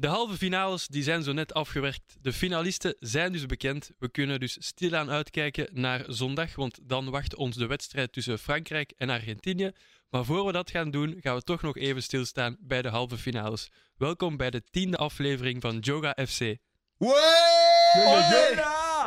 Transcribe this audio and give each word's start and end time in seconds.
De 0.00 0.06
halve 0.06 0.36
finales 0.36 0.86
die 0.86 1.02
zijn 1.02 1.22
zo 1.22 1.32
net 1.32 1.54
afgewerkt. 1.54 2.16
De 2.20 2.32
finalisten 2.32 2.96
zijn 2.98 3.32
dus 3.32 3.46
bekend. 3.46 3.90
We 3.98 4.10
kunnen 4.10 4.40
dus 4.40 4.56
stilaan 4.60 5.10
uitkijken 5.10 5.68
naar 5.72 6.04
zondag, 6.06 6.54
want 6.54 6.78
dan 6.82 7.10
wacht 7.10 7.34
ons 7.34 7.56
de 7.56 7.66
wedstrijd 7.66 8.12
tussen 8.12 8.38
Frankrijk 8.38 8.92
en 8.96 9.10
Argentinië. 9.10 9.70
Maar 10.10 10.24
voor 10.24 10.46
we 10.46 10.52
dat 10.52 10.70
gaan 10.70 10.90
doen, 10.90 11.16
gaan 11.20 11.34
we 11.34 11.42
toch 11.42 11.62
nog 11.62 11.76
even 11.76 12.02
stilstaan 12.02 12.56
bij 12.60 12.82
de 12.82 12.88
halve 12.88 13.16
finales. 13.16 13.70
Welkom 13.96 14.36
bij 14.36 14.50
de 14.50 14.62
tiende 14.70 14.96
aflevering 14.96 15.60
van 15.62 15.78
Joga 15.78 16.16
FC. 16.26 16.38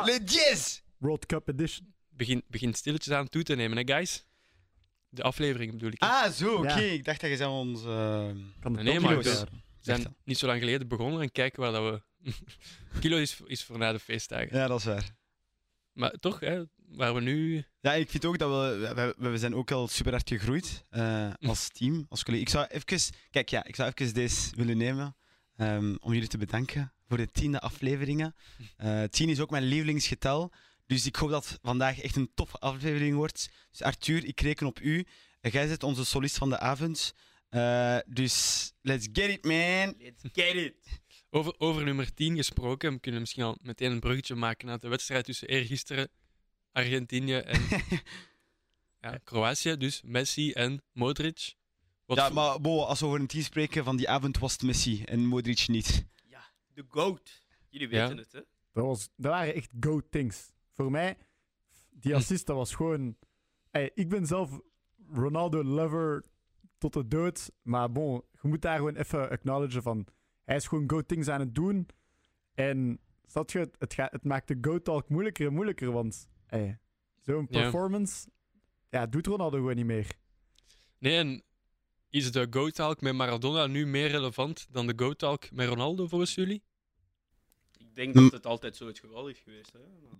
Le 0.04 0.20
10 0.24 0.80
World 0.98 1.26
Cup 1.26 1.48
Edition. 1.48 1.94
Begin, 2.08 2.42
begin 2.48 2.74
stilletjes 2.74 3.14
aan 3.14 3.28
toe 3.28 3.42
te 3.42 3.54
nemen, 3.54 3.76
hè, 3.76 3.94
guys? 3.94 4.24
De 5.08 5.22
aflevering 5.22 5.72
bedoel 5.72 5.90
ik. 5.90 6.00
Ah, 6.02 6.30
zo, 6.30 6.54
oké. 6.54 6.68
Ja. 6.68 6.92
Ik 6.92 7.04
dacht 7.04 7.20
dat 7.20 7.30
je 7.30 7.36
zou 7.36 7.50
ons... 7.52 7.84
eh, 7.84 8.26
Kan 8.60 8.72
de 8.72 8.82
Nee, 8.82 9.00
maar 9.00 9.22
zijn. 9.84 9.96
We 9.96 10.02
zijn 10.02 10.16
niet 10.24 10.38
zo 10.38 10.46
lang 10.46 10.58
geleden 10.58 10.88
begonnen 10.88 11.20
en 11.20 11.32
kijken 11.32 11.60
waar 11.60 11.72
dat 11.72 11.82
we. 11.82 12.30
Kilo 13.00 13.16
is, 13.16 13.40
is 13.44 13.64
voor 13.64 13.78
na 13.78 13.92
de 13.92 13.98
feestdagen. 13.98 14.56
Ja, 14.56 14.66
dat 14.66 14.78
is 14.78 14.84
waar. 14.84 15.14
Maar 15.92 16.10
toch, 16.10 16.40
hè, 16.40 16.62
waar 16.76 17.14
we 17.14 17.20
nu. 17.20 17.64
Ja, 17.80 17.92
ik 17.92 18.10
vind 18.10 18.24
ook 18.24 18.38
dat 18.38 18.50
we... 18.50 19.14
We, 19.16 19.30
we 19.30 19.38
zijn 19.38 19.54
ook 19.54 19.70
al 19.70 19.88
super 19.88 20.12
hard 20.12 20.28
gegroeid 20.28 20.84
eh, 20.90 21.30
als 21.40 21.68
team, 21.68 22.06
als 22.08 22.24
collega. 22.24 22.42
Ik 22.42 22.48
zou 22.48 22.66
even... 22.66 23.14
Kijk, 23.30 23.48
ja, 23.48 23.64
ik 23.64 23.76
zou 23.76 23.92
even 23.94 24.14
deze 24.14 24.56
willen 24.56 24.76
nemen 24.76 25.16
ehm, 25.56 25.94
om 26.00 26.12
jullie 26.12 26.28
te 26.28 26.38
bedanken 26.38 26.92
voor 27.08 27.16
de 27.16 27.30
tiende 27.30 27.60
afleveringen. 27.60 28.34
Eh 28.76 29.02
tien 29.02 29.28
is 29.28 29.40
ook 29.40 29.50
mijn 29.50 29.62
lievelingsgetal. 29.62 30.52
Dus 30.86 31.06
ik 31.06 31.16
hoop 31.16 31.30
dat 31.30 31.58
vandaag 31.62 32.00
echt 32.00 32.16
een 32.16 32.30
toffe 32.34 32.58
aflevering 32.58 33.16
wordt. 33.16 33.50
Dus 33.70 33.82
Arthur, 33.82 34.24
ik 34.24 34.40
reken 34.40 34.66
op 34.66 34.80
u. 34.80 35.06
Jij 35.40 35.66
bent 35.66 35.82
onze 35.82 36.04
solist 36.04 36.38
van 36.38 36.48
de 36.48 36.58
avond. 36.58 37.14
Eh, 37.52 37.98
dus 38.06 38.72
let's 38.82 39.08
get 39.12 39.30
it, 39.30 39.44
man. 39.44 39.94
Let's 39.98 40.22
get 40.32 40.54
it. 40.54 40.74
Over, 41.30 41.54
over 41.58 41.84
nummer 41.84 42.14
10 42.14 42.36
gesproken, 42.36 42.92
we 42.92 43.00
kunnen 43.00 43.20
misschien 43.20 43.42
al 43.42 43.58
meteen 43.62 43.90
een 43.92 44.00
bruggetje 44.00 44.34
maken 44.34 44.66
naar 44.66 44.78
de 44.78 44.88
wedstrijd 44.88 45.24
tussen 45.24 45.48
eergisteren 45.48 46.08
Argentinië 46.72 47.34
en 47.36 47.60
ja, 49.00 49.18
Kroatië. 49.24 49.76
Dus 49.76 50.02
Messi 50.02 50.52
en 50.52 50.82
Modric. 50.92 51.54
Wat 52.06 52.16
Ja, 52.16 52.28
maar 52.28 52.60
bo, 52.60 52.82
als 52.82 53.00
we 53.00 53.06
over 53.06 53.20
een 53.20 53.26
team 53.26 53.42
spreken 53.44 53.84
van 53.84 53.96
die 53.96 54.08
avond 54.08 54.38
was 54.38 54.52
het 54.52 54.62
Messi 54.62 55.02
en 55.04 55.26
Modric 55.26 55.68
niet. 55.68 56.06
Ja, 56.28 56.44
de 56.74 56.84
GOAT. 56.88 57.42
Jullie 57.68 57.88
Ja. 57.88 58.00
weten 58.02 58.16
het, 58.16 58.32
hè? 58.32 58.40
Dat, 58.72 58.84
was, 58.84 59.08
dat 59.16 59.32
waren 59.32 59.54
echt 59.54 59.70
go 59.80 60.00
things. 60.10 60.52
Voor 60.74 60.90
mij, 60.90 61.16
die 61.90 62.14
assist, 62.14 62.46
dat 62.46 62.56
was 62.56 62.74
gewoon... 62.74 63.16
Ey, 63.70 63.90
ik 63.94 64.08
ben 64.08 64.26
zelf 64.26 64.60
Ronaldo-lover 65.12 66.24
tot 66.82 66.92
de 66.92 67.08
dood. 67.08 67.50
Maar 67.62 67.92
bon, 67.92 68.22
je 68.42 68.48
moet 68.48 68.62
daar 68.62 68.76
gewoon 68.76 68.96
even 68.96 69.30
acknowledgen 69.30 69.82
van... 69.82 70.06
Hij 70.44 70.56
is 70.56 70.66
gewoon 70.66 70.90
go 70.90 71.00
things 71.02 71.28
aan 71.28 71.40
het 71.40 71.54
doen. 71.54 71.86
En 72.54 72.98
snap 73.26 73.50
je, 73.50 73.58
het, 73.58 73.76
het, 73.78 73.94
gaat, 73.94 74.12
het 74.12 74.24
maakt 74.24 74.48
de 74.48 74.58
go-talk 74.60 75.08
moeilijker 75.08 75.46
en 75.46 75.52
moeilijker. 75.54 75.92
Want 75.92 76.28
zo'n 77.20 77.46
performance... 77.46 78.28
Ja, 78.88 79.06
doet 79.06 79.26
Ronaldo 79.26 79.56
gewoon 79.56 79.76
niet 79.76 79.86
meer. 79.86 80.06
Nee, 80.98 81.16
en 81.16 81.42
is 82.10 82.32
de 82.32 82.46
Go-talk 82.50 83.00
met 83.00 83.14
Maradona 83.14 83.66
nu 83.66 83.86
meer 83.86 84.08
relevant 84.08 84.66
dan 84.70 84.86
de 84.86 84.92
Go-talk 84.96 85.50
met 85.50 85.68
Ronaldo 85.68 86.06
volgens 86.06 86.34
jullie? 86.34 86.62
Ik 87.78 87.94
denk 87.94 88.14
Mm. 88.14 88.22
dat 88.22 88.32
het 88.32 88.46
altijd 88.46 88.76
zo 88.76 88.86
het 88.86 88.98
geval 88.98 89.28
is 89.28 89.38
geweest. 89.38 89.72
Hè? 89.72 89.78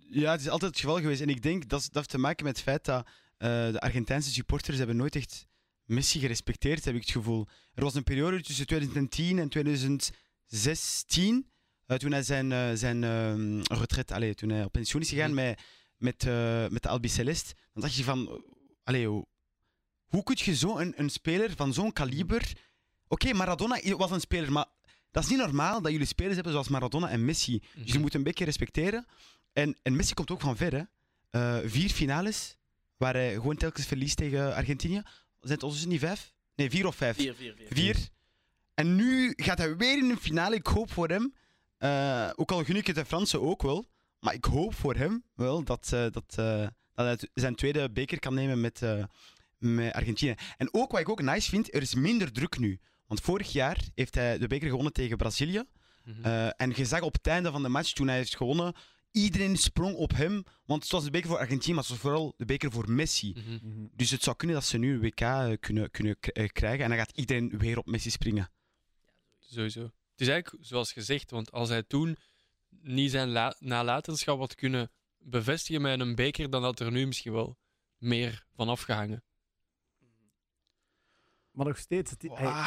Ja, 0.09 0.31
het 0.31 0.41
is 0.41 0.49
altijd 0.49 0.71
het 0.71 0.79
geval 0.79 0.99
geweest. 0.99 1.21
En 1.21 1.29
ik 1.29 1.41
denk 1.41 1.69
dat 1.69 1.81
dat 1.81 1.93
heeft 1.93 2.09
te 2.09 2.17
maken 2.17 2.45
met 2.45 2.55
het 2.55 2.63
feit 2.63 2.85
dat 2.85 3.07
eh, 3.37 3.49
de 3.71 3.79
Argentijnse 3.79 4.31
supporters 4.31 4.77
hebben 4.77 4.95
nooit 4.95 5.15
echt 5.15 5.47
Messi 5.85 6.19
gerespecteerd, 6.19 6.85
heb 6.85 6.95
ik 6.95 7.01
het 7.01 7.11
gevoel. 7.11 7.47
Er 7.73 7.83
was 7.83 7.95
een 7.95 8.03
periode 8.03 8.41
tussen 8.41 8.65
2010 8.67 9.39
en 9.39 9.49
2016, 9.49 11.47
eh, 11.85 11.97
toen 11.97 12.11
hij 12.11 12.23
zijn, 12.23 12.51
eh, 12.51 12.69
zijn 12.73 13.03
ehm, 13.03 13.59
retret, 13.61 14.11
allee, 14.11 14.35
toen 14.35 14.49
hij 14.49 14.63
op 14.63 14.71
pensioen 14.71 15.01
is 15.01 15.09
gegaan 15.09 15.33
Mhm. 15.33 15.43
met, 15.43 15.59
met, 15.97 16.23
met 16.71 16.83
de 16.83 16.89
Albiceleste. 16.89 17.53
Dan 17.73 17.81
dacht 17.83 17.95
je 17.95 18.03
van, 18.03 18.43
allee, 18.83 19.07
hoe, 19.07 19.25
hoe 20.05 20.23
kun 20.23 20.37
je 20.39 20.55
zo 20.55 20.77
een, 20.77 20.93
een 20.95 21.09
speler 21.09 21.51
van 21.55 21.73
zo'n 21.73 21.93
kaliber... 21.93 22.51
Oké, 23.07 23.33
Maradona 23.33 23.95
was 23.97 24.11
een 24.11 24.19
speler, 24.19 24.51
maar 24.51 24.65
dat 25.11 25.23
is 25.23 25.29
niet 25.29 25.37
normaal 25.39 25.81
dat 25.81 25.91
jullie 25.91 26.07
spelers 26.07 26.33
hebben 26.35 26.51
zoals 26.51 26.67
Maradona 26.67 27.09
en 27.09 27.25
Messi. 27.25 27.61
Dus 27.75 27.91
je 27.93 27.99
moet 27.99 28.13
een 28.13 28.23
beetje 28.23 28.45
respecteren. 28.45 29.05
En, 29.53 29.77
en 29.81 29.95
Messi 29.95 30.13
komt 30.13 30.31
ook 30.31 30.41
van 30.41 30.57
ver, 30.57 30.87
hè. 31.31 31.69
Vier 31.69 31.89
finales, 31.89 32.57
waar 32.97 33.13
hij 33.13 33.33
gewoon 33.33 33.55
telkens 33.55 33.85
verliest 33.85 34.17
tegen 34.17 34.55
Argentinië. 34.55 35.01
Zijn 35.43 35.55
het 35.55 35.63
ondertussen 35.63 35.89
niet 35.89 35.99
vijf? 35.99 36.33
Nee, 36.55 36.69
vier 36.69 36.87
of 36.87 36.95
vijf? 36.95 37.15
4, 37.15 37.35
4, 37.35 37.55
4. 37.55 37.67
Vier. 37.69 37.97
En 38.73 38.95
nu 38.95 39.33
gaat 39.35 39.57
hij 39.57 39.75
weer 39.75 39.97
in 39.97 40.09
een 40.09 40.17
finale. 40.17 40.55
Ik 40.55 40.67
hoop 40.67 40.91
voor 40.91 41.07
hem, 41.07 41.33
eh, 41.77 42.29
ook 42.35 42.51
al 42.51 42.63
gun 42.63 42.75
ik 42.75 42.87
het 42.87 42.95
de 42.95 43.05
Fransen 43.05 43.41
ook 43.41 43.61
wel, 43.61 43.85
maar 44.19 44.33
ik 44.33 44.45
hoop 44.45 44.75
voor 44.75 44.95
hem 44.95 45.23
wel 45.35 45.63
dat, 45.63 45.89
eh, 45.93 46.05
dat, 46.11 46.35
eh, 46.35 46.67
dat 46.93 47.05
hij 47.05 47.17
zijn 47.33 47.55
tweede 47.55 47.91
beker 47.91 48.19
kan 48.19 48.33
nemen 48.33 48.61
met, 48.61 48.81
met 49.57 49.93
Argentinië. 49.93 50.35
En 50.57 50.73
ook 50.73 50.91
wat 50.91 50.99
ik 50.99 51.09
ook 51.09 51.21
nice 51.21 51.49
vind, 51.49 51.73
er 51.73 51.81
is 51.81 51.93
minder 51.93 52.31
druk 52.31 52.57
nu. 52.57 52.79
Want 53.07 53.21
vorig 53.21 53.51
jaar 53.51 53.77
heeft 53.95 54.15
hij 54.15 54.37
de 54.37 54.47
beker 54.47 54.67
gewonnen 54.67 54.93
tegen 54.93 55.17
Brazilië. 55.17 55.63
Mhm. 56.03 56.51
En 56.57 56.71
je 56.75 56.85
zag 56.85 57.01
op 57.01 57.13
het 57.13 57.27
einde 57.27 57.51
van 57.51 57.63
de 57.63 57.69
match, 57.69 57.93
toen 57.93 58.07
hij 58.07 58.15
heeft 58.15 58.37
gewonnen, 58.37 58.73
iedereen 59.13 59.57
sprong 59.57 59.95
op 59.95 60.11
hem. 60.11 60.43
Want 60.65 60.83
het 60.83 60.91
was 60.91 61.03
de 61.03 61.11
beker 61.11 61.29
voor 61.29 61.37
Argentinië, 61.37 61.73
maar 61.73 61.81
het 61.83 61.91
was 61.91 61.99
vooral 62.01 62.33
de 62.37 62.45
beker 62.45 62.71
voor 62.71 62.91
Messi. 62.91 63.33
Mhm. 63.35 63.87
Dus 63.95 64.09
het 64.11 64.23
zou 64.23 64.35
kunnen 64.35 64.55
dat 64.55 64.65
ze 64.65 64.77
nu 64.77 64.93
een 64.93 64.99
WK 64.99 65.19
eh, 65.19 65.51
kunnen, 65.59 65.91
kunnen 65.91 66.17
eh, 66.19 66.47
krijgen. 66.49 66.83
En 66.83 66.89
dan 66.89 66.97
gaat 66.99 67.17
iedereen 67.17 67.57
weer 67.57 67.77
op 67.77 67.85
Messi 67.85 68.09
springen. 68.09 68.51
Sowieso. 69.39 69.81
Het 69.83 70.21
is 70.21 70.27
eigenlijk 70.27 70.65
zoals 70.65 70.91
gezegd, 70.91 71.31
want 71.31 71.51
als 71.51 71.69
hij 71.69 71.83
toen 71.83 72.17
niet 72.69 73.11
zijn 73.11 73.29
la- 73.29 73.55
nalatenschap 73.59 74.39
had 74.39 74.55
kunnen 74.55 74.91
bevestigen 75.17 75.81
met 75.81 75.99
een 75.99 76.15
beker, 76.15 76.49
dan 76.49 76.63
had 76.63 76.79
er 76.79 76.91
nu 76.91 77.05
misschien 77.07 77.31
wel 77.33 77.57
meer 77.97 78.45
van 78.55 78.69
afgehangen. 78.69 79.23
Maar 81.51 81.65
nog 81.65 81.77
steeds, 81.77 82.11
het, 82.11 82.21
hij- 82.21 82.63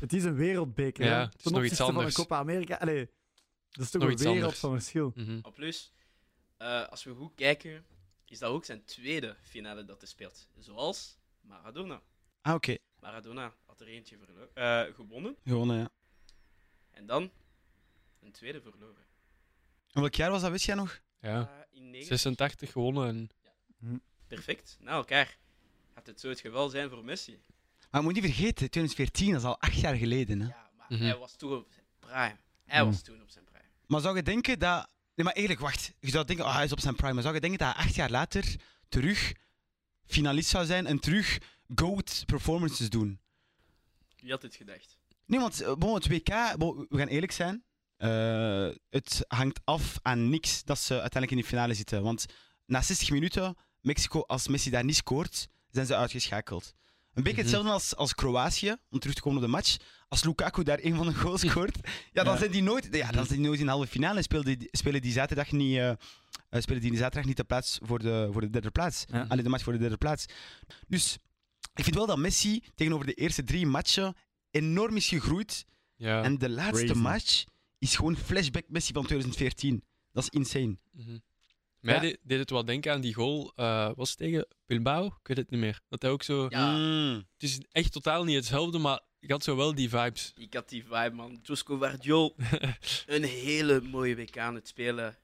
het 0.00 0.12
is 0.12 0.24
een 0.24 0.34
wereldbeker. 0.34 1.04
Ja, 1.04 1.10
hè. 1.16 1.20
het 1.24 1.34
is 1.36 1.42
Ten 1.42 1.52
nog 1.52 1.62
iets 1.62 1.70
opzichte 1.70 1.84
van 1.92 1.94
anders. 1.94 2.14
de 2.14 2.20
Copa 2.22 2.38
America. 2.38 2.74
Allee, 2.76 3.10
dat 3.70 3.84
is 3.84 3.90
toch 3.90 4.00
Nog 4.00 4.10
een 4.10 4.14
iets 4.16 4.22
wereld 4.22 4.42
anders. 4.42 4.60
van 4.60 4.72
verschil. 4.72 5.12
Mhm. 5.14 5.38
Op 5.42 5.54
plus, 5.54 5.92
eh, 6.56 6.86
als 6.88 7.04
we 7.04 7.14
goed 7.14 7.34
kijken, 7.34 7.84
is 8.24 8.38
dat 8.38 8.50
ook 8.50 8.64
zijn 8.64 8.84
tweede 8.84 9.36
finale 9.42 9.84
dat 9.84 9.98
hij 10.00 10.08
speelt. 10.08 10.48
Zoals 10.58 11.18
Maradona. 11.40 12.02
ah 12.42 12.54
oké. 12.54 12.76
Maradona 13.00 13.54
had 13.66 13.80
er 13.80 13.86
eentje 13.86 14.18
verlo- 14.18 14.48
eh, 14.54 14.94
gewonnen 14.94 15.36
Gewonnen, 15.44 15.78
ja. 15.78 15.90
en 16.90 17.06
dan 17.06 17.30
een 18.20 18.32
tweede 18.32 18.60
verloren. 18.60 19.04
En 19.92 20.00
welk 20.00 20.14
jaar 20.14 20.30
was 20.30 20.40
dat, 20.42 20.50
wist 20.50 20.64
jij 20.66 20.74
nog? 20.74 21.00
Ja, 21.20 21.40
Eh, 21.70 21.76
in 21.78 21.90
90 21.90 22.06
86 22.08 22.72
gewonnen. 22.72 23.30
En... 23.80 24.00
Perfect, 24.26 24.76
na 24.80 24.90
elkaar. 24.90 25.36
Gaat 25.94 26.06
het 26.06 26.20
zo 26.20 26.28
het 26.28 26.40
geval 26.40 26.68
zijn 26.68 26.90
voor 26.90 27.04
Messi? 27.04 27.38
Maar 27.90 28.00
je 28.00 28.06
moet 28.06 28.14
niet 28.14 28.24
vergeten, 28.24 28.54
2014, 28.70 29.30
dat 29.32 29.40
is 29.40 29.46
al 29.46 29.60
acht 29.60 29.80
jaar 29.80 29.94
geleden. 29.96 30.40
Hè? 30.40 30.46
Ja, 30.48 30.70
maar 30.76 30.86
Mhm. 30.88 31.02
hij 31.02 31.16
was 31.16 31.36
toen 31.36 31.52
op 31.56 31.68
zijn 31.72 31.84
prime. 31.98 32.36
Hij 32.64 32.80
Mhm. 32.82 32.90
was 32.90 33.02
toen 33.02 33.22
op 33.22 33.28
zijn 33.30 33.39
prime. 33.39 33.39
Maar 33.90 34.00
zou 34.00 34.16
je 34.16 34.22
denken 34.22 34.58
dat... 34.58 34.88
Nee, 35.14 35.24
maar 35.26 35.34
eigenlijk, 35.34 35.64
wacht. 35.64 35.92
Je 36.00 36.10
zou 36.10 36.24
denken, 36.24 36.44
oh, 36.44 36.54
hij 36.54 36.64
is 36.64 36.72
op 36.72 36.80
zijn 36.80 36.94
prime. 36.96 37.12
Maar 37.12 37.22
zou 37.22 37.34
je 37.34 37.40
denken 37.40 37.58
dat 37.58 37.74
hij 37.74 37.84
acht 37.84 37.94
jaar 37.94 38.10
later 38.10 38.56
terug 38.88 39.32
finalist 40.04 40.48
zou 40.48 40.64
zijn 40.66 40.86
en 40.86 40.98
terug 41.00 41.38
GOAT 41.74 42.22
performances 42.26 42.90
doen? 42.90 43.20
Wie 44.16 44.30
had 44.30 44.42
het 44.42 44.54
gedacht? 44.54 44.98
Nee, 45.26 45.40
want 45.40 45.60
eh, 45.60 45.74
bon, 45.74 45.94
het 45.94 46.08
WK, 46.08 46.56
bon, 46.58 46.86
we 46.88 46.98
gaan 46.98 47.06
eerlijk 47.08 47.32
zijn. 47.32 47.64
eh, 47.96 48.68
het 48.90 49.24
hangt 49.28 49.60
af 49.64 49.98
aan 50.02 50.28
niks 50.28 50.64
dat 50.64 50.78
ze 50.78 50.92
uiteindelijk 50.92 51.32
in 51.32 51.38
de 51.38 51.44
finale 51.44 51.74
zitten. 51.74 52.02
Want 52.02 52.26
na 52.66 52.82
60 52.82 53.10
minuten, 53.10 53.56
Mexico, 53.80 54.20
als 54.20 54.48
Messi 54.48 54.70
daar 54.70 54.84
niet 54.84 54.96
scoort, 54.96 55.48
zijn 55.70 55.86
ze 55.86 55.96
uitgeschakeld. 55.96 56.74
Een 57.14 57.22
beetje 57.22 57.30
Mhm. 57.30 57.40
hetzelfde 57.40 57.70
als, 57.70 57.96
als 57.96 58.14
Kroatië, 58.14 58.76
om 58.90 58.98
terug 58.98 59.14
te 59.14 59.20
komen 59.22 59.38
op 59.38 59.44
de 59.44 59.50
match. 59.50 59.76
Als 60.08 60.24
Lukaku 60.24 60.62
daar 60.62 60.78
een 60.82 60.94
van 60.96 61.06
de 61.06 61.14
goals 61.14 61.40
scoort, 61.48 61.76
ja, 62.12 62.22
dan 62.24 62.32
Ja. 62.32 62.38
zijn 62.38 62.50
die 62.50 62.62
nooit, 62.62 62.88
ja, 62.92 63.10
dan 63.10 63.26
zijn 63.26 63.38
die 63.38 63.46
nooit 63.46 63.60
in 63.60 63.64
de 63.66 63.72
halve 63.72 63.86
finale 63.86 64.16
en 64.16 64.22
spelen 64.22 64.44
die, 64.44 64.68
spelen 64.70 65.02
die 65.02 65.12
zaterdag 65.12 65.52
niet, 65.52 65.76
eh, 65.76 65.88
eh, 65.90 65.96
spelen 66.50 66.80
die 66.80 66.96
zaterdag 66.96 67.24
niet 67.24 67.36
de 67.36 67.44
plaats 67.44 67.78
voor 67.82 67.98
de, 67.98 68.28
voor 68.32 68.40
de 68.40 68.50
derde 68.50 68.70
plaats. 68.70 69.04
Ja. 69.08 69.24
Alleen 69.28 69.44
de 69.44 69.50
match 69.50 69.64
voor 69.64 69.72
de 69.72 69.78
derde 69.78 69.96
plaats. 69.96 70.24
Dus 70.88 71.18
ik 71.74 71.84
vind 71.84 71.96
wel 71.96 72.06
dat 72.06 72.18
Messi 72.18 72.62
tegenover 72.74 73.06
de 73.06 73.14
eerste 73.14 73.44
drie 73.44 73.66
matchen 73.66 74.14
enorm 74.50 74.96
is 74.96 75.08
gegroeid. 75.08 75.64
Ja. 75.96 76.22
En 76.22 76.38
de 76.38 76.48
laatste 76.50 76.84
Crazy. 76.84 77.00
match 77.00 77.44
is 77.78 77.96
gewoon 77.96 78.16
flashback 78.16 78.64
Messi 78.68 78.92
van 78.92 79.04
2014. 79.04 79.84
Dat 80.12 80.22
is 80.22 80.28
insane. 80.28 80.78
Mhm. 80.92 81.18
Mij 81.80 81.94
Ja. 81.94 82.00
deed, 82.00 82.18
deed 82.22 82.38
het 82.38 82.50
wel 82.50 82.64
denken 82.64 82.92
aan 82.92 83.00
die 83.00 83.14
goal. 83.14 83.52
eh 83.56 83.90
was 83.94 84.08
het 84.08 84.18
tegen 84.18 84.46
Bilbao? 84.66 85.06
Ik 85.06 85.12
weet 85.26 85.36
het 85.36 85.50
niet 85.50 85.60
meer. 85.60 85.80
Dat 85.88 86.02
hij 86.02 86.10
ook 86.10 86.22
zo. 86.22 86.46
Ja. 86.48 86.76
Mm. 86.76 87.14
Het 87.16 87.42
is 87.42 87.60
echt 87.72 87.92
totaal 87.92 88.24
niet 88.24 88.36
hetzelfde, 88.36 88.78
maar 88.78 89.00
ik 89.20 89.30
had 89.30 89.44
zo 89.44 89.56
wel 89.56 89.74
die 89.74 89.88
vibes. 89.88 90.32
Ik 90.36 90.54
had 90.54 90.68
die 90.68 90.82
vibe, 90.84 91.10
man. 91.14 91.38
Josko 91.42 91.78
Vardiol, 91.78 92.36
een 93.06 93.24
hele 93.24 93.80
mooie 93.80 94.16
WK 94.16 94.38
aan 94.38 94.54
het 94.54 94.68
spelen. 94.68 95.18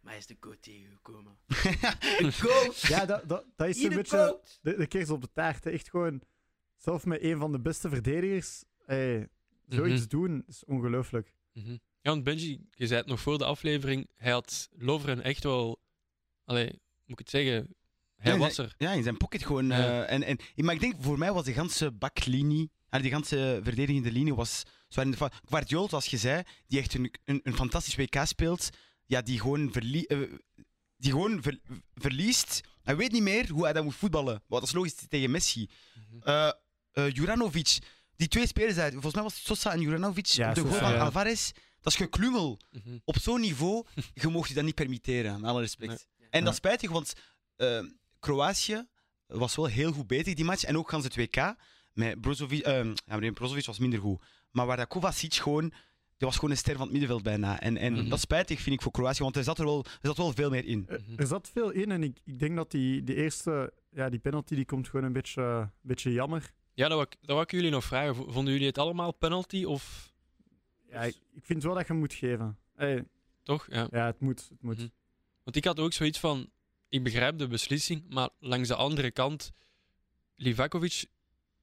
Maar 0.00 0.12
hij 0.14 0.18
is 0.20 0.26
de 0.26 0.36
goat 0.40 0.62
tegengekomen. 0.62 1.36
De 2.18 2.32
goat! 2.40 2.80
Ja, 2.80 3.06
dat, 3.06 3.28
dat, 3.28 3.44
dat 3.56 3.68
is 3.68 3.82
een 3.82 3.88
beetje 3.94 4.40
de, 4.62 4.86
de 4.88 5.12
op 5.12 5.20
de 5.20 5.32
taart. 5.32 5.64
hè. 5.64 5.70
Echt 5.70 5.90
gewoon, 5.90 6.22
zelf 6.76 7.04
met 7.04 7.22
een 7.22 7.38
van 7.38 7.52
de 7.52 7.60
beste 7.60 7.88
verdedigers, 7.88 8.64
eh, 8.86 9.22
zoiets 9.68 10.00
Mhm. 10.00 10.08
doen 10.08 10.44
is 10.46 10.64
ongelooflijk. 10.64 11.34
Mhm. 11.52 11.76
Ja, 12.06 12.12
want 12.12 12.24
Benji, 12.24 12.60
je 12.70 12.86
zei 12.86 13.00
het 13.00 13.08
nog 13.08 13.20
voor 13.20 13.38
de 13.38 13.44
aflevering, 13.44 14.08
hij 14.16 14.32
had 14.32 14.68
Lovren 14.78 15.22
echt 15.22 15.42
wel... 15.42 15.80
Allee, 16.44 16.66
moet 17.04 17.12
ik 17.12 17.18
het 17.18 17.30
zeggen? 17.30 17.74
Hij 18.16 18.32
Ja, 18.32 18.38
was 18.38 18.58
er. 18.58 18.74
Ja, 18.78 18.92
in 18.92 19.02
zijn 19.02 19.16
pocket 19.16 19.44
gewoon. 19.44 19.66
Ja. 19.66 20.04
eh, 20.04 20.12
en, 20.12 20.22
en, 20.22 20.38
maar 20.64 20.74
ik 20.74 20.80
denk, 20.80 20.94
voor 21.00 21.18
mij 21.18 21.32
was 21.32 21.44
de 21.44 21.52
ganse 21.52 21.92
baklinie, 21.92 22.70
ah, 22.88 23.02
die 23.02 23.10
ganse 23.10 23.60
verdedigende 23.62 24.12
linie, 24.12 24.34
was 24.34 24.62
zwaar 24.88 25.04
in 25.04 25.10
de. 25.10 25.30
Guardiola, 25.44 25.88
zoals 25.88 26.06
je 26.06 26.16
zei, 26.16 26.42
die 26.66 26.78
echt 26.78 26.94
een, 26.94 27.14
een, 27.24 27.40
een 27.42 27.54
fantastisch 27.54 27.96
WK 27.96 28.20
speelt, 28.24 28.70
ja, 29.06 29.22
die 29.22 29.40
gewoon, 29.40 29.72
verlie 29.72 30.06
eh, 30.06 30.18
die 30.96 31.10
gewoon 31.10 31.42
ver- 31.42 31.60
verliest. 31.94 32.60
Hij 32.82 32.96
weet 32.96 33.12
niet 33.12 33.22
meer 33.22 33.50
hoe 33.50 33.64
hij 33.64 33.72
dat 33.72 33.84
moet 33.84 33.94
voetballen. 33.94 34.42
Wat 34.46 34.60
dat 34.60 34.68
is 34.68 34.74
logisch 34.74 34.94
tegen 35.08 35.30
Messi. 35.30 35.68
Eh, 36.20 36.50
Juranovic, 36.92 37.78
die 38.16 38.28
twee 38.28 38.46
spelers 38.46 38.76
volgens 38.92 39.14
mij 39.14 39.22
was 39.22 39.34
het 39.34 39.44
Sosa 39.44 39.72
en 39.72 39.80
Juranovic, 39.80 40.26
Ja, 40.26 40.52
de 40.52 40.60
goal 40.60 40.72
van 40.72 40.92
ja. 40.92 40.98
Alvarez. 40.98 41.50
Dat 41.86 41.94
is 41.94 42.00
geklungel. 42.06 42.58
Mhm. 42.70 42.98
Op 43.04 43.18
zo'n 43.18 43.40
niveau, 43.40 43.84
je 44.22 44.28
mocht 44.28 44.48
je 44.48 44.54
dat 44.54 44.64
niet 44.64 44.74
permitteren, 44.74 45.40
met 45.40 45.50
alle 45.50 45.60
respect. 45.60 45.88
Nee. 46.18 46.28
En 46.30 46.38
Ja. 46.38 46.44
dat 46.44 46.50
is 46.52 46.56
spijtig, 46.58 46.90
want 46.90 47.12
eh, 47.56 47.82
Kroatië 48.20 48.86
was 49.26 49.56
wel 49.56 49.66
heel 49.66 49.92
goed 49.92 50.06
bezig 50.06 50.34
die 50.34 50.44
match. 50.44 50.64
En 50.64 50.78
ook 50.78 50.90
gaan 50.90 51.00
ze 51.02 51.06
het 51.06 51.16
WK. 51.16 51.54
Met 51.92 52.20
Brozovic, 52.20 52.62
eh, 52.62 52.84
ja, 52.84 53.14
meneer 53.14 53.32
Brozovic 53.32 53.66
was 53.66 53.78
minder 53.78 53.98
goed. 54.00 54.22
Maar 54.50 54.66
waar 54.66 54.76
dat 54.76 54.88
Kovacic 54.88 55.34
gewoon, 55.34 55.68
die 56.16 56.26
was 56.28 56.34
gewoon 56.34 56.50
een 56.50 56.56
ster 56.56 56.72
van 56.72 56.82
het 56.82 56.90
middenveld 56.90 57.22
bijna. 57.22 57.60
En, 57.60 57.76
en 57.76 57.92
Mhm. 57.92 58.04
dat 58.08 58.12
is 58.16 58.20
spijtig, 58.20 58.60
vind 58.60 58.76
ik, 58.76 58.82
voor 58.82 58.92
Kroatië, 58.92 59.22
want 59.22 59.36
er 59.36 59.44
zat 59.44 59.58
er 59.58 59.64
wel, 59.64 59.84
er 59.84 59.98
zat 60.02 60.16
wel 60.16 60.32
veel 60.32 60.50
meer 60.50 60.64
in. 60.64 60.88
Er- 61.16 61.26
zat 61.26 61.50
veel 61.52 61.70
in 61.70 61.90
en 61.90 62.02
ik, 62.02 62.18
ik 62.24 62.38
denk 62.38 62.56
dat 62.56 62.70
die, 62.70 63.04
die 63.04 63.14
eerste, 63.14 63.72
ja, 63.90 64.08
die 64.08 64.18
penalty 64.18 64.54
die 64.54 64.64
komt 64.64 64.88
gewoon 64.88 65.04
een 65.06 65.12
beetje, 65.12 65.42
een 65.42 65.70
beetje 65.82 66.12
jammer. 66.12 66.52
Ja, 66.74 66.88
dat 66.88 66.96
wou, 66.96 67.02
ik, 67.10 67.16
dat 67.20 67.28
wou 67.30 67.42
ik 67.42 67.50
jullie 67.50 67.70
nog 67.70 67.84
vragen. 67.84 68.14
Vonden 68.14 68.52
jullie 68.52 68.66
het 68.68 68.78
allemaal 68.78 69.12
penalty 69.12 69.64
of 69.64 70.14
Ja, 70.90 71.00
ik, 71.02 71.16
ik 71.34 71.44
vind 71.44 71.62
wel 71.62 71.74
dat 71.74 71.86
je 71.86 71.92
hem 71.92 72.00
moet 72.00 72.14
geven. 72.14 72.58
Hey, 72.74 73.04
toch? 73.42 73.66
Ja. 73.70 73.88
ja, 73.90 74.06
het 74.06 74.20
moet. 74.20 74.48
Het 74.48 74.62
moet. 74.62 74.76
Mhm. 74.76 74.86
Want 75.44 75.56
ik 75.56 75.64
had 75.64 75.80
ook 75.80 75.92
zoiets 75.92 76.18
van, 76.18 76.50
ik 76.88 77.02
begrijp 77.02 77.38
de 77.38 77.46
beslissing, 77.48 78.04
maar 78.08 78.28
langs 78.38 78.68
de 78.68 78.74
andere 78.74 79.10
kant, 79.10 79.52
Livakovic 80.36 81.06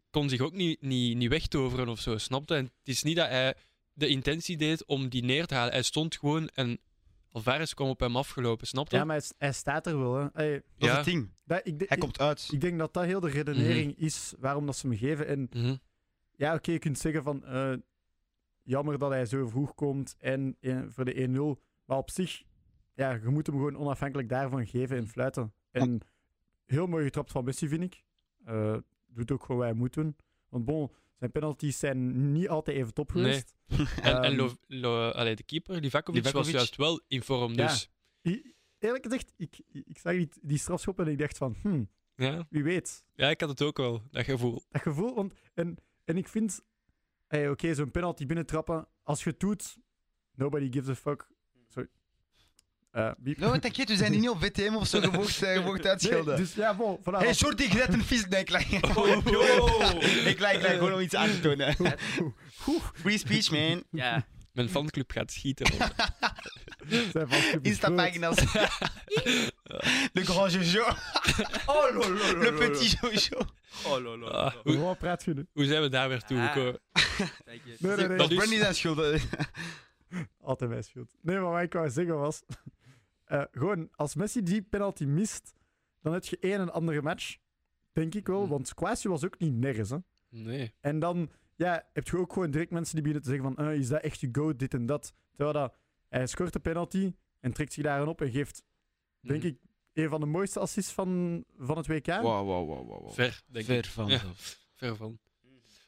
kon 0.10 0.30
zich 0.30 0.40
ook 0.40 0.54
niet, 0.54 0.82
niet, 0.82 1.18
niet 1.18 1.30
wegtoveren 1.30 1.88
of 1.88 2.00
zo, 2.00 2.18
snapte? 2.18 2.56
En 2.56 2.64
het 2.64 2.88
is 2.88 3.04
niet 3.04 3.16
dat 3.16 3.28
hij 3.28 3.56
de 3.94 4.08
intentie 4.08 4.58
deed 4.58 4.86
om 4.86 5.10
die 5.10 5.24
neer 5.24 5.46
te 5.46 5.54
halen. 5.56 5.74
Hij 5.74 5.82
stond 5.84 6.16
gewoon 6.18 6.48
en 6.48 6.80
Alvarez 7.32 7.74
kwam 7.74 7.90
op 7.90 8.00
hem 8.00 8.16
afgelopen, 8.16 8.68
snapte? 8.68 8.96
Ja, 8.96 9.04
maar 9.04 9.18
hij, 9.18 9.26
hij 9.38 9.54
staat 9.54 9.88
er 9.88 10.00
wel. 10.00 10.16
Hè. 10.16 10.28
Hey, 10.34 10.52
Dat 10.54 10.64
Ja. 10.78 10.90
is 10.90 10.96
het 10.96 11.06
ding. 11.06 11.30
dat, 11.46 11.62
ik, 11.64 11.74
Hij 11.78 11.88
ik, 11.90 12.00
komt 12.00 12.20
uit. 12.20 12.48
ik 12.52 12.62
denk 12.62 12.80
dat 12.80 12.94
dat 12.94 13.04
heel 13.04 13.20
de 13.20 13.30
redenering 13.30 13.98
is 13.98 14.34
waarom 14.40 14.66
dat 14.66 14.78
ze 14.78 14.88
hem 14.88 14.98
geven. 14.98 15.28
En 15.28 15.48
Mhm. 15.52 15.76
ja, 16.36 16.54
oké, 16.54 16.72
je 16.72 16.80
kunt 16.80 17.00
zeggen 17.00 17.24
van 17.24 17.46
eh, 17.46 17.74
jammer 18.64 18.98
dat 18.98 19.12
hij 19.12 19.26
zo 19.26 19.48
vroeg 19.48 19.76
komt 19.76 20.16
en 20.20 20.58
eh, 20.60 20.82
voor 20.88 21.06
de 21.06 21.56
1-0. 21.58 21.62
Maar 21.86 21.98
op 21.98 22.10
zich, 22.10 22.44
ja, 22.94 23.12
je 23.12 23.30
moet 23.30 23.46
hem 23.48 23.56
gewoon 23.56 23.78
onafhankelijk 23.78 24.30
daarvan 24.30 24.68
geven 24.68 24.98
en 24.98 25.08
fluiten. 25.08 25.54
En 25.72 26.00
heel 26.66 26.88
mooi 26.88 27.04
getrapt 27.04 27.32
van 27.32 27.44
Messi, 27.44 27.68
vind 27.68 27.84
ik. 27.84 28.04
Eh, 28.46 28.78
doet 29.08 29.32
ook 29.32 29.42
gewoon 29.44 29.58
wat 29.58 29.70
hij 29.70 29.76
moet 29.78 29.94
doen. 29.94 30.16
Want 30.50 30.66
bon, 30.66 30.92
zijn 31.16 31.32
penalties 31.32 31.80
zijn 31.80 32.32
niet 32.32 32.50
altijd 32.50 32.78
even 32.78 32.94
top 32.94 33.14
Nee. 33.14 33.24
geweest. 33.24 33.54
En, 34.02 34.16
en 34.16 34.24
Ehm, 34.24 34.36
Lo, 34.36 34.52
Lo- 34.68 35.10
allee, 35.10 35.36
de 35.36 35.44
keeper, 35.44 35.80
Livakovic, 35.80 36.28
was 36.28 36.50
juist 36.50 36.76
wel 36.76 37.02
in 37.08 37.22
vorm, 37.24 37.54
Ja. 37.54 37.68
dus... 37.68 37.90
I- 38.24 38.52
Eerlijk 38.80 39.04
gezegd, 39.04 39.34
ik, 39.38 39.60
ik 39.72 39.98
zag 39.98 40.14
die, 40.14 40.30
die 40.42 40.58
strafschop 40.58 41.00
en 41.00 41.08
ik 41.08 41.18
dacht 41.18 41.38
van, 41.38 41.56
hm, 41.62 41.84
Ja. 42.16 42.46
wie 42.50 42.64
weet. 42.64 43.04
ja, 43.14 43.30
ik 43.30 43.40
had 43.40 43.50
het 43.50 43.62
ook 43.62 43.78
wel, 43.78 44.02
dat 44.12 44.24
gevoel. 44.26 44.62
Dat 44.70 44.82
gevoel, 44.82 45.14
want, 45.16 45.34
en, 45.54 45.78
en 46.04 46.18
ik 46.18 46.28
vind, 46.28 46.62
hey, 47.38 47.50
oké, 47.50 47.74
zo'n 47.74 47.92
penalty 47.92 48.26
binnentrappen, 48.26 48.88
als 49.04 49.24
je 49.24 49.30
het 49.30 49.40
doet, 49.40 49.78
nobody 50.36 50.72
gives 50.72 50.90
a 50.90 50.96
fuck. 50.96 51.28
Sorry. 51.68 51.88
Eh, 52.92 53.12
biep. 53.18 53.38
No, 53.38 53.60
t'inquiète, 53.60 53.92
we 53.94 53.98
zijn 53.98 54.12
hier 54.12 54.20
niet 54.22 54.30
op 54.30 54.44
VTM 54.44 54.76
of 54.76 54.88
zo. 54.88 55.12
Mocht, 55.12 55.42
eh, 55.44 55.54
je 55.54 55.60
mocht 55.60 55.78
Nee, 55.82 55.92
uitschelden. 55.92 56.38
dus 56.38 56.54
ja, 56.54 56.76
bon, 56.76 57.00
voilà. 57.00 57.18
Hey, 57.18 57.34
je 57.38 57.70
bent 57.78 57.94
een 57.94 58.04
vies. 58.04 58.28
Nee, 58.28 58.40
ik 58.42 58.50
lijk. 58.50 58.68
Oh, 58.98 59.08
ik 60.28 60.40
lijk, 60.40 60.56
ik 60.56 60.62
lijk 60.62 60.66
gewoon 60.68 60.94
om 60.94 61.00
iets 61.00 61.16
aan 61.16 61.30
te 61.30 61.40
tonen. 61.40 61.76
Free 63.02 63.18
speech, 63.18 63.52
man. 63.52 63.84
Ja, 63.92 64.26
Mijn 64.52 64.70
fanclub 64.70 65.12
gaat 65.12 65.32
schieten. 65.32 65.66
Insta-pagina's. 67.62 68.36
Le 70.14 70.26
grand 70.26 70.52
Jojo. 70.52 70.86
Oh, 71.66 71.94
lo, 71.94 72.00
lo, 72.00 72.10
lo, 72.10 72.38
Le 72.40 72.52
lo, 72.52 72.58
petit 72.58 72.98
Jojo. 73.02 73.38
Oh, 73.86 73.92
lo, 73.92 74.00
lo, 74.02 74.18
lo, 74.18 74.28
Ah, 74.28 74.54
lo. 74.64 74.72
Gewoon 74.72 74.98
praat 74.98 75.24
je 75.24 75.34
nu. 75.34 75.48
Hoe 75.54 75.66
zijn 75.66 75.82
we 75.82 75.90
daar 75.90 76.08
weer 76.10 76.22
Ah. 76.22 76.28
toegekomen? 76.28 76.80
Nee, 77.46 77.62
nee, 77.80 78.08
nee. 78.08 78.18
Dat 78.18 78.32
is 78.32 78.38
Brandy 78.38 78.58
zijn 78.58 78.76
schuld. 78.76 79.00
Altijd 80.42 80.70
mijn 80.70 80.84
schuld. 80.84 81.16
Nee, 81.22 81.40
maar 81.40 81.52
wat 81.52 81.62
ik 81.62 81.74
wou 81.74 81.90
zeggen 81.90 82.18
was... 82.20 82.44
eh, 83.26 83.44
gewoon, 83.52 83.90
als 83.96 84.16
Messi 84.16 84.44
die 84.44 84.62
penalty 84.62 85.04
mist, 85.06 85.54
dan 86.02 86.14
heb 86.14 86.26
je 86.26 86.38
één 86.40 86.60
en 86.60 86.74
andere 86.74 87.02
match. 87.02 87.38
Denk 87.92 88.16
ik 88.16 88.28
wel, 88.28 88.42
Mhm. 88.42 88.50
want 88.50 88.74
Kwasi 88.74 89.10
was 89.10 89.26
ook 89.26 89.40
niet 89.40 89.54
nergens. 89.54 89.90
Hè. 89.90 89.98
Nee. 90.30 90.74
En 90.80 91.00
dan 91.00 91.30
ja, 91.56 91.90
heb 91.94 92.08
je 92.08 92.18
ook 92.18 92.34
gewoon 92.34 92.52
direct 92.52 92.72
mensen 92.72 92.94
die 92.96 93.04
beginnen 93.04 93.24
te 93.30 93.36
zeggen 93.36 93.56
van... 93.56 93.66
eh, 93.68 93.78
is 93.80 93.88
dat 93.88 94.02
echt 94.02 94.20
je 94.20 94.30
goat, 94.32 94.60
dit 94.60 94.74
en 94.74 94.86
dat. 94.86 95.14
Terwijl 95.36 95.54
dat, 95.54 95.76
hij 96.10 96.28
scoort 96.28 96.54
de 96.54 96.60
penalty 96.60 97.14
en 97.40 97.54
trekt 97.54 97.74
zich 97.74 97.84
daarin 97.84 98.08
op 98.08 98.22
en 98.22 98.32
geeft, 98.32 98.64
denk 99.20 99.40
Mhm. 99.40 99.48
ik, 99.48 99.58
een 99.94 100.10
van 100.10 100.20
de 100.20 100.26
mooiste 100.26 100.60
assists 100.60 100.92
van, 100.94 101.44
van 101.58 101.78
het 101.78 101.88
WK. 101.88 102.06
Wow, 102.06 102.22
wow, 102.22 102.48
wow, 102.48 102.68
wow. 102.68 102.88
wow. 103.02 103.12
Ver, 103.14 103.42
denk 103.46 103.68
ik. 103.68 103.84
Ver 103.84 103.92
van. 103.92 104.08
Ja. 104.08 104.22
Ver 104.76 104.96
van. 104.96 105.20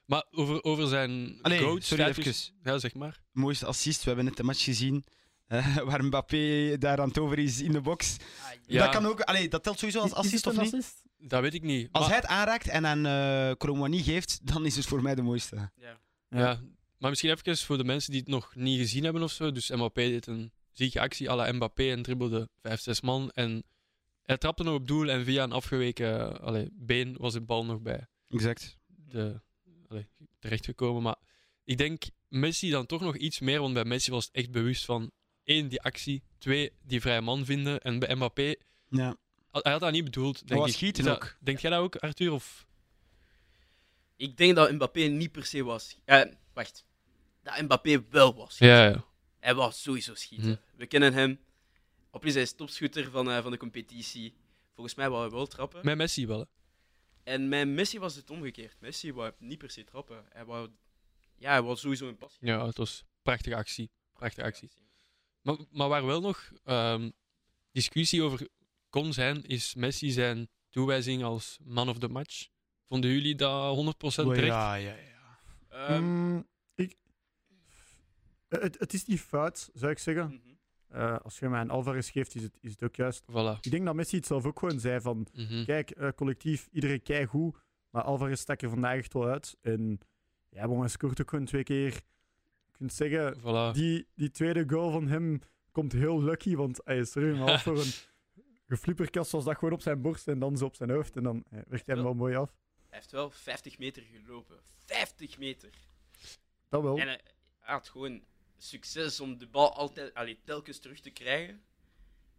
Maar 0.06 0.26
over, 0.32 0.64
over 0.64 0.88
zijn 0.88 1.40
Allee, 1.42 1.60
goat 1.60 1.84
sorry, 1.84 2.04
status- 2.14 2.26
even. 2.52 2.72
Ja, 2.72 2.78
zeg 2.78 2.94
maar. 2.94 3.22
Mooiste 3.32 3.66
assist. 3.66 4.00
We 4.00 4.08
hebben 4.08 4.26
net 4.26 4.38
de 4.38 4.44
match 4.44 4.64
gezien. 4.64 5.06
eh, 5.48 5.78
waar 5.88 6.04
Mbappé 6.06 6.76
daar 6.78 7.02
aan 7.02 7.08
het 7.08 7.18
over 7.18 7.40
is 7.40 7.62
in 7.62 7.72
de 7.72 7.82
box. 7.82 8.18
Ah, 8.44 8.52
Ja. 8.66 8.84
Dat 8.84 8.94
kan 8.94 9.06
ook. 9.06 9.22
Allee, 9.22 9.48
dat 9.50 9.64
telt 9.64 9.80
sowieso 9.80 10.00
als 10.00 10.12
Is- 10.12 10.18
is 10.18 10.24
assist 10.24 10.48
of 10.48 10.54
niet? 10.54 10.74
assist? 10.74 11.04
Dat 11.18 11.42
weet 11.42 11.54
ik 11.54 11.62
niet. 11.64 11.90
Als 11.92 12.02
maar, 12.04 12.12
hij 12.12 12.20
het 12.22 12.30
aanraakt 12.30 12.68
en 12.68 12.86
aan 12.86 13.06
eh 13.06 13.56
Colomwani 13.58 14.04
geeft, 14.04 14.40
dan 14.48 14.66
is 14.66 14.76
het 14.76 14.86
voor 14.86 15.02
mij 15.02 15.16
de 15.16 15.22
mooiste. 15.22 15.72
Ja. 15.76 16.00
ja. 16.30 16.60
maar 16.98 17.10
misschien 17.10 17.32
even 17.32 17.58
voor 17.58 17.78
de 17.78 17.84
mensen 17.84 18.12
die 18.12 18.20
het 18.20 18.30
nog 18.30 18.56
niet 18.56 18.80
gezien 18.80 19.04
hebben 19.04 19.24
of 19.24 19.32
zo. 19.32 19.52
Dus 19.52 19.70
Mbappé 19.70 20.02
deed 20.02 20.28
een 20.28 20.52
zieke 20.72 21.00
actie 21.00 21.30
à 21.32 21.36
la 21.36 21.52
Mbappé 21.52 21.92
en 21.92 22.02
dribbelde 22.02 22.50
5, 22.62 22.82
6 22.82 23.02
man. 23.02 23.30
En 23.32 23.64
hij 24.24 24.38
trapte 24.38 24.64
nog 24.64 24.74
op 24.76 24.88
doel 24.88 25.10
en 25.10 25.26
via 25.26 25.44
een 25.44 25.52
afgeweken 25.52 26.42
allee, 26.42 26.70
been 26.74 27.16
was 27.20 27.34
de 27.34 27.42
bal 27.42 27.66
nog 27.66 27.82
bij 27.82 28.08
Exact. 28.30 28.78
de, 28.88 29.42
allee, 29.90 30.08
terechtgekomen. 30.40 31.02
Maar 31.04 31.16
ik 31.64 31.78
denk 31.78 32.04
Messi 32.28 32.70
dan 32.70 32.86
toch 32.86 33.02
nog 33.02 33.16
iets 33.18 33.40
meer, 33.40 33.60
want 33.60 33.74
bij 33.74 33.86
Messi 33.86 34.12
was 34.12 34.26
het 34.26 34.36
echt 34.36 34.52
bewust 34.52 34.86
van 34.86 35.12
één, 35.44 35.68
die 35.68 35.82
actie, 35.82 36.24
twee, 36.38 36.72
die 36.82 37.02
vrije 37.02 37.22
man 37.22 37.46
vinden. 37.46 37.80
En 37.82 38.00
bij 38.00 38.16
Mbappé, 38.16 38.56
Ja. 38.90 39.18
hij 39.52 39.72
had 39.72 39.82
dat 39.82 39.92
niet 39.92 40.04
bedoeld. 40.04 40.48
Denk 40.48 40.66
ik. 40.66 40.74
schieten 40.74 41.04
Is 41.04 41.10
dat- 41.10 41.16
ook. 41.22 41.38
Denk 41.40 41.60
jij 41.60 41.70
dat 41.70 41.80
ook, 41.80 41.96
Arthur? 41.96 42.32
Of? 42.32 42.66
Ik 44.16 44.38
denk 44.38 44.56
dat 44.56 44.72
Mbappé 44.72 45.00
niet 45.02 45.32
per 45.32 45.46
se 45.46 45.64
was. 45.64 45.98
Eh, 46.06 46.22
wacht. 46.54 46.86
Dat 47.44 47.62
Mbappé 47.62 48.04
wel 48.10 48.36
was. 48.36 48.58
Ja, 48.58 48.86
ja. 48.86 49.06
Hij 49.40 49.56
was 49.56 49.82
sowieso 49.82 50.16
schieten. 50.16 50.48
Mhm. 50.50 50.78
We 50.78 50.86
kennen 50.86 51.14
hem. 51.14 51.40
Op 52.12 52.22
plus, 52.22 52.34
hij 52.34 52.42
is 52.42 52.56
topschutter 52.56 53.10
van, 53.12 53.32
eh, 53.32 53.42
van 53.42 53.52
de 53.52 53.58
competitie. 53.58 54.34
Volgens 54.74 54.96
mij 54.96 55.10
wou 55.10 55.22
hij 55.22 55.32
wel 55.32 55.48
trappen. 55.48 55.82
Met 55.86 55.98
Messi 55.98 56.28
wel. 56.28 56.40
hè. 56.40 56.46
En 57.26 57.50
met 57.50 57.68
Messi 57.68 58.00
was 58.00 58.16
het 58.16 58.30
omgekeerd. 58.30 58.80
Messi 58.80 59.14
wou 59.14 59.32
niet 59.40 59.58
per 59.58 59.70
se 59.70 59.84
trappen. 59.84 60.26
Hij 60.30 60.46
wou, 60.46 60.70
ja, 61.36 61.50
hij 61.52 61.62
wou 61.62 61.78
sowieso 61.78 62.08
een 62.08 62.18
pas. 62.18 62.38
Ja, 62.40 62.66
het 62.66 62.78
was 62.78 63.00
een 63.00 63.08
prachtige 63.22 63.56
actie. 63.56 63.90
Prachtige 64.14 64.46
actie. 64.48 64.70
Maar, 65.42 65.58
maar 65.72 65.88
waar 65.90 66.06
wel 66.06 66.22
nog 66.22 66.52
ehm, 66.64 67.10
discussie 67.72 68.22
over 68.24 68.48
kon 68.90 69.14
zijn, 69.14 69.44
is 69.44 69.76
Messi 69.76 70.10
zijn 70.12 70.50
toewijzing 70.70 71.24
als 71.24 71.58
man 71.64 71.90
of 71.90 71.98
the 72.00 72.08
match. 72.08 72.48
Vonden 72.88 73.12
jullie 73.12 73.36
dat 73.36 73.76
100% 73.76 73.98
terecht? 74.00 74.46
Ja, 74.46 74.74
ja, 74.76 74.96
ja. 74.96 75.40
Ehm, 75.70 76.04
Mm, 76.04 76.48
ik, 76.76 76.96
het, 78.48 78.80
het 78.80 78.94
is 78.94 79.06
niet 79.06 79.22
fout, 79.22 79.70
zou 79.74 79.92
ik 79.92 80.00
zeggen. 80.00 80.26
mhm. 80.26 80.54
Eh, 80.96 81.16
als 81.24 81.40
je 81.40 81.50
mij 81.50 81.62
een 81.62 81.70
Alvarez 81.70 82.12
geeft, 82.12 82.36
is 82.36 82.44
het, 82.44 82.58
is 82.62 82.72
het 82.72 82.84
ook 82.84 82.96
juist. 82.96 83.24
Voilà. 83.24 83.60
Ik 83.62 83.72
denk 83.72 83.86
dat 83.86 83.96
Messi 83.96 84.16
het 84.16 84.26
zelf 84.26 84.46
ook 84.46 84.60
gewoon 84.60 84.80
zei 84.80 85.02
van... 85.02 85.28
Mhm. 85.34 85.66
Kijk, 85.66 85.92
eh, 85.92 86.10
collectief, 86.16 86.68
iedereen 86.72 87.04
kei 87.04 87.26
goed. 87.26 87.56
Maar 87.90 88.04
Alvarez 88.04 88.40
stak 88.42 88.62
er 88.62 88.70
vandaag 88.70 88.98
echt 88.98 89.14
wel 89.14 89.28
uit. 89.28 89.58
En 89.62 90.00
ja, 90.50 90.68
bon, 90.68 90.80
hij 90.80 90.90
scoort 90.90 91.22
ook 91.22 91.30
gewoon 91.30 91.46
twee 91.46 91.64
keer. 91.64 91.94
Je 91.94 92.72
kunt 92.78 92.94
zeggen, 92.94 93.38
Voilà. 93.40 93.74
die, 93.74 94.08
die 94.16 94.32
tweede 94.32 94.64
goal 94.70 94.92
van 94.92 95.08
hem 95.08 95.40
komt 95.72 95.92
heel 95.92 96.24
lucky. 96.24 96.56
Want 96.56 96.82
hij 96.84 96.98
is 96.98 97.16
er 97.16 97.22
helemaal 97.32 97.58
voor 97.60 97.80
een 97.80 97.94
geflipperkast 98.68 99.30
zoals 99.30 99.46
dat 99.46 99.58
gewoon 99.58 99.74
op 99.74 99.82
zijn 99.82 100.02
borst 100.02 100.28
en 100.28 100.40
dan 100.40 100.58
zo 100.58 100.66
op 100.66 100.76
zijn 100.76 100.90
hoofd. 100.90 101.16
En 101.16 101.24
dan 101.24 101.44
eh, 101.50 101.60
werkt 101.68 101.86
hij 101.86 101.96
hem 101.96 102.04
wel 102.04 102.14
mooi 102.14 102.36
af. 102.36 102.50
Hij 102.90 102.98
heeft 102.98 103.12
wel 103.12 103.30
50 103.30 103.78
meter 103.78 104.04
gelopen. 104.04 104.58
50 104.86 105.38
meter. 105.38 105.70
Dat 106.70 106.82
wel. 106.82 106.98
En 106.98 107.08
hij 107.08 107.22
had 107.60 107.90
gewoon 107.90 108.24
succes 108.66 109.20
om 109.20 109.38
de 109.38 109.48
bal 109.48 109.74
altijd, 109.76 110.14
allee, 110.14 110.40
telkens 110.44 110.80
terug 110.80 111.00
te 111.00 111.10
krijgen. 111.10 111.62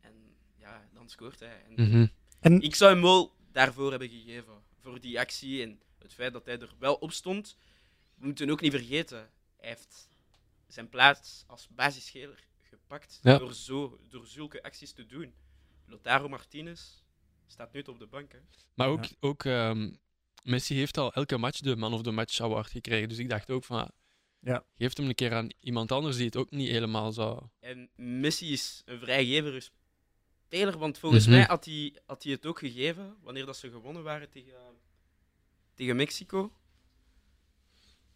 En 0.01 0.13
ja, 0.59 0.89
dan 0.95 1.09
scoort 1.09 1.41
hij. 1.41 1.63
En 1.77 1.89
Mhm. 1.89 2.07
En 2.41 2.61
Ik 2.61 2.75
zou 2.75 2.93
hem 2.93 3.03
wel 3.03 3.35
daarvoor 3.53 3.91
hebben 3.91 4.09
gegeven. 4.09 4.63
Voor 4.81 5.01
die 5.01 5.19
actie 5.21 5.63
en 5.63 5.81
het 5.99 6.15
feit 6.15 6.33
dat 6.33 6.47
hij 6.47 6.59
er 6.59 6.73
wel 6.79 6.95
op 6.95 7.13
stond. 7.13 7.57
We 8.15 8.27
moeten 8.27 8.51
ook 8.51 8.61
niet 8.61 8.73
vergeten. 8.73 9.31
hij 9.57 9.69
heeft 9.69 10.09
zijn 10.67 10.89
plaats 10.89 11.45
als 11.47 11.69
basisspeler 11.69 12.45
gepakt 12.63 13.19
Ja. 13.23 13.39
door, 13.39 13.55
zo, 13.55 13.99
door 14.09 14.27
zulke 14.27 14.63
acties 14.63 14.93
te 14.93 15.07
doen. 15.07 15.35
Lotaro 15.87 16.29
Martinez 16.29 17.03
staat 17.47 17.73
nu 17.73 17.81
op 17.81 17.99
de 17.99 18.07
bank. 18.07 18.33
Hè. 18.33 18.39
Maar 18.75 18.89
ook, 18.89 19.05
Ja. 19.05 19.11
ook 19.21 19.45
ehm, 19.45 19.91
Messi 20.43 20.75
heeft 20.75 20.99
al 20.99 21.13
elke 21.13 21.37
match 21.37 21.61
de 21.61 21.77
Man 21.77 21.93
of 21.93 22.03
the 22.03 22.11
Match 22.11 22.41
award 22.41 22.71
gekregen. 22.71 23.09
Dus 23.09 23.19
ik 23.19 23.29
dacht 23.29 23.51
ook 23.51 23.65
van, 23.65 23.91
Ja. 24.41 24.65
geef 24.79 24.97
hem 24.97 25.07
een 25.09 25.15
keer 25.15 25.35
aan 25.35 25.49
iemand 25.61 25.93
anders 25.93 26.17
die 26.17 26.27
het 26.27 26.37
ook 26.37 26.51
niet 26.51 26.69
helemaal 26.69 27.13
zou... 27.13 27.43
En 27.61 27.89
Messi 27.97 28.53
is 28.53 28.83
een 28.85 28.99
vrijgevere 28.99 29.61
speler, 30.49 30.79
want 30.79 30.99
volgens 30.99 31.27
Mhm. 31.27 31.37
mij 31.37 31.45
had 31.45 31.65
hij, 31.65 31.97
had 32.07 32.23
hij 32.23 32.33
het 32.33 32.47
ook 32.47 32.59
gegeven 32.59 33.17
wanneer 33.23 33.47
dat 33.47 33.57
ze 33.57 33.71
gewonnen 33.71 34.03
waren 34.03 34.31
tegen, 34.31 34.55
tegen 35.75 35.97
Mexico. 35.97 36.53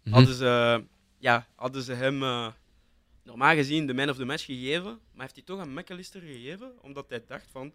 Mhm. 0.03 0.15
Hadden, 0.15 0.35
ze, 0.35 0.85
ja, 1.19 1.49
hadden 1.55 1.83
ze 1.83 1.93
hem 1.93 2.23
eh, 2.23 2.53
normaal 3.23 3.55
gezien 3.55 3.87
de 3.87 3.95
man 3.95 4.09
of 4.11 4.17
the 4.17 4.25
match 4.25 4.45
gegeven, 4.45 5.01
maar 5.13 5.21
heeft 5.23 5.35
hij 5.35 5.45
toch 5.45 5.59
aan 5.61 5.73
McAllister 5.75 6.21
gegeven, 6.21 6.83
omdat 6.83 7.11
hij 7.11 7.25
dacht 7.27 7.47
van, 7.51 7.73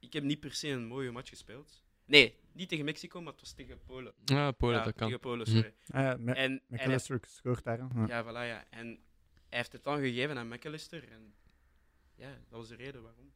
ik 0.00 0.12
heb 0.12 0.22
niet 0.22 0.40
per 0.40 0.54
se 0.54 0.68
een 0.68 0.86
mooie 0.86 1.10
match 1.10 1.28
gespeeld. 1.28 1.82
Nee, 2.12 2.36
niet 2.52 2.68
tegen 2.68 2.84
Mexico, 2.84 3.20
maar 3.22 3.32
het 3.32 3.40
was 3.40 3.52
tegen 3.52 3.82
Polen. 3.86 4.12
Ja, 4.24 4.50
Polen, 4.52 4.76
ja, 4.78 4.84
dat 4.84 4.94
kan. 4.94 5.06
tegen 5.06 5.20
Polen, 5.20 5.46
Mhm. 5.48 5.56
sorry. 5.56 5.74
Ah 5.88 6.00
ja, 6.02 6.16
Me- 6.18 6.32
En, 6.32 6.62
McAllister 6.68 7.20
scoort 7.26 7.64
daar. 7.64 7.78
Ja. 7.78 8.06
ja, 8.06 8.22
voilà, 8.24 8.46
ja. 8.48 8.64
En 8.70 8.86
hij 8.86 9.58
heeft 9.58 9.72
het 9.72 9.84
dan 9.84 9.98
gegeven 9.98 10.38
aan 10.38 10.48
McAllister 10.48 11.08
en 11.08 11.34
ja, 12.14 12.30
dat 12.48 12.58
was 12.58 12.68
de 12.68 12.74
reden 12.74 13.02
waarom. 13.02 13.32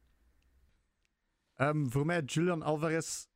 Ehm, 1.54 1.86
voor 1.86 2.06
mij, 2.06 2.20
Julian 2.22 2.62
Alvarez, 2.62 3.26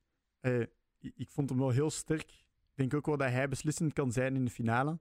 eh, 0.41 0.61
ik, 0.99 1.31
vond 1.31 1.49
hem 1.49 1.59
wel 1.59 1.71
heel 1.71 1.91
sterk. 1.91 2.31
Ik 2.31 2.75
denk 2.75 2.95
ook 2.95 3.07
wel 3.07 3.17
dat 3.17 3.31
hij 3.31 3.49
beslissend 3.49 3.93
kan 3.93 4.13
zijn 4.13 4.35
in 4.35 4.45
de 4.45 4.51
finale. 4.51 4.99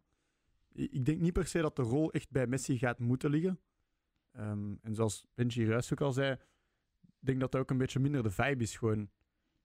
Ik 0.71 1.05
denk 1.05 1.19
niet 1.21 1.33
per 1.33 1.47
se 1.47 1.61
dat 1.61 1.75
de 1.75 1.81
rol 1.81 2.11
echt 2.11 2.29
bij 2.29 2.47
Messi 2.47 2.77
gaat 2.77 2.99
moeten 2.99 3.29
liggen. 3.29 3.59
Ehm, 4.31 4.75
en 4.81 4.95
zoals 4.95 5.25
Benji 5.35 5.65
Ruijs 5.65 5.91
ook 5.91 6.01
al 6.01 6.11
zei, 6.11 6.31
ik 7.01 7.25
denk 7.25 7.39
dat 7.39 7.51
dat 7.51 7.61
ook 7.61 7.69
een 7.69 7.77
beetje 7.77 7.99
minder 7.99 8.23
de 8.23 8.31
vibe 8.31 8.63
is. 8.63 8.77
Gewoon. 8.77 9.09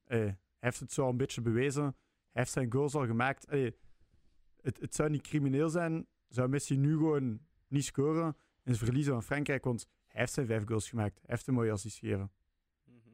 Eh, 0.04 0.32
heeft 0.64 0.80
het 0.80 0.92
zo 0.92 1.08
een 1.08 1.16
beetje 1.16 1.40
bewezen. 1.40 1.82
Hij 1.84 1.92
heeft 2.42 2.52
zijn 2.52 2.72
goals 2.72 2.94
al 2.94 3.06
gemaakt. 3.06 3.46
Het, 3.50 4.80
het 4.80 4.94
zou 4.94 5.10
niet 5.10 5.22
crimineel 5.22 5.68
zijn, 5.68 6.06
zou 6.28 6.48
Messi 6.48 6.76
nu 6.76 6.92
gewoon 6.96 7.40
niet 7.68 7.84
scoren 7.84 8.36
en 8.62 8.74
ze 8.74 8.84
verliezen 8.84 9.12
van 9.12 9.22
Frankrijk, 9.22 9.64
want 9.64 9.86
hij 10.06 10.20
heeft 10.20 10.32
zijn 10.32 10.46
vijf 10.46 10.62
goals 10.66 10.88
gemaakt. 10.88 11.14
Hij 11.14 11.24
heeft 11.34 11.46
een 11.46 11.54
mooie 11.54 11.70
assist 11.72 11.98
gegeven. 11.98 12.32
Mhm. 12.84 13.08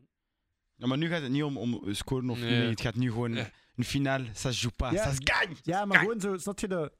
Ja, 0.74 0.86
maar 0.86 0.98
nu 0.98 1.08
gaat 1.08 1.22
het 1.22 1.30
niet 1.30 1.42
om, 1.42 1.56
om 1.56 1.94
scoren 1.94 2.30
of 2.30 2.38
Nee. 2.40 2.68
het 2.68 2.80
gaat 2.80 2.94
nu 2.94 3.10
gewoon 3.10 3.32
Ja. 3.34 3.50
een 3.76 3.84
finale. 3.84 4.28
Ça 4.28 4.32
se 4.32 4.50
joue 4.52 4.72
pas. 4.76 4.92
Ja. 4.92 5.10
Ça 5.10 5.14
se 5.14 5.20
gagne. 5.24 5.56
Ja, 5.62 5.84
maar 5.84 5.98
gewoon 5.98 6.20
zo, 6.20 6.36
snap 6.36 6.58
je 6.58 6.68
de... 6.68 6.92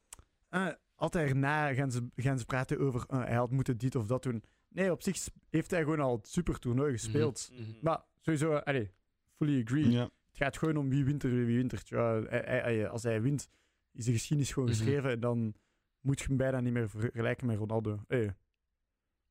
eh, 0.48 0.68
altijd 0.94 1.28
erna 1.28 1.74
gaan 1.74 1.90
ze, 1.90 2.08
gaan 2.16 2.38
ze 2.38 2.44
praten 2.44 2.78
over 2.78 3.04
eh, 3.08 3.18
hij 3.18 3.34
had 3.36 3.50
moeten 3.50 3.78
dit 3.78 3.94
of 3.94 4.06
dat 4.06 4.22
doen. 4.22 4.42
Nee, 4.68 4.92
op 4.92 5.02
zich 5.02 5.28
heeft 5.50 5.70
hij 5.70 5.80
gewoon 5.82 6.00
al 6.00 6.16
het 6.16 6.28
super 6.28 6.58
toernooi 6.58 6.92
gespeeld. 6.92 7.50
Mhm. 7.52 7.62
Maar 7.82 8.04
sowieso, 8.20 8.54
allee, 8.56 8.90
fully 9.36 9.62
agree. 9.62 9.90
Ja. 9.90 10.10
Het 10.30 10.36
gaat 10.42 10.58
gewoon 10.58 10.76
om 10.76 10.88
wie 10.88 11.04
wint 11.04 11.22
er, 11.22 11.30
wie 11.46 11.56
wint. 11.56 11.82
Ja, 11.88 12.22
hij- 12.22 12.42
hij- 12.44 12.60
hij- 12.60 12.88
als 12.88 13.02
hij 13.02 13.22
wint, 13.22 13.48
is 13.92 14.04
de 14.04 14.12
geschiedenis 14.12 14.52
gewoon 14.52 14.68
Mhm. 14.68 14.78
geschreven. 14.78 15.10
En 15.10 15.20
dan 15.20 15.54
moet 16.00 16.18
je 16.20 16.26
hem 16.26 16.36
bijna 16.36 16.60
niet 16.60 16.72
meer 16.72 16.90
vergelijken 16.90 17.46
met 17.46 17.56
Ronaldo. 17.58 18.04
Hey, 18.08 18.18
je 18.18 18.24
kunt 18.24 18.34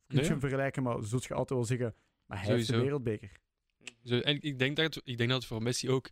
Nee. 0.07 0.23
je 0.23 0.29
hem 0.29 0.39
vergelijken, 0.39 0.83
maar 0.83 1.03
zult 1.03 1.23
je 1.23 1.33
altijd 1.33 1.59
wel 1.59 1.67
zeggen... 1.67 1.95
Maar 2.25 2.43
hij 2.43 2.55
heeft 2.55 2.67
de 2.67 2.77
wereldbeker. 2.81 3.31
Zo, 4.03 4.19
en 4.19 4.41
ik 4.41 4.59
denk, 4.59 4.75
dat 4.75 4.93
het, 4.95 5.01
ik 5.05 5.17
denk 5.17 5.29
dat 5.29 5.37
het 5.39 5.47
voor 5.47 5.61
Messi 5.63 5.89
ook 5.89 6.09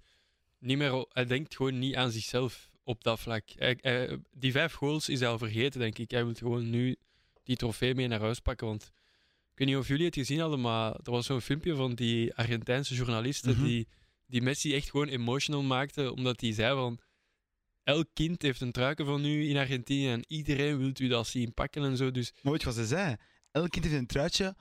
niet 0.59 0.77
meer... 0.77 1.05
Hij 1.09 1.25
denkt 1.25 1.55
gewoon 1.55 1.79
niet 1.79 1.95
aan 1.95 2.11
zichzelf 2.11 2.69
op 2.83 3.03
dat 3.03 3.19
vlak. 3.19 3.43
Hij, 3.55 3.77
hij- 3.81 4.19
die 4.31 4.51
vijf 4.51 4.73
goals 4.73 5.09
is 5.09 5.19
hij 5.19 5.29
al 5.29 5.37
vergeten, 5.37 5.79
denk 5.79 5.97
ik. 5.97 6.11
Hij 6.11 6.25
wil 6.25 6.33
gewoon 6.33 6.69
nu 6.69 6.95
die 7.43 7.55
trofee 7.55 7.95
mee 7.95 8.07
naar 8.07 8.19
huis 8.19 8.39
pakken. 8.39 8.67
Want 8.67 8.83
ik 9.51 9.57
weet 9.57 9.67
niet 9.67 9.77
of 9.77 9.87
jullie 9.87 10.05
het 10.05 10.15
gezien 10.15 10.39
hadden, 10.39 10.61
maar 10.61 10.91
er 11.03 11.11
was 11.11 11.25
zo'n 11.25 11.41
filmpje 11.41 11.75
van 11.75 11.95
die 11.95 12.33
Argentijnse 12.35 12.95
journalisten 12.95 13.51
Mhm. 13.55 13.63
die, 13.63 13.87
die 14.27 14.41
Messi 14.41 14.75
echt 14.75 14.89
gewoon 14.89 15.07
emotional 15.07 15.63
maakte, 15.63 16.11
omdat 16.13 16.41
hij 16.41 16.53
zei 16.53 16.75
van... 16.75 16.99
Elk 17.83 18.07
kind 18.13 18.41
heeft 18.41 18.61
een 18.61 18.71
truiken 18.71 19.05
van 19.05 19.25
u 19.25 19.49
in 19.49 19.57
Argentinië 19.57 20.09
en 20.09 20.23
iedereen 20.27 20.77
wil 20.77 20.91
u 20.99 21.07
dat 21.07 21.27
zien 21.27 21.53
pakken 21.53 21.83
en 21.83 21.97
zo. 21.97 22.11
Dus 22.11 22.33
Maar 22.41 22.51
weet 22.51 22.61
je 22.61 22.67
wat 22.67 22.75
ze 22.75 22.85
zei? 22.85 23.15
Elk 23.51 23.69
kind 23.69 23.85
heeft 23.85 23.97
een 23.97 24.05
truitje. 24.05 24.55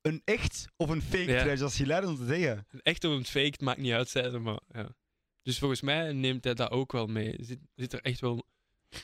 Een 0.00 0.22
echt 0.24 0.66
of 0.76 0.88
een 0.88 1.02
fake 1.02 1.30
Ja. 1.30 1.40
truitje. 1.40 1.56
Dat 1.64 1.70
is 1.70 1.78
hilarisch 1.78 2.08
om 2.08 2.16
te 2.16 2.26
zeggen. 2.26 2.66
echt 2.82 3.04
of 3.04 3.12
een 3.12 3.24
fake, 3.24 3.46
het 3.46 3.60
maakt 3.60 3.78
niet 3.78 3.92
uit, 3.92 4.08
zei 4.08 4.30
ze, 4.30 4.38
maar 4.38 4.60
ja. 4.72 4.94
Dus 5.42 5.58
volgens 5.58 5.80
mij 5.80 6.12
neemt 6.12 6.44
hij 6.44 6.54
dat 6.54 6.70
ook 6.70 6.92
wel 6.92 7.06
mee. 7.06 7.36
Zit, 7.40 7.58
zit 7.74 7.92
er 7.92 8.00
echt 8.00 8.20
wel 8.20 8.46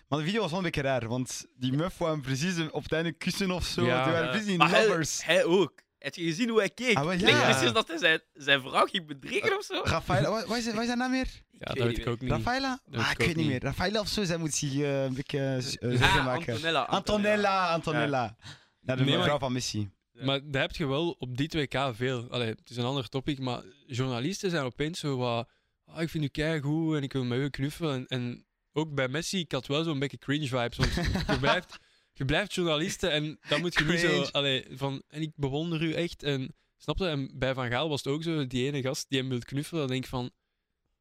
Maar 0.09 0.19
de 0.19 0.25
video 0.25 0.41
was 0.41 0.51
wel 0.51 0.59
een 0.59 0.65
beetje 0.65 0.81
raar, 0.83 1.09
want 1.09 1.47
die 1.57 1.73
muff 1.73 1.99
wou 1.99 2.13
hem 2.13 2.23
precies 2.23 2.71
op 2.71 2.83
het 2.83 2.93
einde 2.93 3.13
kussen 3.13 3.51
of 3.51 3.65
zo. 3.65 3.85
Ja. 3.85 4.05
Die 4.05 4.13
waren 4.13 4.31
precies 4.31 4.57
hij, 4.57 4.87
lovers. 4.87 5.25
hij 5.25 5.45
ook. 5.45 5.83
Heb 6.01 6.15
je 6.15 6.23
gezien 6.25 6.49
hoe 6.49 6.59
hij 6.59 6.71
keek? 6.71 6.97
Ah, 6.97 7.05
wel, 7.05 7.13
ja. 7.13 7.45
precies 7.51 7.73
dat 7.73 7.89
hij 7.89 7.99
zijn, 7.99 8.21
zijn 8.33 8.61
vrouw 8.61 8.87
ging 8.87 9.07
bedriegen 9.07 9.57
of 9.59 9.65
zo. 9.65 9.81
Rafaela, 9.85 10.31
wat, 10.31 10.47
wat, 10.47 10.57
is, 10.57 10.73
wat 10.73 10.83
is 10.83 10.89
haar 10.89 10.97
naam 10.97 11.11
meer? 11.11 11.29
Ja, 11.51 11.59
dat 11.75 11.87
weet 11.87 11.99
ik 11.99 12.07
ook 12.07 12.21
niet. 12.21 12.31
Rafaela? 12.31 12.81
Ah, 12.93 13.01
ik 13.05 13.11
ik 13.11 13.19
weet 13.19 13.27
niet 13.27 13.37
niet. 13.37 13.47
meer. 13.47 13.63
Rafaela 13.63 14.01
of 14.01 14.09
zo, 14.09 14.25
zij 14.25 14.37
moet 14.37 14.55
zich 14.55 14.73
eh, 14.79 15.05
een 15.05 15.15
beetje 15.15 15.55
Ah, 15.57 15.91
zorgen 15.91 16.25
maken. 16.25 16.53
Antonella. 16.55 16.83
Antonella, 16.83 17.73
Antonella. 17.73 18.37
Ja, 18.81 18.97
de 18.97 19.05
Nee, 19.05 19.15
maar- 19.17 19.25
vrouw 19.25 19.39
van 19.39 19.53
Messi. 19.53 19.91
Ja. 20.13 20.25
Maar 20.25 20.41
daar 20.45 20.63
heb 20.63 20.77
je 20.77 20.87
wel 20.87 21.11
op 21.19 21.37
dit 21.37 21.55
WK 21.55 21.91
veel. 21.95 22.27
Allee, 22.31 22.49
het 22.49 22.71
is 22.71 22.77
een 22.77 22.85
ander 22.85 23.09
topic, 23.09 23.39
maar 23.39 23.63
journalisten 23.87 24.51
zijn 24.51 24.65
opeens 24.65 24.99
zo 24.99 25.17
wat. 25.17 25.49
"Ah, 25.85 26.03
ik 26.03 26.09
vind 26.09 26.25
u 26.25 26.29
keigoed 26.29 26.97
en 26.97 27.03
ik 27.03 27.13
wil 27.13 27.25
met 27.25 27.39
u 27.39 27.49
knuffelen. 27.51 27.95
En, 27.95 28.07
en 28.07 28.47
ook 28.73 28.95
bij 28.95 29.09
Messi, 29.09 29.39
ik 29.39 29.53
had 29.53 29.67
wel 29.67 29.83
zo'n 29.85 29.99
beetje 29.99 30.19
cringe 30.19 30.47
vibes. 30.47 30.77
Want 30.77 30.95
je 31.31 31.39
blijft, 31.41 31.79
je 32.21 32.27
blijft 32.27 32.55
journalisten 32.55 33.11
en 33.11 33.39
dan 33.49 33.61
moet 33.61 33.75
je 33.79 33.85
niet 33.85 33.99
zo. 34.01 34.23
Allee, 34.23 34.67
van, 34.71 35.03
en 35.09 35.23
ik 35.23 35.33
bewonder 35.35 35.83
u 35.83 35.93
echt. 35.93 36.23
En, 36.23 36.55
snap 36.77 36.99
je? 36.99 37.07
En 37.07 37.31
bij 37.35 37.55
Van 37.55 37.71
Gaal 37.71 37.89
was 37.89 38.05
het 38.05 38.13
ook 38.13 38.23
zo, 38.23 38.47
die 38.47 38.67
ene 38.67 38.83
gast 38.83 39.07
die 39.09 39.19
hem 39.19 39.29
wil 39.29 39.39
knuffelen. 39.39 39.81
Dan 39.81 39.91
denk 39.91 40.05
ik 40.05 40.11
van. 40.11 40.31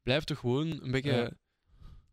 Blijf 0.02 0.24
toch 0.24 0.38
gewoon 0.38 0.82
een 0.82 0.90
beetje. 0.90 1.10
Ja. 1.12 1.30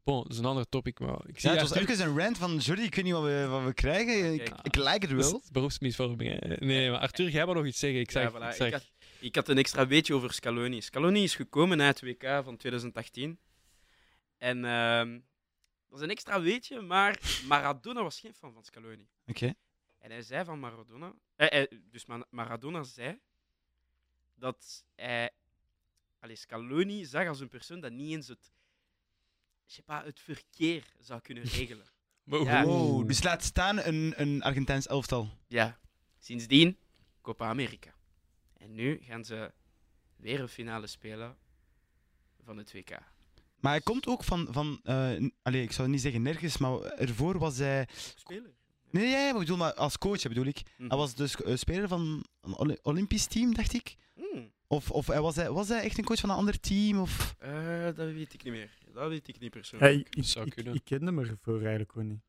Bon, 0.04 0.24
dat 0.24 0.32
is 0.32 0.38
een 0.38 0.46
ander 0.46 0.70
topic, 0.70 1.00
maar 1.00 1.20
ik 1.28 1.40
zie 1.40 1.50
Ja, 1.50 1.56
het 1.56 1.70
was 1.70 1.78
Arthur- 1.78 1.90
even 1.96 2.08
een 2.08 2.18
rant 2.20 2.38
van 2.38 2.58
Jordi, 2.58 2.84
ik 2.84 2.96
weet 2.96 3.04
niet 3.04 3.14
wat 3.14 3.24
we, 3.24 3.46
wat 3.50 3.64
we 3.64 3.74
krijgen. 3.74 4.34
Ik, 4.34 4.44
Kijk. 4.46 4.60
ik 4.62 4.76
like 4.76 4.90
het 5.00 5.12
wel. 5.12 5.36
is 5.44 5.50
beroepsmisvorming. 5.52 6.40
Hè? 6.40 6.48
Nee, 6.48 6.58
nee, 6.60 6.92
maar 6.92 7.00
Arthur, 7.00 7.30
jij 7.30 7.46
wou 7.46 7.58
nog 7.58 7.66
iets 7.66 7.80
zeggen. 7.80 8.00
Ik 8.00 8.12
Ja, 8.12 8.22
zeg, 8.22 8.32
voilà. 8.32 8.48
ik 8.48 8.54
zeg 8.54 8.68
ik, 8.68 8.74
had, 8.74 8.88
ik 9.20 9.36
had 9.36 9.48
een 9.50 9.58
extra 9.58 9.86
beetje 9.86 10.14
over 10.14 10.34
Scaloni. 10.34 10.82
Scaloni 10.82 11.24
is 11.24 11.36
gekomen 11.36 11.78
na 11.78 11.86
het 11.86 12.02
WK 12.02 12.24
van 12.44 12.58
2018. 12.58 13.40
En 14.38 14.66
ehm, 14.66 15.20
dat 16.00 16.06
is 16.10 16.12
een 16.16 16.22
extra 16.22 16.42
weetje, 16.42 16.82
maar 16.82 17.42
Maradona 17.48 18.04
was 18.04 18.20
geen 18.20 18.34
fan 18.34 18.54
van 18.54 18.64
Scaloni. 18.64 19.08
Oké. 19.26 19.54
En 19.98 20.12
hij 20.12 20.22
zei 20.22 20.46
van 20.46 20.60
Maradona... 20.60 21.14
Eh, 21.36 21.62
eh, 21.62 21.72
dus 21.84 22.06
Ma- 22.06 22.28
Maradona 22.30 22.84
zei 22.84 23.20
dat 24.36 24.86
hij 24.96 25.30
allee, 26.20 26.36
Scaloni 26.36 27.06
zag 27.06 27.28
als 27.28 27.40
een 27.40 27.50
persoon 27.50 27.80
dat 27.80 27.92
niet 27.92 28.12
eens 28.16 28.28
het, 28.28 28.52
pas, 29.86 30.04
het 30.04 30.20
verkeer 30.20 30.94
zou 31.00 31.22
kunnen 31.22 31.44
regelen. 31.58 31.86
Wow. 32.24 32.46
Ja. 32.46 32.64
Wow, 32.64 33.08
dus 33.08 33.24
laat 33.24 33.44
staan 33.44 33.80
een, 33.80 34.14
een 34.22 34.44
Argentijns 34.44 34.88
elftal. 34.88 35.30
Ja, 35.48 35.80
sindsdien 36.20 36.78
Copa 37.22 37.48
America. 37.48 37.94
En 38.54 38.74
nu 38.74 39.00
gaan 39.02 39.26
ze 39.26 39.54
weer 40.16 40.40
een 40.40 40.50
finale 40.50 40.88
spelen 40.88 41.38
van 42.44 42.58
het 42.58 42.74
WK. 42.74 43.00
Maar 43.60 43.72
hij 43.72 43.82
komt 43.82 44.08
ook 44.08 44.24
van, 44.24 44.48
van 44.52 44.80
eh, 44.84 45.10
n- 45.10 45.34
allee, 45.42 45.62
ik 45.64 45.72
zou 45.72 45.88
niet 45.90 46.02
zeggen 46.02 46.22
nergens, 46.22 46.58
maar 46.58 46.80
ervoor 46.82 47.38
was 47.38 47.58
hij... 47.58 47.88
Speler? 48.16 48.56
Nee, 48.92 49.06
ja, 49.08 49.18
ja, 49.18 49.24
maar 49.24 49.34
ik 49.34 49.40
bedoel, 49.40 49.58
maar 49.58 49.74
als 49.74 49.98
coach 49.98 50.22
bedoel 50.22 50.46
ik. 50.46 50.62
Mhm. 50.78 50.88
Hij 50.90 50.98
was 50.98 51.16
dus 51.16 51.36
eh, 51.36 51.56
speler 51.56 51.88
van 51.88 52.26
een 52.42 52.80
Olympisch 52.82 53.26
team, 53.26 53.54
dacht 53.54 53.74
ik. 53.74 53.96
Hmm, 54.16 54.52
Of, 54.68 54.92
of 54.92 55.08
hij 55.08 55.22
was, 55.22 55.36
hij, 55.36 55.52
was 55.52 55.68
hij 55.68 55.82
echt 55.84 55.98
een 55.98 56.04
coach 56.04 56.20
van 56.20 56.30
een 56.30 56.36
ander 56.36 56.60
team? 56.60 57.00
Of... 57.00 57.36
eh, 57.40 57.84
dat 57.84 57.96
weet 57.96 58.34
ik 58.34 58.44
niet 58.44 58.54
meer. 58.54 58.78
Dat 58.94 59.10
weet 59.10 59.28
ik 59.28 59.40
niet 59.40 59.52
persoonlijk. 59.52 59.94
ik, 60.08 60.16
ik, 60.16 60.24
Zou 60.24 60.46
ik, 60.46 60.52
kunnen. 60.54 60.74
ik 60.74 60.82
kende 60.84 61.06
hem 61.06 61.20
ervoor 61.20 61.60
eigenlijk 61.60 61.92
gewoon 61.92 62.08
niet. 62.08 62.22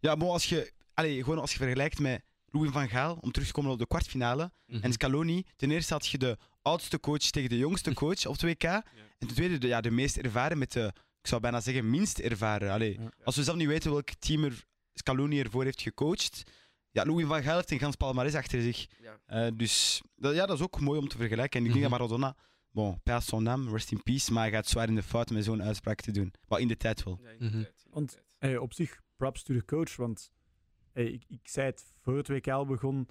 Ja, 0.00 0.14
maar 0.14 0.28
als 0.28 0.48
je, 0.48 0.72
allee, 0.94 1.22
gewoon 1.22 1.38
als 1.38 1.50
je 1.52 1.56
vergelijkt 1.58 1.98
met 1.98 2.22
Louis 2.50 2.70
van 2.70 2.88
Gaal, 2.88 3.18
om 3.20 3.32
terug 3.32 3.48
te 3.48 3.54
komen 3.54 3.70
op 3.70 3.78
de 3.78 3.86
kwartfinale, 3.86 4.52
Mhm. 4.66 4.82
en 4.84 4.92
Scaloni, 4.92 5.44
ten 5.56 5.70
eerste 5.70 5.92
had 5.92 6.06
je 6.06 6.18
de 6.18 6.38
oudste 6.62 7.00
coach 7.00 7.18
tegen 7.30 7.48
de 7.50 7.58
jongste 7.58 7.94
coach 8.02 8.26
op 8.26 8.32
het 8.32 8.42
WK. 8.42 8.62
En 8.64 8.84
ten 9.18 9.28
tweede 9.28 9.58
de, 9.58 9.66
ja, 9.66 9.80
de 9.80 9.90
meest 9.90 10.16
ervaren 10.16 10.58
met 10.58 10.72
de, 10.72 10.92
ik 11.20 11.26
zou 11.26 11.40
bijna 11.40 11.60
zeggen, 11.60 11.90
minst 11.90 12.18
ervaren. 12.18 12.70
Allee, 12.70 13.00
Ja. 13.00 13.10
Als 13.24 13.36
we 13.36 13.42
zelf 13.42 13.56
niet 13.56 13.66
weten 13.66 13.90
welk 13.90 14.08
team 14.18 14.44
er 14.44 14.64
Scaloni 14.94 15.40
ervoor 15.40 15.64
heeft 15.64 15.82
gecoacht. 15.82 16.42
Ja, 16.90 17.04
Louis 17.04 17.26
van 17.26 17.42
Gaal 17.42 17.56
heeft 17.56 17.70
een 17.70 17.78
gans 17.78 17.96
palmarès 17.96 18.34
achter 18.34 18.62
zich. 18.62 18.86
Ja. 19.00 19.18
Eh, 19.26 19.50
dus 19.54 20.02
dat, 20.16 20.34
ja, 20.34 20.46
dat 20.46 20.56
is 20.58 20.62
ook 20.64 20.80
mooi 20.80 20.98
om 20.98 21.08
te 21.08 21.16
vergelijken. 21.16 21.60
En 21.60 21.66
ik 21.66 21.72
denk 21.72 21.84
Mhm. 21.84 21.90
dat 21.90 22.00
Maradona, 22.08 22.36
bon, 22.70 23.00
paas 23.02 23.26
son 23.26 23.42
naam, 23.42 23.68
rest 23.68 23.90
in 23.92 24.02
peace, 24.02 24.32
maar 24.32 24.42
hij 24.42 24.52
gaat 24.52 24.66
zwaar 24.66 24.88
in 24.88 24.94
de 24.94 25.02
fout 25.02 25.30
met 25.30 25.44
zo'n 25.44 25.62
uitspraak 25.62 26.00
te 26.00 26.10
doen. 26.10 26.32
Maar 26.48 26.60
in 26.60 26.68
de 26.68 26.76
tijd 26.76 27.02
wel. 27.02 27.18
Ja, 27.22 27.28
in 27.30 27.38
de 27.38 27.44
Mhm. 27.44 27.52
tijd, 27.62 27.66
in 27.76 27.82
de 27.84 27.90
Want- 27.90 28.10
tijd. 28.10 28.24
Hey, 28.38 28.56
op 28.56 28.72
zich, 28.74 29.00
props 29.16 29.42
to 29.42 29.54
the 29.54 29.64
coach, 29.64 29.96
want 29.96 30.30
hey, 30.92 31.04
ik, 31.06 31.24
ik 31.28 31.48
zei 31.48 31.66
het 31.66 31.84
voor 32.00 32.16
het 32.16 32.28
WK 32.28 32.48
al 32.48 32.66
begon. 32.66 33.08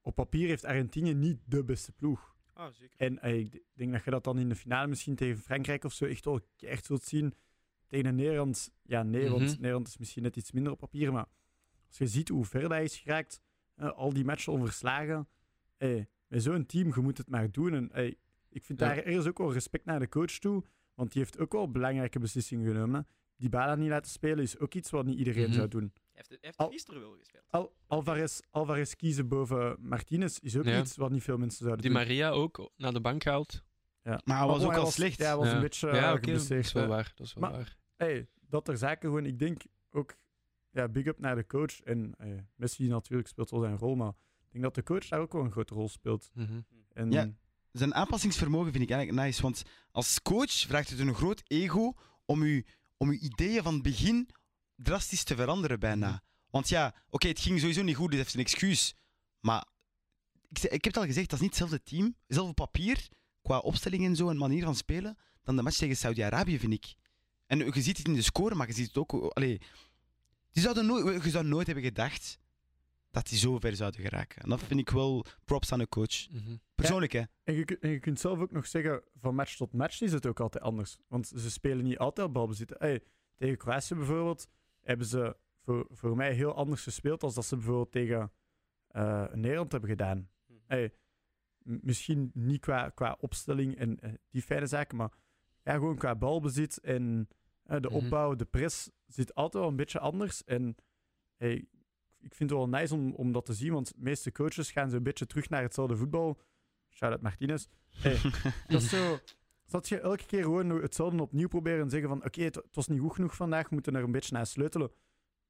Op 0.00 0.14
papier 0.14 0.48
heeft 0.48 0.64
Argentinië 0.64 1.14
niet 1.14 1.38
de 1.44 1.64
beste 1.64 1.92
ploeg. 1.92 2.36
Ah, 2.58 2.72
zeker. 2.72 2.98
En 2.98 3.18
hey, 3.20 3.38
ik 3.40 3.62
denk 3.74 3.92
dat 3.92 4.04
je 4.04 4.10
dat 4.10 4.24
dan 4.24 4.38
in 4.38 4.48
de 4.48 4.54
finale 4.56 4.86
misschien 4.86 5.14
tegen 5.14 5.38
Frankrijk 5.38 5.84
of 5.84 5.92
zo 5.92 6.04
echt 6.04 6.24
wel 6.24 6.40
echt 6.56 6.84
zult 6.84 7.02
zien. 7.02 7.34
Tegen 7.86 8.14
Nederland, 8.14 8.72
ja 8.82 9.02
nee, 9.02 9.22
Mhm. 9.28 9.30
want 9.32 9.56
Nederland 9.58 9.88
is 9.88 9.98
misschien 9.98 10.22
net 10.22 10.36
iets 10.36 10.52
minder 10.52 10.72
op 10.72 10.78
papier, 10.78 11.12
maar 11.12 11.26
als 11.86 11.98
je 11.98 12.06
ziet 12.06 12.28
hoe 12.28 12.44
ver 12.44 12.68
hij 12.68 12.84
is 12.84 12.96
geraakt, 12.96 13.40
eh, 13.74 13.90
al 13.90 14.12
die 14.12 14.24
matchen 14.24 14.52
onverslagen. 14.52 15.28
Hey, 15.76 16.08
met 16.26 16.42
zo'n 16.42 16.66
team, 16.66 16.92
je 16.94 17.00
moet 17.00 17.18
het 17.18 17.28
maar 17.28 17.50
doen. 17.50 17.74
En, 17.74 17.88
hey, 17.92 18.16
ik 18.48 18.64
vind 18.64 18.80
Ja. 18.80 18.86
daar 18.86 18.96
ergens 18.98 19.26
ook 19.26 19.38
wel 19.38 19.52
respect 19.52 19.84
naar 19.84 19.98
de 19.98 20.08
coach 20.08 20.38
toe, 20.38 20.64
want 20.94 21.12
die 21.12 21.22
heeft 21.22 21.38
ook 21.38 21.52
wel 21.52 21.70
belangrijke 21.70 22.18
beslissingen 22.18 22.66
genomen. 22.66 23.06
Die 23.36 23.48
Bala 23.48 23.74
niet 23.74 23.88
laten 23.88 24.10
spelen 24.10 24.38
is 24.42 24.58
ook 24.58 24.74
iets 24.74 24.90
wat 24.90 25.04
niet 25.04 25.18
iedereen 25.18 25.44
Mhm. 25.48 25.52
zou 25.52 25.68
doen. 25.68 25.92
Hij 26.18 26.26
heeft, 26.28 26.28
hij 26.28 26.38
heeft 26.40 26.56
Al- 26.58 26.70
gisteren 26.70 27.00
wel 27.00 27.16
gespeeld. 27.18 27.44
Al 27.50 27.72
Alvarez, 27.86 28.40
Alvarez 28.50 28.94
kiezen 28.94 29.28
boven 29.28 29.76
Martinez 29.80 30.38
is 30.38 30.56
ook 30.56 30.64
Ja. 30.64 30.80
iets 30.80 30.96
wat 30.96 31.10
niet 31.10 31.22
veel 31.22 31.36
mensen 31.38 31.58
zouden 31.64 31.82
Die 31.82 31.90
doen. 31.90 32.00
Maria 32.00 32.30
ook 32.30 32.70
naar 32.76 32.92
de 32.92 33.00
bank 33.00 33.22
gehaald. 33.22 33.62
Ja. 34.02 34.20
Maar 34.24 34.38
hij 34.38 34.46
was 34.46 34.58
bon, 34.62 34.66
ook 34.66 34.76
al 34.76 34.90
slecht. 34.90 35.18
Ja, 35.18 35.26
hij 35.26 35.36
was 35.36 35.46
Ja. 35.46 35.54
een 35.54 35.60
beetje 35.60 35.86
ja, 35.92 36.12
oké, 36.12 36.32
dat 36.32 36.50
is 36.50 36.72
wel 36.72 36.86
waar. 36.86 37.12
Dat 37.14 37.26
is 37.26 37.34
wel 37.34 37.42
Maar- 37.42 37.52
waar. 37.58 37.76
hey, 37.96 38.28
dat 38.40 38.68
er 38.68 38.76
zaken 38.78 39.08
gewoon, 39.08 39.26
ik 39.26 39.38
denk 39.38 39.62
ook, 39.90 40.16
ja, 40.70 40.88
big 40.88 41.06
up 41.06 41.18
naar 41.18 41.34
de 41.36 41.46
coach. 41.46 41.80
En 41.80 42.14
eh, 42.18 42.28
Messi 42.54 42.88
natuurlijk 42.88 43.28
speelt 43.28 43.50
wel 43.50 43.60
zijn 43.60 43.76
rol, 43.78 43.94
maar 43.94 44.12
ik 44.44 44.52
denk 44.52 44.64
dat 44.64 44.74
de 44.74 44.82
coach 44.82 45.08
daar 45.08 45.20
ook 45.20 45.32
wel 45.32 45.44
een 45.44 45.50
grote 45.52 45.74
rol 45.74 45.88
speelt. 45.88 46.30
Mhm. 46.34 46.60
En 46.92 47.10
Ja. 47.10 47.30
Zijn 47.72 47.94
aanpassingsvermogen 47.94 48.72
vind 48.72 48.84
ik 48.84 48.90
eigenlijk 48.90 49.26
nice. 49.26 49.42
Want 49.42 49.62
als 49.90 50.22
coach 50.22 50.50
vraagt 50.52 50.90
het 50.90 50.98
een 50.98 51.14
groot 51.14 51.42
ego 51.46 51.94
om 52.24 52.42
uw, 52.42 52.62
om 52.96 53.08
uw 53.08 53.18
ideeën 53.18 53.62
van 53.62 53.74
het 53.74 53.82
begin 53.82 54.28
drastisch 54.82 55.24
te 55.24 55.36
veranderen 55.36 55.80
bijna. 55.80 56.08
Mhm. 56.08 56.18
Want 56.50 56.68
ja, 56.68 56.94
oké, 57.10 57.28
het 57.28 57.40
ging 57.40 57.60
sowieso 57.60 57.82
niet 57.82 57.96
goed, 57.96 58.10
dus 58.10 58.18
heeft 58.18 58.34
een 58.34 58.40
excuus. 58.40 58.94
Maar 59.40 59.66
ik, 60.48 60.58
ik 60.58 60.84
heb 60.84 60.84
het 60.84 60.96
al 60.96 61.04
gezegd, 61.04 61.30
dat 61.30 61.38
is 61.38 61.44
niet 61.44 61.58
hetzelfde 61.58 61.82
team, 61.82 62.16
hetzelfde 62.26 62.54
papier, 62.54 63.08
qua 63.42 63.58
opstelling 63.58 64.04
en 64.04 64.16
zo 64.16 64.28
en 64.28 64.36
manier 64.36 64.64
van 64.64 64.74
spelen, 64.74 65.16
dan 65.42 65.56
de 65.56 65.62
match 65.62 65.76
tegen 65.76 65.96
Saudi-Arabië, 65.96 66.58
vind 66.58 66.72
ik. 66.72 66.94
En 67.46 67.58
je 67.58 67.82
ziet 67.82 67.96
het 67.98 68.06
in 68.06 68.14
de 68.14 68.22
score, 68.22 68.54
maar 68.54 68.66
je 68.66 68.72
ziet 68.72 68.86
het 68.86 68.98
ook... 68.98 69.12
Allee, 69.12 69.60
die 70.50 70.62
zouden 70.62 70.86
nooit, 70.86 71.24
je 71.24 71.30
zou 71.30 71.44
nooit 71.44 71.66
hebben 71.66 71.84
gedacht 71.84 72.38
dat 73.10 73.28
die 73.28 73.38
zo 73.38 73.58
ver 73.58 73.76
zouden 73.76 74.00
geraken. 74.00 74.42
En 74.42 74.48
dat 74.48 74.62
vind 74.62 74.80
ik 74.80 74.90
wel 74.90 75.24
props 75.44 75.72
aan 75.72 75.78
de 75.78 75.88
coach. 75.88 76.30
Mhm. 76.30 76.56
Persoonlijk, 76.74 77.12
hè. 77.12 77.22
En 77.44 77.54
je, 77.54 77.78
en 77.80 77.90
je 77.90 77.98
kunt 77.98 78.20
zelf 78.20 78.38
ook 78.38 78.50
nog 78.50 78.66
zeggen, 78.66 79.02
van 79.20 79.34
match 79.34 79.56
tot 79.56 79.72
match 79.72 80.00
is 80.00 80.12
het 80.12 80.26
ook 80.26 80.40
altijd 80.40 80.64
anders. 80.64 80.96
Want 81.08 81.26
ze 81.36 81.50
spelen 81.50 81.84
niet 81.84 81.98
altijd 81.98 82.26
op 82.26 82.32
balbezit. 82.32 82.74
Hey, 82.78 83.02
tegen 83.36 83.56
Kroatië 83.56 83.94
bijvoorbeeld 83.94 84.48
hebben 84.88 85.06
ze 85.06 85.36
voor, 85.62 85.86
voor 85.90 86.16
mij 86.16 86.32
heel 86.32 86.54
anders 86.54 86.82
gespeeld 86.82 87.22
als 87.22 87.34
dat 87.34 87.44
ze 87.44 87.56
bijvoorbeeld 87.56 87.92
tegen 87.92 88.32
eh, 88.88 89.32
Nederland 89.32 89.72
hebben 89.72 89.90
gedaan. 89.90 90.28
Mhm. 90.46 90.58
Hey, 90.66 90.92
misschien 91.62 92.30
niet 92.34 92.60
qua, 92.60 92.88
qua 92.88 93.16
opstelling 93.20 93.76
en 93.76 94.00
eh, 94.00 94.12
die 94.30 94.42
fijne 94.42 94.66
zaken, 94.66 94.96
maar 94.96 95.12
ja, 95.62 95.72
gewoon 95.72 95.96
qua 95.96 96.14
balbezit 96.16 96.78
en 96.80 97.28
eh, 97.62 97.80
de 97.80 97.88
Mhm. 97.88 97.96
opbouw, 97.96 98.34
de 98.34 98.44
press 98.44 98.90
zit 99.06 99.34
altijd 99.34 99.62
wel 99.62 99.70
een 99.72 99.76
beetje 99.76 99.98
anders. 99.98 100.44
En 100.44 100.76
hey, 101.36 101.54
ik 102.18 102.34
vind 102.34 102.50
het 102.50 102.58
wel 102.58 102.68
nice 102.68 102.94
om, 102.94 103.12
om 103.14 103.32
dat 103.32 103.44
te 103.46 103.54
zien, 103.54 103.72
want 103.72 103.86
de 103.88 103.94
meeste 104.02 104.32
coaches 104.32 104.70
gaan 104.70 104.90
zo 104.90 104.96
een 104.96 105.02
beetje 105.02 105.26
terug 105.26 105.48
naar 105.48 105.62
hetzelfde 105.62 105.96
voetbal. 105.96 106.40
Shout-out 106.90 107.22
Martinez. 107.22 107.66
Hey, 107.88 108.18
dat 108.68 108.82
is 108.82 108.88
zo... 108.88 109.18
Dat 109.68 109.88
je 109.88 110.00
elke 110.00 110.26
keer 110.26 110.42
gewoon 110.42 110.68
hetzelfde 110.68 111.22
opnieuw 111.22 111.48
proberen 111.48 111.80
en 111.80 111.90
zeggen 111.90 112.08
van 112.08 112.24
oké, 112.24 112.42
het, 112.42 112.54
het 112.54 112.74
was 112.74 112.86
niet 112.86 113.00
goed 113.00 113.14
genoeg 113.14 113.36
vandaag, 113.36 113.68
we 113.68 113.74
moeten 113.74 113.94
er 113.94 114.02
een 114.02 114.12
beetje 114.12 114.34
naar 114.34 114.46
sleutelen. 114.46 114.90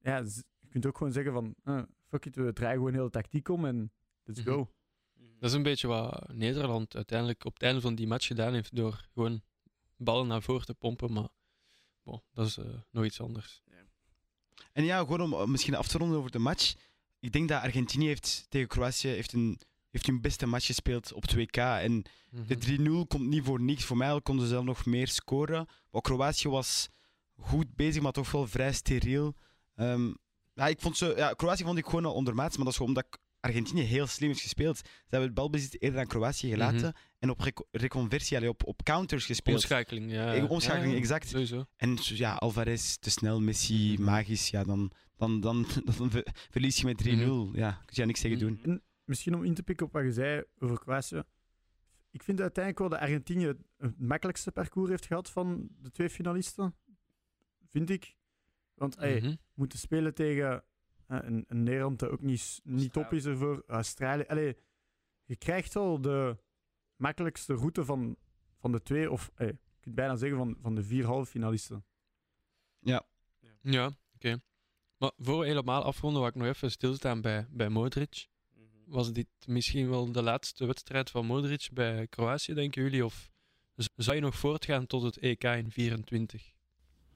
Ja, 0.01 0.17
je 0.59 0.67
kunt 0.69 0.85
ook 0.85 0.97
gewoon 0.97 1.13
zeggen 1.13 1.33
van 1.33 1.55
eh, 1.63 1.81
fuck 2.07 2.25
it, 2.25 2.35
we 2.35 2.53
draaien 2.53 2.77
gewoon 2.77 2.93
heel 2.93 3.03
de 3.03 3.09
tactiek 3.09 3.49
om 3.49 3.65
en 3.65 3.91
let's 4.23 4.41
go. 4.41 4.71
Mhm. 5.13 5.27
Dat 5.39 5.49
is 5.49 5.55
een 5.55 5.63
beetje 5.63 5.87
wat 5.87 6.33
Nederland 6.33 6.95
uiteindelijk 6.95 7.45
op 7.45 7.53
het 7.53 7.63
einde 7.63 7.81
van 7.81 7.95
die 7.95 8.07
match 8.07 8.27
gedaan 8.27 8.53
heeft 8.53 8.75
door 8.75 9.07
gewoon 9.13 9.41
ballen 9.97 10.27
naar 10.27 10.41
voren 10.41 10.65
te 10.65 10.73
pompen. 10.73 11.13
Maar 11.13 11.27
bon, 12.03 12.21
dat 12.33 12.47
is 12.47 12.57
eh, 12.57 12.65
nog 12.91 13.05
iets 13.05 13.21
anders. 13.21 13.61
En 14.71 14.83
ja, 14.83 14.99
gewoon 14.99 15.21
om 15.21 15.33
uh, 15.33 15.45
misschien 15.45 15.75
af 15.75 15.87
te 15.87 15.97
ronden 15.97 16.17
over 16.17 16.31
de 16.31 16.39
match. 16.39 16.75
Ik 17.19 17.31
denk 17.31 17.49
dat 17.49 17.61
Argentinië 17.61 18.07
heeft 18.07 18.45
tegen 18.49 18.67
Kroatië 18.67 19.07
heeft 19.07 19.33
een, 19.33 19.59
heeft 19.91 20.05
hun 20.05 20.21
beste 20.21 20.45
match 20.45 20.65
gespeeld 20.65 21.13
op 21.13 21.25
2K. 21.27 21.57
En 21.57 22.03
Mhm. 22.31 22.47
de 22.47 22.57
3-0 22.57 23.07
komt 23.07 23.27
niet 23.27 23.43
voor 23.43 23.61
niks. 23.61 23.83
Voor 23.83 23.97
mij 23.97 24.21
konden 24.21 24.45
ze 24.45 24.51
zelf 24.51 24.65
nog 24.65 24.85
meer 24.85 25.07
scoren. 25.07 25.67
Maar 25.91 26.01
Kroatië 26.01 26.49
was 26.49 26.89
goed 27.37 27.75
bezig, 27.75 28.01
maar 28.01 28.11
toch 28.11 28.31
wel 28.31 28.47
vrij 28.47 28.73
steriel. 28.73 29.35
Ehm, 29.75 30.07
ja, 30.53 30.67
ik 30.67 30.79
vond 30.81 30.97
ze, 30.97 31.13
ja, 31.17 31.33
Kroatië 31.33 31.63
vond 31.63 31.77
ik 31.77 31.85
gewoon 31.85 32.05
al 32.05 32.13
ondermaats, 32.13 32.55
maar 32.55 32.63
dat 32.65 32.73
is 32.73 32.79
gewoon 32.79 32.95
omdat 32.95 33.19
Argentinië 33.39 33.81
heel 33.81 34.07
slim 34.07 34.27
heeft 34.29 34.41
gespeeld. 34.41 34.77
Ze 34.77 34.83
hebben 35.01 35.27
het 35.29 35.37
balbezit 35.37 35.81
eerder 35.81 35.99
aan 35.99 36.07
Kroatië 36.07 36.49
gelaten 36.49 36.77
Mhm. 36.79 36.91
en 37.19 37.29
op 37.29 37.39
reco- 37.39 37.67
reconversie, 37.71 38.37
allee, 38.37 38.49
op, 38.49 38.65
op 38.65 38.83
counters 38.83 39.25
gespeeld. 39.25 39.55
Omschakeling, 39.57 40.11
ja. 40.11 40.45
Omschakeling, 40.45 40.91
Ja, 40.93 40.97
exact. 40.97 41.27
Sowieso. 41.27 41.65
En 41.75 41.97
ja, 42.01 42.33
Alvarez 42.33 42.95
te 42.95 43.09
snel, 43.09 43.41
Messi 43.41 43.93
Mhm. 43.93 44.03
magisch, 44.03 44.49
ja, 44.49 44.63
dan, 44.63 44.91
dan, 45.17 45.39
dan, 45.39 45.65
dan 45.97 46.09
ver- 46.11 46.27
verlies 46.49 46.77
je 46.77 46.85
met 46.85 46.97
3-0. 46.97 47.49
Ja, 47.53 47.71
kun 47.71 47.95
je 47.95 48.05
niks 48.05 48.19
tegen 48.21 48.37
Mhm. 48.37 48.61
doen. 48.63 48.81
En 49.09 49.15
misschien 49.15 49.35
om 49.35 49.43
in 49.43 49.53
te 49.53 49.63
pikken 49.63 49.85
op 49.85 49.91
wat 49.93 50.03
je 50.03 50.11
zei 50.13 50.43
over 50.59 50.79
Kroatië. 50.79 51.23
Ik 52.11 52.23
vind 52.23 52.41
uiteindelijk 52.41 52.79
wel 52.79 52.89
dat 52.99 52.99
Argentinië 52.99 53.45
het- 53.77 53.99
makkelijkste 53.99 54.51
parcours 54.51 54.89
heeft 54.89 55.05
gehad 55.05 55.29
van 55.29 55.67
de 55.81 55.91
twee 55.91 56.09
finalisten. 56.09 56.75
Vind 57.67 57.89
ik. 57.89 58.15
Want 58.73 58.95
hey, 58.95 59.19
Mhm. 59.21 59.35
moeten 59.53 59.79
spelen 59.79 60.13
tegen 60.13 60.63
eh, 61.07 61.17
een, 61.21 61.43
een 61.47 61.63
Nederland 61.63 61.99
dat 61.99 62.09
ook 62.09 62.21
niet, 62.21 62.59
niet 62.63 62.93
top 62.93 63.13
is 63.13 63.25
ervoor. 63.25 63.63
Australië. 63.67 64.23
Allee, 64.23 64.57
je 65.25 65.35
krijgt 65.35 65.73
wel 65.73 66.01
de 66.01 66.37
makkelijkste 66.95 67.53
route 67.53 67.85
van, 67.85 68.15
van 68.59 68.71
de 68.71 68.81
twee, 68.81 69.11
of 69.11 69.31
hey, 69.35 69.47
je 69.47 69.79
kunt 69.79 69.95
bijna 69.95 70.15
zeggen 70.15 70.37
van, 70.37 70.57
van 70.61 70.75
de 70.75 70.83
vier 70.83 71.05
halve 71.05 71.31
finalisten. 71.31 71.85
Ja, 73.61 73.97
oké. 74.15 74.41
Maar 74.97 75.11
voor 75.17 75.39
we 75.39 75.45
helemaal 75.45 75.83
afronden, 75.83 76.19
wil 76.21 76.29
ik 76.29 76.35
nog 76.35 76.47
even 76.47 76.71
stilstaan 76.71 77.21
bij, 77.21 77.47
bij 77.49 77.69
Modric. 77.69 78.27
Was 78.89 79.11
dit 79.13 79.27
misschien 79.45 79.89
wel 79.89 80.11
de 80.11 80.21
laatste 80.21 80.65
wedstrijd 80.65 81.09
van 81.09 81.25
Modric 81.25 81.69
bij 81.73 82.07
Kroatië, 82.07 82.53
denken 82.53 82.81
jullie? 82.81 83.05
Of 83.05 83.31
zou 83.95 84.15
je 84.15 84.21
nog 84.21 84.35
voortgaan 84.35 84.85
tot 84.87 85.03
het 85.03 85.17
EK 85.17 85.43
in 85.43 85.71
24? 85.71 86.51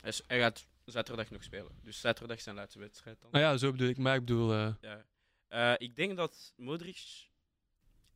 Hij, 0.01 0.39
gaat 0.39 0.67
zaterdag 0.85 1.29
nog 1.29 1.43
spelen. 1.43 1.71
Dus 1.81 1.99
zaterdag 1.99 2.41
zijn 2.41 2.55
laatste 2.55 2.79
wedstrijd 2.79 3.21
dan. 3.21 3.31
Nou 3.31 3.43
ja, 3.43 3.57
zo 3.57 3.71
bedoel 3.71 3.87
ik. 3.87 3.97
Maar 3.97 4.15
ik 4.15 4.19
bedoel... 4.25 4.53
eh, 4.53 4.73
Ja. 4.81 5.05
Eh, 5.47 5.73
ik 5.87 5.95
denk 5.95 6.17
dat 6.17 6.53
Modric 6.55 7.27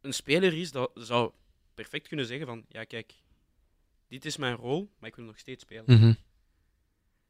een 0.01 0.13
speler 0.13 0.53
is 0.53 0.71
dat 0.71 0.91
zou 0.93 1.31
perfect 1.73 2.07
kunnen 2.07 2.25
zeggen 2.25 2.45
van 2.47 2.65
ja 2.69 2.83
kijk, 2.83 3.13
dit 4.07 4.25
is 4.25 4.37
mijn 4.37 4.55
rol, 4.55 4.91
maar 4.99 5.09
ik 5.09 5.15
wil 5.15 5.25
nog 5.25 5.39
steeds 5.39 5.63
spelen. 5.63 5.83
mhm. 5.85 6.13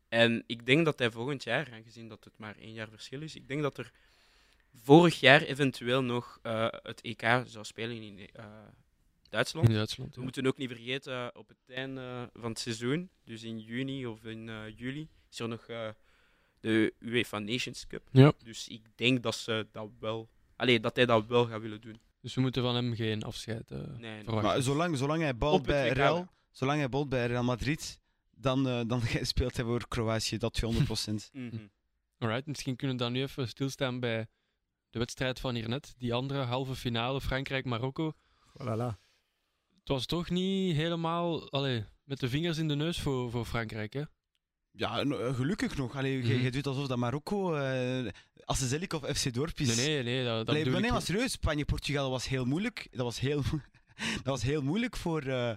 En 0.07 0.43
ik 0.45 0.65
denk 0.65 0.85
dat 0.85 0.99
hij 0.99 1.11
volgend 1.11 1.43
jaar, 1.43 1.73
aangezien 1.73 2.07
dat 2.07 2.23
het 2.23 2.37
maar 2.37 2.55
één 2.57 2.73
jaar 2.73 2.89
verschil 2.89 3.21
is, 3.21 3.35
ik 3.35 3.47
denk 3.47 3.61
dat 3.61 3.77
er 3.77 3.91
vorig 4.81 5.19
jaar 5.19 5.41
eventueel 5.41 6.01
nog 6.03 6.39
eh, 6.41 6.67
het 6.71 7.01
EK 7.01 7.21
zou 7.45 7.65
spelen 7.65 8.01
in 8.01 8.29
eh, 8.33 8.45
Duitsland. 9.29 9.69
In 9.69 9.75
Duitsland. 9.75 10.09
We 10.09 10.17
ja. 10.17 10.23
moeten 10.23 10.47
ook 10.47 10.57
niet 10.57 10.69
vergeten, 10.69 11.35
op 11.35 11.47
het 11.47 11.75
einde 11.75 12.29
van 12.33 12.49
het 12.49 12.59
seizoen, 12.59 13.09
dus 13.23 13.43
in 13.43 13.59
juni 13.59 14.05
of 14.05 14.25
in 14.25 14.49
eh, 14.49 14.77
juli, 14.77 15.07
is 15.31 15.39
er 15.39 15.47
nog 15.47 15.67
eh, 15.67 15.89
de 16.59 16.93
UEFA 16.99 17.39
Nations 17.39 17.87
Cup. 17.87 18.07
Ja. 18.11 18.33
Dus 18.43 18.67
ik 18.67 18.81
denk 18.95 19.23
dat, 19.23 19.35
ze 19.35 19.67
dat, 19.71 19.89
wel, 19.99 20.29
allee, 20.55 20.79
dat 20.79 20.95
hij 20.95 21.05
dat 21.05 21.25
wel 21.25 21.45
gaat 21.45 21.61
willen 21.61 21.81
doen. 21.81 21.99
Dus 22.21 22.35
we 22.35 22.41
moeten 22.41 22.63
van 22.63 22.75
hem 22.75 22.95
geen 22.95 23.23
afscheid 23.23 23.71
eh, 23.71 23.77
Nee, 23.77 23.87
nee. 23.97 24.23
verwachten. 24.23 24.51
Maar 24.51 24.61
zolang, 24.61 24.97
zolang 24.97 25.21
hij 25.21 25.37
balt 25.37 25.63
bij 25.65 25.89
Real, 25.89 26.27
zolang 26.51 26.79
hij 26.79 26.89
balt 26.89 27.09
bij 27.09 27.25
Real 27.25 27.43
Madrid, 27.43 27.99
dan, 28.31 28.67
eh, 28.67 28.81
dan 28.87 29.01
speelt 29.21 29.55
hij 29.55 29.65
voor 29.65 29.87
Kroatië, 29.87 30.37
dat 30.37 30.53
200%. 30.53 31.29
Mhm. 31.31 31.67
Alright, 32.17 32.45
misschien 32.45 32.75
kunnen 32.75 32.97
we 32.97 33.03
dan 33.03 33.11
nu 33.11 33.21
even 33.21 33.47
stilstaan 33.47 33.99
bij 33.99 34.27
de 34.89 34.99
wedstrijd 34.99 35.39
van 35.39 35.55
hiernet. 35.55 35.93
Die 35.97 36.13
andere 36.13 36.41
halve 36.43 36.75
finale, 36.75 37.21
Frankrijk-Marokko. 37.21 38.13
Voilà. 38.61 38.95
Het 39.79 39.95
was 39.95 40.05
toch 40.05 40.29
niet 40.29 40.75
helemaal 40.75 41.51
allee, 41.51 41.85
met 42.03 42.19
de 42.19 42.29
vingers 42.29 42.57
in 42.57 42.67
de 42.67 42.75
neus 42.75 42.99
voor, 43.01 43.31
voor 43.31 43.45
Frankrijk, 43.45 43.93
hè? 43.93 44.01
ja, 44.71 44.99
eh, 45.01 45.35
gelukkig 45.35 45.77
nog. 45.77 45.95
Allee, 45.95 46.17
je- 46.27 46.33
Mhm. 46.33 46.43
je, 46.43 46.51
doet 46.51 46.67
alsof 46.67 46.87
dat 46.87 46.97
Marokko, 46.97 47.55
eh 47.55 48.11
Zelik 48.45 48.93
of 48.93 49.17
FC 49.17 49.33
Dorp 49.33 49.59
is. 49.59 49.75
Nee, 49.75 49.85
nee, 49.87 50.03
nee. 50.03 50.23
Dat, 50.25 50.37
dat 50.37 50.47
Allee, 50.55 50.65
nee, 50.65 50.83
ik 50.83 50.91
maar 50.91 51.01
serieus, 51.01 51.31
Spanje-Portugal 51.31 52.09
was 52.09 52.27
heel 52.27 52.45
moeilijk. 52.45 52.87
Dat 52.91 53.01
was 53.05 53.19
heel, 53.19 53.41
dat 54.15 54.25
was 54.25 54.41
heel 54.41 54.61
moeilijk 54.61 54.95
voor. 54.97 55.21
eh, 55.21 55.53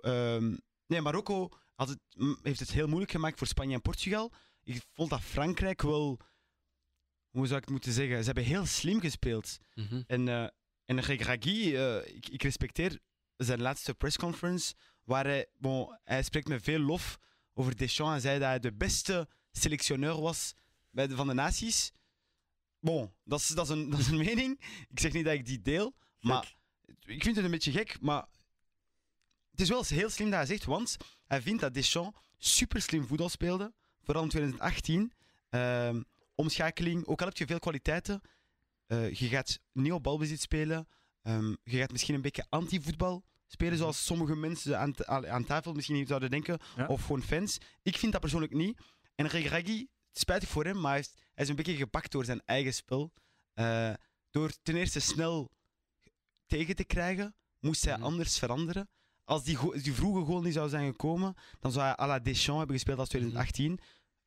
ehm, 0.00 0.56
nee, 0.86 1.00
Marokko 1.00 1.48
had 1.74 1.88
het, 1.88 1.98
heeft 2.42 2.60
het 2.60 2.72
heel 2.72 2.86
moeilijk 2.86 3.10
gemaakt 3.10 3.38
voor 3.38 3.46
Spanje 3.46 3.74
en 3.74 3.80
Portugal. 3.82 4.32
Ik 4.62 4.82
vond 4.92 5.10
dat 5.10 5.20
Frankrijk 5.20 5.82
wel. 5.82 6.18
Hoe 7.36 7.46
zou 7.46 7.58
ik 7.58 7.64
het 7.64 7.72
moeten 7.72 7.92
zeggen? 7.92 8.18
Ze 8.18 8.24
hebben 8.24 8.44
heel 8.44 8.66
slim 8.66 9.00
gespeeld. 9.00 9.58
Mhm. 9.74 10.02
En, 10.06 10.28
eh 10.28 10.48
en 10.84 11.00
Regragui, 11.00 11.76
eh 11.76 12.14
ik, 12.16 12.28
ik 12.28 12.42
respecteer 12.42 12.98
zijn 13.36 13.60
laatste 13.60 13.94
pressconference, 13.94 14.74
waar 15.04 15.24
hij, 15.24 15.46
bon, 15.58 15.98
hij 16.04 16.22
spreekt 16.22 16.48
met 16.48 16.62
veel 16.62 16.78
lof 16.78 17.18
over 17.54 17.76
Deschamps 17.76 18.14
en 18.14 18.20
zei 18.20 18.38
dat 18.38 18.48
hij 18.48 18.58
de 18.58 18.72
beste 18.72 19.28
selectioneur 19.52 20.20
was 20.20 20.54
bij 20.90 21.06
de, 21.06 21.14
van 21.14 21.26
de 21.26 21.32
naties. 21.32 21.92
Bon, 22.80 23.12
dat 23.24 23.40
is, 23.40 23.46
dat, 23.46 23.64
is 23.64 23.70
een, 23.70 23.90
dat 23.90 24.00
is 24.00 24.08
een 24.08 24.24
mening. 24.24 24.60
Ik 24.88 25.00
zeg 25.00 25.12
niet 25.12 25.24
dat 25.24 25.34
ik 25.34 25.46
die 25.46 25.62
deel, 25.62 25.94
maar 26.20 26.54
ik 27.04 27.22
vind 27.22 27.36
het 27.36 27.44
een 27.44 27.50
beetje 27.50 27.72
gek. 27.72 28.00
Maar 28.00 28.26
het 29.50 29.60
is 29.60 29.68
wel 29.68 29.84
heel 29.86 30.10
slim 30.10 30.30
dat 30.30 30.38
hij 30.38 30.46
zegt, 30.46 30.64
want 30.64 30.96
hij 31.26 31.42
vindt 31.42 31.60
dat 31.60 31.74
Deschamps 31.74 32.18
super 32.38 32.82
slim 32.82 33.06
voetbal 33.06 33.28
speelde, 33.28 33.72
vooral 34.02 34.22
in 34.22 34.28
2018. 34.28 35.12
Ehm, 35.48 36.02
omschakeling, 36.36 37.06
ook 37.06 37.20
al 37.20 37.26
heb 37.26 37.36
je 37.36 37.46
veel 37.46 37.58
kwaliteiten, 37.58 38.20
eh, 38.86 39.12
je 39.12 39.28
gaat 39.28 39.58
niet 39.72 39.92
op 39.92 40.02
balbezit 40.02 40.40
spelen. 40.40 40.88
ehm, 41.22 41.54
je 41.64 41.78
gaat 41.78 41.92
misschien 41.92 42.14
een 42.14 42.20
beetje 42.20 42.46
anti-voetbal 42.48 43.24
spelen, 43.46 43.78
zoals 43.78 44.04
sommige 44.04 44.36
mensen 44.36 44.78
aan, 44.78 45.06
aan 45.28 45.44
tafel 45.44 45.72
misschien 45.72 45.96
niet 45.96 46.08
zouden 46.08 46.30
denken, 46.30 46.58
Ja. 46.76 46.86
of 46.86 47.02
gewoon 47.02 47.22
fans. 47.22 47.58
Ik 47.82 47.96
vind 47.96 48.12
dat 48.12 48.20
persoonlijk 48.20 48.52
niet. 48.54 48.78
En 49.14 49.26
Regragui, 49.26 49.88
spijtig 50.12 50.48
voor 50.48 50.64
hem, 50.64 50.80
maar 50.80 50.92
hij, 50.92 51.04
is 51.34 51.48
een 51.48 51.56
beetje 51.56 51.76
gepakt 51.76 52.12
door 52.12 52.24
zijn 52.24 52.42
eigen 52.44 52.74
spel. 52.74 53.12
Eh, 53.54 53.92
door 54.30 54.50
ten 54.62 54.76
eerste 54.76 55.00
snel 55.00 55.50
tegen 56.46 56.76
te 56.76 56.84
krijgen, 56.84 57.34
moest 57.60 57.84
hij 57.84 57.94
Mhm. 57.94 58.02
anders 58.04 58.38
veranderen. 58.38 58.88
Als 59.24 59.44
die, 59.44 59.58
die 59.82 59.92
vroege 59.94 60.24
goal 60.24 60.42
niet 60.42 60.52
zou 60.54 60.68
zijn 60.68 60.86
gekomen, 60.90 61.34
dan 61.60 61.72
zou 61.72 61.84
hij 61.84 61.96
à 61.98 62.06
la 62.06 62.18
Deschamps 62.18 62.58
hebben 62.58 62.76
gespeeld 62.76 62.98
als 62.98 63.08
2018. 63.08 63.78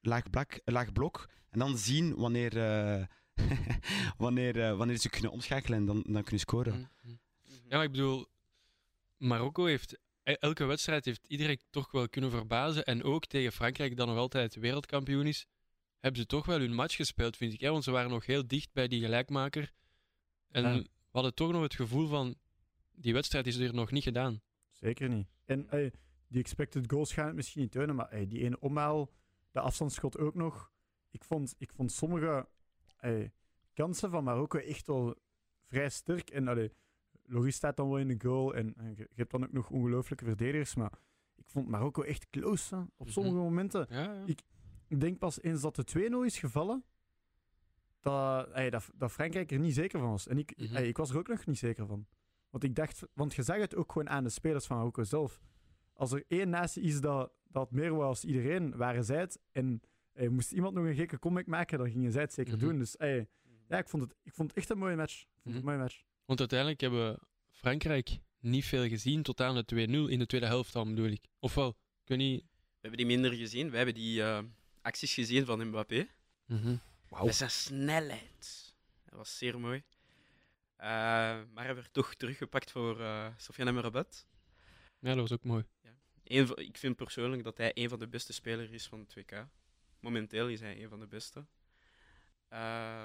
Laag, 0.01 0.29
blak, 0.29 0.59
laag 0.65 0.91
blok. 0.91 1.29
En 1.49 1.59
dan 1.59 1.77
zien 1.77 2.15
wanneer, 2.15 2.57
eh, 2.57 3.05
wanneer, 4.17 4.61
eh, 4.61 4.77
wanneer 4.77 4.97
ze 4.97 5.09
kunnen 5.09 5.31
omschakelen 5.31 5.77
en 5.79 5.85
dan, 5.85 6.03
dan 6.07 6.21
kunnen 6.23 6.39
scoren. 6.39 6.73
Mhm. 6.73 6.81
Mhm. 7.03 7.15
Ja, 7.69 7.75
maar 7.75 7.83
ik 7.83 7.91
bedoel, 7.91 8.27
Marokko 9.17 9.65
heeft 9.65 9.99
e- 10.23 10.33
elke 10.33 10.65
wedstrijd 10.65 11.05
heeft 11.05 11.25
iedereen 11.27 11.59
toch 11.69 11.91
wel 11.91 12.09
kunnen 12.09 12.31
verbazen. 12.31 12.85
En 12.85 13.03
ook 13.03 13.25
tegen 13.25 13.51
Frankrijk, 13.51 13.97
dat 13.97 14.07
nog 14.07 14.17
altijd 14.17 14.55
wereldkampioen 14.55 15.27
is, 15.27 15.45
hebben 15.99 16.21
ze 16.21 16.27
toch 16.27 16.45
wel 16.45 16.59
hun 16.59 16.73
match 16.73 16.95
gespeeld, 16.95 17.37
vind 17.37 17.53
ik. 17.53 17.59
Hè? 17.59 17.69
Want 17.71 17.83
ze 17.83 17.91
waren 17.91 18.09
nog 18.09 18.25
heel 18.25 18.47
dicht 18.47 18.73
bij 18.73 18.87
die 18.87 19.01
gelijkmaker. 19.01 19.71
En 20.49 20.63
Ja. 20.63 20.73
we 20.77 20.87
hadden 21.11 21.33
toch 21.33 21.51
nog 21.51 21.61
het 21.61 21.75
gevoel 21.75 22.07
van, 22.07 22.35
die 22.91 23.13
wedstrijd 23.13 23.47
is 23.47 23.55
er 23.57 23.73
nog 23.73 23.91
niet 23.91 24.03
gedaan. 24.03 24.41
Zeker 24.71 25.09
niet. 25.09 25.27
En 25.45 25.69
ey, 25.69 25.91
die 26.27 26.39
expected 26.41 26.91
goals 26.91 27.13
gaan 27.13 27.25
het 27.27 27.35
misschien 27.35 27.61
niet 27.61 27.71
teunen, 27.71 27.95
maar 27.95 28.27
die 28.27 28.43
ene 28.43 28.59
omhaal, 28.59 29.09
de 29.59 29.65
afstandsschot 29.65 30.17
ook 30.17 30.35
nog. 30.35 30.71
Ik 31.11 31.23
vond, 31.23 31.55
ik 31.57 31.71
vond 31.73 31.91
sommige 31.91 32.47
ey, 32.97 33.31
kansen 33.73 34.09
van 34.09 34.23
Marokko 34.23 34.57
echt 34.59 34.87
wel 34.87 35.15
vrij 35.67 35.89
sterk. 35.89 36.29
En 36.29 36.47
allee, 36.47 36.71
Loris 37.25 37.55
staat 37.55 37.77
dan 37.77 37.89
wel 37.89 37.97
in 37.99 38.07
de 38.07 38.27
goal 38.27 38.53
en, 38.55 38.73
en 38.77 38.93
je, 38.95 39.09
hebt 39.15 39.31
dan 39.31 39.43
ook 39.43 39.51
nog 39.51 39.69
ongelooflijke 39.69 40.25
verdedigers, 40.25 40.75
maar 40.75 40.91
ik 41.35 41.45
vond 41.47 41.67
Marokko 41.67 42.01
echt 42.01 42.29
close 42.29 42.75
hè, 42.75 42.81
op 42.81 42.89
Mhm. 43.05 43.09
sommige 43.09 43.35
momenten. 43.35 43.85
Ja, 43.89 44.01
ja. 44.13 44.23
Ik- 44.25 44.41
Ik 44.87 44.99
denk 44.99 45.17
pas 45.19 45.41
eens 45.41 45.61
dat 45.61 45.75
de 45.75 45.83
2-0 45.83 46.25
is 46.25 46.39
gevallen, 46.39 46.83
dat, 47.99 48.49
ey, 48.51 48.69
dat, 48.69 48.89
dat 48.95 49.11
Frankrijk 49.11 49.51
er 49.51 49.59
niet 49.59 49.73
zeker 49.73 49.99
van 49.99 50.09
was. 50.09 50.27
En 50.27 50.37
ik, 50.37 50.57
Mhm. 50.57 50.75
ey, 50.75 50.87
ik 50.87 50.97
was 50.97 51.09
er 51.09 51.17
ook 51.17 51.27
nog 51.27 51.45
niet 51.45 51.57
zeker 51.57 51.85
van. 51.87 52.07
Want 52.49 52.63
ik 52.63 52.75
dacht, 52.75 53.03
want 53.13 53.33
je 53.33 53.43
zag 53.43 53.57
het 53.57 53.75
ook 53.75 53.91
gewoon 53.91 54.09
aan 54.09 54.23
de 54.23 54.29
spelers 54.29 54.65
van 54.65 54.77
Marokko 54.77 55.03
zelf. 55.03 55.41
Als 55.93 56.11
er 56.11 56.23
één 56.27 56.49
natie 56.49 56.83
is 56.83 57.01
dat, 57.01 57.31
dat 57.51 57.71
meer 57.71 57.93
was 57.95 58.05
als 58.07 58.23
iedereen, 58.25 58.75
waren 58.75 59.03
zij 59.03 59.19
het. 59.19 59.39
En 59.51 59.81
ey, 60.13 60.27
moest 60.27 60.51
iemand 60.51 60.73
nog 60.73 60.85
een 60.85 60.95
gekke 60.95 61.19
comeback 61.19 61.45
maken, 61.47 61.77
dan 61.77 61.89
gingen 61.91 62.11
zij 62.11 62.21
het 62.21 62.33
zeker 62.33 62.53
Mhm. 62.55 62.65
doen. 62.65 62.77
Dus 62.79 62.97
ey, 62.97 63.27
ja, 63.67 63.77
ik 63.77 63.89
vond, 63.89 64.03
het, 64.03 64.15
ik 64.23 64.33
vond 64.33 64.49
het 64.49 64.57
echt 64.57 64.69
een 64.69 64.77
mooie 64.77 64.95
match. 64.95 65.21
Ik 65.21 65.27
vond 65.43 65.43
het 65.43 65.53
Mhm. 65.53 65.57
een 65.57 65.63
mooie 65.65 65.77
match. 65.77 66.03
Want 66.25 66.39
uiteindelijk 66.39 66.81
hebben 66.81 67.19
Frankrijk 67.51 68.17
niet 68.39 68.65
veel 68.65 68.87
gezien 68.87 69.23
tot 69.23 69.41
aan 69.41 69.55
de 69.55 69.65
2-0 69.65 70.07
in 70.07 70.19
de 70.19 70.25
tweede 70.25 70.47
helft 70.47 70.73
dan 70.73 70.89
bedoel 70.95 71.11
ik. 71.11 71.25
Ofwel, 71.39 71.69
ik 72.03 72.07
weet 72.07 72.17
niet... 72.17 72.41
We 72.41 72.87
hebben 72.87 72.97
die 73.07 73.17
minder 73.17 73.33
gezien. 73.33 73.69
We 73.69 73.77
hebben 73.77 73.95
die 73.95 74.23
eh, 74.23 74.39
acties 74.81 75.13
gezien 75.13 75.45
van 75.45 75.67
Mbappé. 75.67 76.07
Mhm. 76.45 76.75
Met 77.23 77.35
zijn 77.35 77.49
snelheid. 77.49 78.73
Dat 79.05 79.17
was 79.17 79.37
zeer 79.37 79.59
mooi. 79.59 79.83
Eh, 80.75 80.87
maar 81.53 81.65
hij 81.65 81.75
werd 81.75 81.93
toch 81.93 82.13
teruggepakt 82.13 82.71
voor 82.71 82.99
eh 83.01 83.27
Sofiane 83.37 83.69
Amrabat. 83.71 84.25
Ja, 84.99 85.09
dat 85.09 85.17
was 85.29 85.31
ook 85.31 85.43
mooi. 85.43 85.63
Eén 85.81 85.98
ik 86.37 86.77
vind 86.77 86.95
persoonlijk 86.95 87.43
dat 87.43 87.57
hij 87.57 87.71
een 87.73 87.89
van 87.89 87.99
de 87.99 88.07
beste 88.07 88.33
spelers 88.33 88.69
is 88.69 88.87
van 88.87 88.99
het 88.99 89.13
WK. 89.13 89.47
Momenteel 89.99 90.47
is 90.47 90.59
hij 90.59 90.83
een 90.83 90.89
van 90.89 90.99
de 90.99 91.07
beste. 91.07 91.45
Eh, 92.47 92.59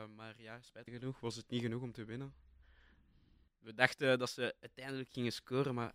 maar 0.06 0.34
ja, 0.38 0.60
spijtig 0.62 0.94
genoeg 0.98 1.20
was 1.20 1.36
het 1.36 1.50
niet 1.50 1.62
genoeg 1.62 1.82
om 1.82 1.92
te 1.92 2.04
winnen. 2.04 2.34
We 3.58 3.74
dachten 3.74 4.18
dat 4.18 4.30
ze 4.30 4.54
uiteindelijk 4.60 5.08
gingen 5.08 5.32
scoren, 5.32 5.74
maar 5.74 5.92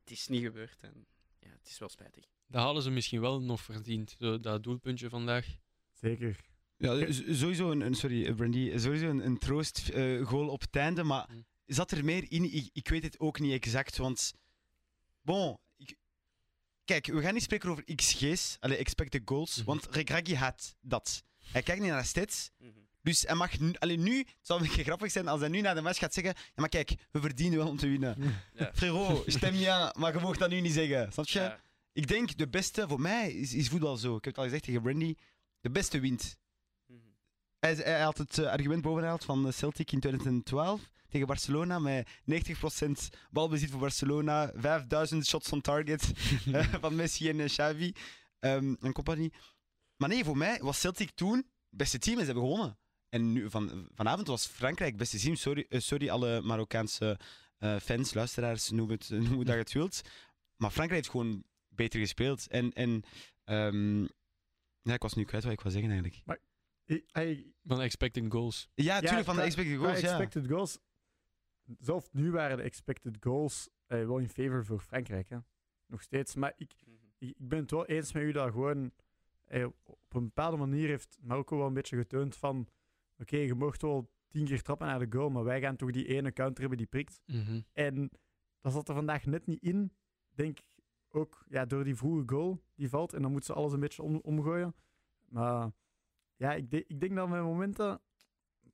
het 0.00 0.10
is 0.10 0.28
niet 0.28 0.42
gebeurd. 0.42 0.82
En 0.82 1.06
ja, 1.38 1.48
het 1.48 1.68
is 1.68 1.78
wel 1.78 1.88
spijtig. 1.88 2.24
Dat 2.46 2.62
hadden 2.62 2.82
ze 2.82 2.90
misschien 2.90 3.20
wel 3.20 3.40
nog 3.40 3.60
verdiend, 3.60 4.16
zo, 4.18 4.38
dat 4.38 4.62
doelpuntje 4.62 5.08
vandaag. 5.08 5.46
Zeker. 5.92 6.40
Ja, 6.76 7.12
sowieso 7.12 7.70
een, 7.70 7.80
een 7.80 7.94
sorry, 7.94 8.26
eh, 8.26 8.34
Brandy, 8.34 8.78
sowieso 8.78 9.08
een, 9.08 9.26
een 9.26 9.38
troostgoal 9.38 10.48
op 10.48 10.60
het 10.60 10.76
einde, 10.76 11.02
maar 11.02 11.28
Hm. 11.28 11.40
zat 11.66 11.90
er 11.90 12.04
meer 12.04 12.32
in? 12.32 12.44
Ik, 12.54 12.70
ik 12.72 12.88
weet 12.88 13.02
het 13.02 13.18
ook 13.20 13.38
niet 13.40 13.52
exact, 13.52 13.96
want 13.96 14.32
bon, 15.22 15.58
kijk, 16.90 17.06
we 17.06 17.20
gaan 17.22 17.34
niet 17.34 17.42
spreken 17.42 17.68
over 17.70 17.84
XG's, 17.94 18.56
allee, 18.60 18.76
expected 18.76 19.22
goals, 19.24 19.56
Mhm. 19.56 19.64
want 19.66 19.86
Regragui 19.90 20.36
had 20.36 20.76
dat. 20.80 21.22
Hij 21.52 21.62
kijkt 21.62 21.80
niet 21.80 21.90
naar 21.90 22.00
de 22.00 22.06
stats, 22.06 22.50
Mhm. 22.58 22.70
dus 23.02 23.22
hij 23.22 23.34
mag 23.34 23.58
nu, 23.58 23.72
allee, 23.78 23.96
nu, 23.96 24.18
het 24.18 24.26
zou 24.40 24.60
een 24.60 24.66
beetje 24.66 24.82
grappig 24.84 25.10
zijn 25.10 25.28
als 25.28 25.40
hij 25.40 25.48
nu 25.48 25.60
naar 25.60 25.74
de 25.74 25.80
match 25.80 25.98
gaat 25.98 26.14
zeggen, 26.14 26.34
ja 26.36 26.52
maar 26.54 26.68
kijk, 26.68 26.94
we 27.10 27.20
verdienen 27.20 27.58
wel 27.58 27.68
om 27.68 27.76
te 27.76 27.88
winnen. 27.88 28.16
Ja. 28.54 28.70
Frérot, 28.74 29.24
stem 29.32 29.54
ja, 29.54 29.94
maar 29.98 30.14
je 30.14 30.20
mag 30.20 30.36
dat 30.36 30.50
nu 30.50 30.60
niet 30.60 30.72
zeggen, 30.72 31.12
snap 31.12 31.26
je? 31.26 31.38
Ja. 31.38 31.60
Ik 31.92 32.06
denk, 32.06 32.36
de 32.36 32.48
beste, 32.48 32.88
voor 32.88 33.00
mij 33.00 33.32
is, 33.32 33.54
is 33.54 33.68
voetbal 33.68 33.96
zo, 33.96 34.16
ik 34.16 34.24
heb 34.24 34.34
het 34.34 34.36
al 34.38 34.44
gezegd 34.44 34.64
tegen 34.64 34.82
Brandy, 34.82 35.14
de 35.60 35.70
beste 35.70 36.00
wint. 36.00 36.38
Hij, 37.60 37.74
hij 37.74 38.02
had 38.02 38.18
het 38.18 38.38
eh, 38.38 38.46
argument 38.46 38.82
bovengehaald 38.82 39.24
van 39.24 39.46
eh, 39.46 39.52
Celtic 39.52 39.92
in 39.92 40.00
2012 40.00 40.90
tegen 41.08 41.26
Barcelona 41.26 41.78
met 41.78 42.08
90% 42.30 42.90
balbezit 43.30 43.70
voor 43.70 43.80
Barcelona, 43.80 44.52
5000 44.54 45.26
shots 45.26 45.52
on 45.52 45.60
target 45.60 46.12
eh, 46.52 46.74
van 46.80 46.94
Messi 46.94 47.28
en 47.28 47.46
Xavi 47.46 47.94
ehm, 48.38 48.74
en 48.80 48.92
compagnie. 48.92 49.32
Maar 49.96 50.08
nee, 50.08 50.24
voor 50.24 50.36
mij 50.36 50.58
was 50.62 50.80
Celtic 50.80 51.10
toen 51.10 51.36
het 51.36 51.46
beste 51.70 51.98
team 51.98 52.18
en 52.18 52.24
ze 52.24 52.30
hebben 52.32 52.50
gewonnen. 52.50 52.78
En 53.08 53.32
nu, 53.32 53.50
van, 53.50 53.88
vanavond 53.94 54.26
was 54.26 54.46
Frankrijk 54.46 54.90
het 54.90 54.98
beste 54.98 55.18
team. 55.18 55.34
Sorry, 55.34 55.66
sorry 55.68 56.08
alle 56.08 56.40
Marokkaanse 56.42 57.18
eh, 57.58 57.76
fans, 57.76 58.14
luisteraars, 58.14 58.70
noem 58.70 58.90
het, 58.90 59.10
noem 59.28 59.38
het 59.38 59.46
dat 59.46 59.54
je 59.54 59.62
het 59.62 59.72
wilt. 59.72 60.00
Maar 60.56 60.70
Frankrijk 60.70 61.00
heeft 61.02 61.10
gewoon 61.10 61.44
beter 61.68 62.00
gespeeld. 62.00 62.46
En, 62.46 62.72
en 62.72 63.02
ehm, 63.44 64.02
ja, 64.82 64.94
ik 64.94 65.02
was 65.02 65.14
nu 65.14 65.24
kwijt 65.24 65.44
wat 65.44 65.52
ik 65.52 65.60
wou 65.60 65.72
zeggen 65.72 65.90
eigenlijk. 65.90 66.22
I- 67.18 67.52
Van 67.64 67.80
expecting 67.80 68.32
goals. 68.32 68.68
Ja, 68.74 69.00
tuurlijk, 69.00 69.24
van 69.24 69.36
de 69.36 69.42
expected 69.42 69.76
goals, 69.76 70.00
ja. 70.00 70.08
expected 70.08 70.46
goals. 70.50 70.78
Zelfs 71.78 72.08
nu 72.12 72.30
waren 72.30 72.56
de 72.56 72.62
expected 72.62 73.16
goals 73.20 73.68
eh, 73.86 74.06
wel 74.06 74.18
in 74.18 74.28
favor 74.28 74.64
voor 74.64 74.80
Frankrijk. 74.80 75.28
Hè. 75.28 75.38
Nog 75.86 76.02
steeds. 76.02 76.34
Maar 76.34 76.52
ik, 76.56 76.72
Mhm. 76.84 76.94
ik, 77.18 77.28
ik 77.38 77.48
ben 77.48 77.58
het 77.58 77.70
wel 77.70 77.86
eens 77.86 78.12
met 78.12 78.22
u 78.22 78.32
dat 78.32 78.50
gewoon 78.50 78.92
eh, 79.44 79.66
op 79.84 80.14
een 80.14 80.24
bepaalde 80.24 80.56
manier 80.56 80.88
heeft 80.88 81.18
Marokko 81.20 81.56
wel 81.56 81.66
een 81.66 81.74
beetje 81.74 81.96
getoond 81.96 82.36
van 82.36 82.68
oké, 83.18 83.36
je 83.36 83.54
mocht 83.54 83.82
wel 83.82 84.10
tien 84.28 84.44
keer 84.44 84.62
trappen 84.62 84.86
naar 84.86 84.98
de 84.98 85.16
goal, 85.18 85.30
maar 85.30 85.44
wij 85.44 85.60
gaan 85.60 85.76
toch 85.76 85.90
die 85.90 86.06
ene 86.06 86.32
counter 86.32 86.60
hebben 86.60 86.78
die 86.78 86.86
prikt. 86.86 87.20
Mhm. 87.26 87.60
En 87.72 88.10
dat 88.60 88.72
zat 88.72 88.88
er 88.88 88.94
vandaag 88.94 89.24
net 89.26 89.46
niet 89.46 89.62
in. 89.62 89.92
Denk 90.34 90.58
ik 90.58 90.64
ook 91.08 91.44
ja, 91.48 91.64
door 91.64 91.84
die 91.84 91.96
vroege 91.96 92.22
goal 92.26 92.62
die 92.74 92.88
valt. 92.88 93.12
En 93.12 93.22
dan 93.22 93.30
moet 93.32 93.44
ze 93.44 93.52
alles 93.52 93.72
een 93.72 93.80
beetje 93.80 94.02
om, 94.02 94.20
omgooien. 94.22 94.74
Maar 95.28 95.70
ja, 96.40 96.52
ik, 96.54 96.70
de- 96.70 96.84
ik 96.86 97.00
denk 97.00 97.14
dat 97.16 97.28
met 97.28 97.42
momenten 97.42 98.00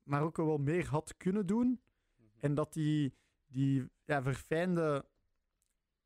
Marokko 0.03 0.45
wel 0.45 0.57
meer 0.57 0.87
had 0.87 1.17
kunnen 1.17 1.45
doen. 1.45 1.67
Mhm. 1.67 2.27
En 2.39 2.55
dat 2.55 2.73
die, 2.73 3.13
die 3.47 3.89
ja, 4.05 4.21
verfijnde 4.21 5.05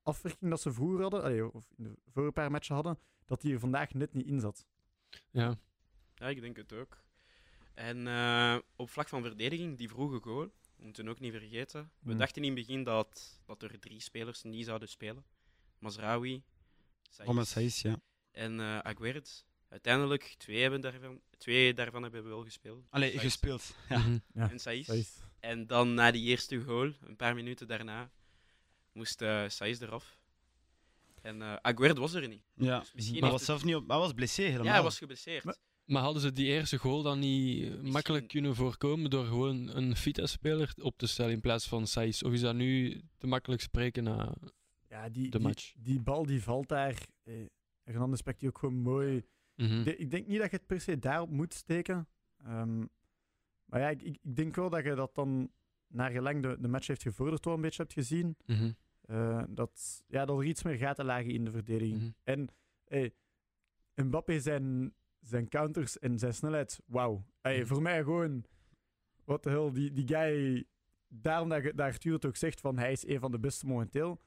afwerking 0.04 0.50
dat 0.50 0.62
ze 0.62 0.74
vroeger 0.74 1.02
hadden, 1.02 1.24
allee, 1.24 1.54
of 1.54 1.72
in 1.78 1.84
de 1.84 1.96
vorige 2.12 2.32
paar 2.32 2.52
matchen 2.52 2.76
hadden, 2.76 3.00
dat 3.26 3.42
die 3.42 3.54
er 3.54 3.60
vandaag 3.60 3.94
net 3.94 4.14
niet 4.14 4.26
in 4.26 4.40
zat. 4.40 4.68
Ja. 5.30 5.58
Ja, 6.16 6.28
ik 6.28 6.42
denk 6.42 6.58
het 6.58 6.74
ook. 6.74 7.04
En 7.74 8.08
eh, 8.08 8.58
op 8.76 8.90
vlak 8.90 9.08
van 9.10 9.22
verdediging, 9.22 9.78
die 9.78 9.90
vroege 9.90 10.20
goal, 10.20 10.52
we 10.76 10.84
moeten 10.86 11.08
ook 11.08 11.20
niet 11.20 11.32
vergeten. 11.34 11.92
We 12.00 12.10
Hmm. 12.10 12.18
dachten 12.18 12.42
in 12.44 12.56
het 12.56 12.58
begin 12.68 12.84
dat, 12.84 13.42
dat 13.46 13.64
er 13.64 13.80
drie 13.80 14.00
spelers 14.00 14.44
niet 14.44 14.66
zouden 14.66 14.90
spelen. 14.90 15.26
Mazraoui, 15.80 16.44
Saïs 17.46 17.82
ja. 17.82 18.02
en 18.32 18.60
eh 18.60 18.80
Aguerd. 18.80 19.46
Uiteindelijk, 19.72 20.36
twee, 20.38 20.62
hebben 20.62 20.82
daarvan, 20.82 21.22
twee 21.38 21.74
daarvan 21.74 22.02
hebben 22.04 22.24
we 22.24 22.30
wel 22.30 22.44
gespeeld. 22.44 22.86
Allee, 22.90 23.10
Saïs 23.10 23.22
gespeeld. 23.22 23.76
Ja. 23.90 23.98
Mhm. 23.98 24.18
Ja, 24.34 24.50
En 24.50 24.60
Saïs. 24.60 25.18
En 25.40 25.68
dan 25.68 25.94
na 25.94 26.12
die 26.12 26.24
eerste 26.26 26.60
goal, 26.62 26.92
een 27.02 27.16
paar 27.16 27.36
minuten 27.36 27.68
daarna, 27.68 28.12
moest 28.94 29.22
eh 29.22 29.44
Saïs 29.48 29.80
eraf. 29.80 30.20
En 31.22 31.42
eh 31.42 31.54
Aguerd 31.62 31.98
was 31.98 32.14
er 32.14 32.28
niet. 32.28 32.44
ja. 32.54 32.80
Dus 32.80 32.94
misschien 32.94 33.20
Maar 33.20 33.30
hij 33.30 33.38
was 33.38 33.46
zelf 33.48 33.64
niet 33.64 33.76
op... 33.76 33.88
Hij 33.88 33.98
was 33.98 34.14
blessé 34.14 34.42
helemaal. 34.42 34.66
Ja, 34.66 34.72
hij 34.74 34.82
was 34.84 34.98
geblesseerd. 34.98 35.44
Maar- 35.44 35.58
Maar 35.86 36.02
hadden 36.02 36.22
ze 36.22 36.32
die 36.32 36.46
eerste 36.46 36.78
goal 36.78 37.02
dan 37.02 37.20
niet 37.20 37.64
eh, 37.72 37.80
makkelijk 37.80 38.28
kunnen 38.28 38.56
voorkomen 38.56 39.10
door 39.10 39.26
gewoon 39.26 39.68
een 39.76 39.96
Vita-speler 39.96 40.74
op 40.82 40.98
te 40.98 41.08
stellen 41.08 41.32
in 41.32 41.42
plaats 41.42 41.68
van 41.68 41.88
Saïs? 41.88 42.24
Of 42.24 42.32
is 42.34 42.42
dat 42.42 42.56
nu 42.56 43.02
te 43.18 43.28
makkelijk 43.28 43.62
spreken 43.62 44.04
na... 44.04 44.34
ja, 44.90 45.10
die, 45.10 45.24
De 45.30 45.38
die, 45.38 45.48
match. 45.48 45.74
die 45.78 46.00
bal 46.00 46.26
die 46.26 46.44
valt 46.44 46.68
daar. 46.68 47.06
Eh, 47.24 47.34
Hernandez 47.84 48.22
pakt 48.22 48.40
die 48.40 48.50
ook 48.50 48.58
gewoon 48.58 48.76
mooi. 48.76 49.24
Mhm. 49.56 49.84
De- 49.84 49.96
ik 49.98 50.12
denk 50.12 50.28
niet 50.28 50.40
dat 50.40 50.52
je 50.52 50.58
het 50.58 50.66
per 50.66 50.82
se 50.82 51.00
daarop 51.00 51.30
moet 51.30 51.54
steken. 51.54 52.08
Ehm, 52.38 52.80
maar 53.66 53.80
ja, 53.80 53.90
ik, 53.90 54.02
ik, 54.02 54.18
ik 54.22 54.36
denk 54.36 54.56
wel 54.56 54.70
dat 54.70 54.84
je 54.84 54.96
dat 54.96 55.16
dan, 55.16 55.52
naar 55.88 56.12
gelang 56.12 56.42
de, 56.42 56.58
de 56.60 56.68
match 56.68 56.88
heeft 56.88 57.02
gevorderd, 57.02 57.46
wel 57.46 57.54
een 57.54 57.62
beetje 57.62 57.82
hebt 57.82 57.94
gezien. 57.94 58.36
Mhm. 58.46 58.72
Eh, 59.02 59.44
dat, 59.50 60.04
ja, 60.08 60.26
dat 60.26 60.38
er 60.40 60.46
iets 60.46 60.64
meer 60.64 60.76
gaten 60.78 61.06
lagen 61.06 61.32
in 61.32 61.46
de 61.46 61.52
verdediging. 61.52 62.00
Mhm. 62.00 62.10
En 62.24 62.48
hey, 62.86 63.14
Mbappé 63.96 64.40
zijn 64.40 64.94
zijn 65.22 65.48
counters 65.50 66.00
en 66.00 66.20
zijn 66.20 66.34
snelheid, 66.34 66.80
wauw. 66.86 67.26
Hey. 67.42 67.66
Voor 67.66 67.82
mij 67.82 68.04
gewoon, 68.04 68.44
wat 69.26 69.44
de 69.44 69.50
hel, 69.50 69.72
die, 69.74 69.92
die 69.92 70.08
guy, 70.08 70.66
daarom 71.08 71.50
dat, 71.50 71.64
je- 71.64 71.74
dat 71.74 71.86
Arthur 71.86 72.14
het 72.14 72.26
ook 72.26 72.36
zegt 72.36 72.60
van 72.60 72.78
hij 72.78 72.92
is 72.92 73.08
een 73.08 73.20
van 73.20 73.32
de 73.32 73.40
beste 73.40 73.66
momenteel. 73.66 74.22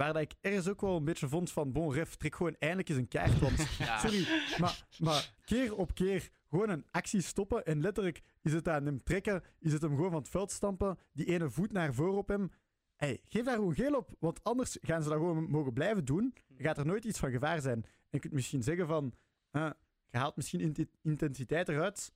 Waar 0.00 0.12
dat 0.12 0.22
ik 0.22 0.34
ergens 0.40 0.68
ook 0.68 0.80
wel 0.80 0.96
een 0.96 1.04
beetje 1.04 1.28
vond 1.28 1.52
van, 1.52 1.72
bon, 1.72 1.92
ref, 1.92 2.14
trek 2.16 2.34
gewoon 2.34 2.56
eindelijk 2.58 2.88
eens 2.88 2.98
een 2.98 3.08
kaart, 3.08 3.38
want 3.38 3.56
Ja. 3.78 3.98
Sorry, 3.98 4.26
maar, 4.58 4.86
maar 4.98 5.34
keer 5.44 5.76
op 5.76 5.94
keer 5.94 6.30
gewoon 6.48 6.68
een 6.68 6.86
actie 6.90 7.20
stoppen. 7.20 7.64
En 7.64 7.80
letterlijk 7.80 8.20
is 8.42 8.52
het 8.52 8.68
aan 8.68 8.84
hem 8.86 9.02
trekken, 9.02 9.42
is 9.58 9.72
het 9.72 9.82
hem 9.82 9.94
gewoon 9.94 10.10
van 10.10 10.18
het 10.20 10.28
veld 10.28 10.50
stampen. 10.50 10.98
Die 11.12 11.26
ene 11.26 11.50
voet 11.50 11.72
naar 11.72 11.94
voren 11.94 12.18
op 12.18 12.28
hem. 12.28 12.50
Hey, 12.96 13.20
geef 13.28 13.44
daar 13.44 13.54
gewoon 13.54 13.74
geel 13.74 13.94
op, 13.96 14.10
want 14.18 14.44
anders 14.44 14.78
gaan 14.80 15.02
ze 15.02 15.08
dat 15.08 15.18
gewoon 15.18 15.50
mogen 15.50 15.72
blijven 15.72 16.04
doen. 16.04 16.34
Dan 16.48 16.64
gaat 16.66 16.78
er 16.78 16.86
nooit 16.86 17.04
iets 17.04 17.18
van 17.18 17.30
gevaar 17.30 17.60
zijn. 17.60 17.82
En 17.84 17.90
je 18.10 18.18
kunt 18.18 18.32
misschien 18.32 18.62
zeggen 18.62 18.86
van, 18.86 19.14
eh, 19.50 19.70
je 20.10 20.18
haalt 20.18 20.36
misschien 20.36 20.88
intensiteit 21.02 21.68
eruit. 21.68 22.12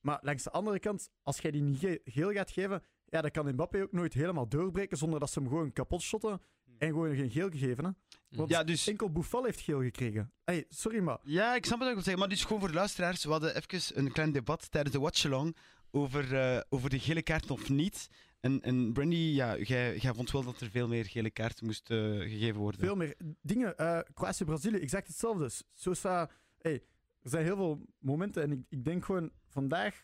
Maar 0.00 0.18
langs 0.22 0.42
de 0.42 0.50
andere 0.50 0.78
kant, 0.78 1.10
als 1.22 1.38
jij 1.38 1.50
die 1.50 1.62
niet 1.62 1.78
ge- 1.78 2.00
geel 2.04 2.32
gaat 2.32 2.50
geven, 2.50 2.82
ja, 3.14 3.20
dan 3.20 3.30
kan 3.30 3.52
Mbappé 3.52 3.82
ook 3.82 3.92
nooit 3.92 4.14
helemaal 4.14 4.48
doorbreken 4.48 4.96
zonder 4.96 5.20
dat 5.20 5.30
ze 5.30 5.38
hem 5.38 5.48
gewoon 5.48 5.72
kapot 5.72 6.02
shotten 6.02 6.40
en 6.78 6.88
gewoon 6.88 7.14
geen 7.14 7.30
geel 7.30 7.50
gegeven. 7.50 7.84
Hè? 7.84 7.90
Want 8.28 8.50
Ja, 8.50 8.64
dus... 8.64 8.88
enkel 8.88 9.10
Boufal 9.10 9.44
heeft 9.44 9.60
geel 9.60 9.82
gekregen. 9.82 10.32
Hey, 10.44 10.64
sorry, 10.68 10.98
maar 10.98 11.18
Ja, 11.22 11.54
ik 11.54 11.64
snap 11.64 11.78
wat 11.78 11.88
ik 11.88 11.94
wil 11.94 12.02
zeggen. 12.02 12.20
Maar 12.20 12.28
dus 12.28 12.42
gewoon 12.42 12.58
voor 12.58 12.68
de 12.68 12.74
luisteraars, 12.74 13.24
we 13.24 13.30
hadden 13.30 13.56
even 13.56 13.98
een 13.98 14.12
klein 14.12 14.32
debat 14.32 14.70
tijdens 14.70 14.94
de 14.94 15.00
watch-along 15.00 15.56
over, 15.90 16.34
eh, 16.34 16.60
over 16.68 16.90
de 16.90 16.98
gele 16.98 17.22
kaarten 17.22 17.50
of 17.50 17.68
niet. 17.68 18.08
En, 18.40 18.60
en 18.60 18.92
Brandy, 18.92 19.16
ja, 19.16 19.58
jij, 19.58 19.96
jij 19.96 20.14
vond 20.14 20.30
wel 20.30 20.44
dat 20.44 20.60
er 20.60 20.70
veel 20.70 20.88
meer 20.88 21.04
gele 21.04 21.30
kaarten 21.30 21.66
moesten 21.66 22.20
eh, 22.20 22.30
gegeven 22.30 22.60
worden. 22.60 22.80
Veel 22.80 22.96
meer 22.96 23.16
dingen. 23.42 23.76
eh 23.76 23.98
Kroatië-Brazilië, 24.14 24.78
exact 24.78 25.06
hetzelfde. 25.06 25.50
Sosa, 25.74 26.30
hey, 26.58 26.82
er 27.22 27.30
zijn 27.30 27.44
heel 27.44 27.56
veel 27.56 27.86
momenten 27.98 28.42
en 28.42 28.52
ik, 28.52 28.60
ik 28.68 28.84
denk 28.84 29.04
gewoon 29.04 29.30
vandaag, 29.48 30.02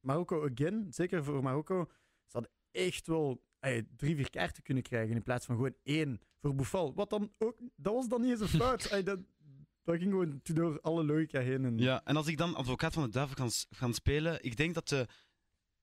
Marokko 0.00 0.48
again, 0.50 0.86
zeker 0.90 1.24
voor 1.24 1.42
Marokko, 1.42 1.88
echt 2.72 3.06
wel 3.06 3.42
drie, 3.96 4.16
vier 4.16 4.30
kaarten 4.30 4.62
kunnen 4.62 4.82
krijgen 4.82 5.16
in 5.16 5.22
plaats 5.22 5.46
van 5.46 5.54
gewoon 5.54 5.74
één 5.82 6.20
voor 6.40 6.54
Boufal. 6.54 6.94
Wat 6.94 7.10
dan 7.10 7.32
ook, 7.38 7.58
dat 7.76 7.94
was 7.94 8.08
dan 8.08 8.20
niet 8.20 8.30
eens 8.30 8.40
een 8.40 8.48
fout. 8.48 8.90
Dat, 9.04 9.18
dat 9.84 9.96
ging 9.96 10.10
gewoon 10.10 10.40
door 10.42 10.80
alle 10.80 11.04
logica 11.04 11.40
heen. 11.40 11.64
En, 11.64 11.78
Ja, 11.78 12.04
en 12.04 12.16
als 12.16 12.26
ik 12.26 12.36
dan 12.36 12.54
advocaat 12.54 12.92
van 12.92 13.02
de 13.02 13.08
duivel 13.08 13.36
kan, 13.36 13.50
gaan 13.70 13.94
spelen, 13.94 14.44
ik 14.44 14.56
denk 14.56 14.74
dat 14.74 14.88
de, 14.88 15.06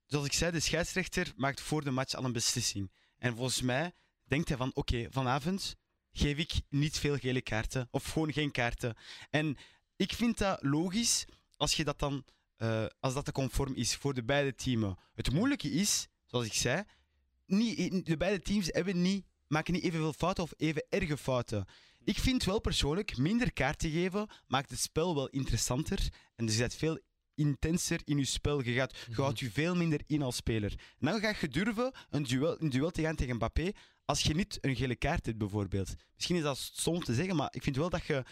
zoals 0.05 0.25
ik 0.25 0.33
zei, 0.33 0.51
de 0.51 0.59
scheidsrechter 0.59 1.33
maakt 1.35 1.61
voor 1.61 1.83
de 1.83 1.91
match 1.91 2.13
al 2.13 2.23
een 2.23 2.31
beslissing. 2.31 2.91
En 3.17 3.35
volgens 3.35 3.61
mij 3.61 3.91
denkt 4.23 4.47
hij 4.47 4.57
van, 4.57 4.71
oké, 4.73 5.07
vanavond 5.09 5.75
geef 6.11 6.37
ik 6.37 6.53
niet 6.69 6.99
veel 6.99 7.17
gele 7.17 7.41
kaarten, 7.41 7.87
of 7.91 8.11
gewoon 8.11 8.33
geen 8.33 8.51
kaarten. 8.51 8.95
En 9.29 9.57
ik 9.95 10.13
vind 10.13 10.37
dat 10.37 10.63
logisch 10.63 11.25
als 11.55 11.73
je 11.73 11.83
dat 11.83 11.99
dan, 11.99 12.25
eh, 12.55 12.85
als 12.99 13.13
dat 13.13 13.25
te 13.25 13.31
conform 13.31 13.73
is 13.73 13.95
voor 13.95 14.13
de 14.13 14.23
beide 14.23 14.55
teams. 14.55 14.95
Het 15.13 15.31
moeilijke 15.31 15.71
is, 15.71 16.07
zoals 16.27 16.45
ik 16.45 16.53
zei, 16.53 16.83
niet, 17.45 18.05
de 18.05 18.17
beide 18.17 18.41
teams 18.41 18.67
hebben 18.71 19.01
niet, 19.01 19.25
maken 19.47 19.73
niet 19.73 19.83
evenveel 19.83 20.13
fouten 20.13 20.43
of 20.43 20.53
even 20.57 20.85
erge 20.89 21.17
fouten. 21.17 21.65
Ik 22.03 22.19
vind 22.19 22.43
wel 22.43 22.59
persoonlijk 22.59 23.17
minder 23.17 23.53
kaarten 23.53 23.91
geven 23.91 24.29
maakt 24.47 24.69
het 24.69 24.79
spel 24.79 25.15
wel 25.15 25.27
interessanter. 25.27 26.07
En 26.35 26.45
je 26.45 26.51
zit 26.51 26.75
veel 26.75 26.99
intenser 27.35 28.01
in 28.05 28.17
je 28.17 28.25
spel. 28.25 28.63
Je, 28.63 28.73
gaat, 28.73 28.97
je 29.07 29.21
houdt 29.21 29.39
je 29.39 29.51
veel 29.51 29.75
minder 29.75 30.01
in 30.05 30.21
als 30.21 30.35
speler. 30.35 30.71
En 30.99 31.07
dan 31.07 31.19
ga 31.19 31.33
je 31.39 31.47
durven 31.47 31.91
een 32.09 32.23
duel, 32.23 32.61
een 32.61 32.69
duel 32.69 32.91
te 32.91 33.01
gaan 33.01 33.15
tegen 33.15 33.35
Mbappé 33.35 33.71
als 34.05 34.21
je 34.21 34.33
niet 34.33 34.57
een 34.61 34.75
gele 34.75 34.95
kaart 34.95 35.25
hebt, 35.25 35.37
bijvoorbeeld. 35.37 35.95
Misschien 36.15 36.35
is 36.35 36.41
dat 36.41 36.57
stom 36.57 37.03
te 37.03 37.13
zeggen, 37.13 37.35
maar 37.35 37.49
ik 37.51 37.63
vind 37.63 37.75
wel 37.75 37.89
dat 37.89 38.05
je 38.05 38.23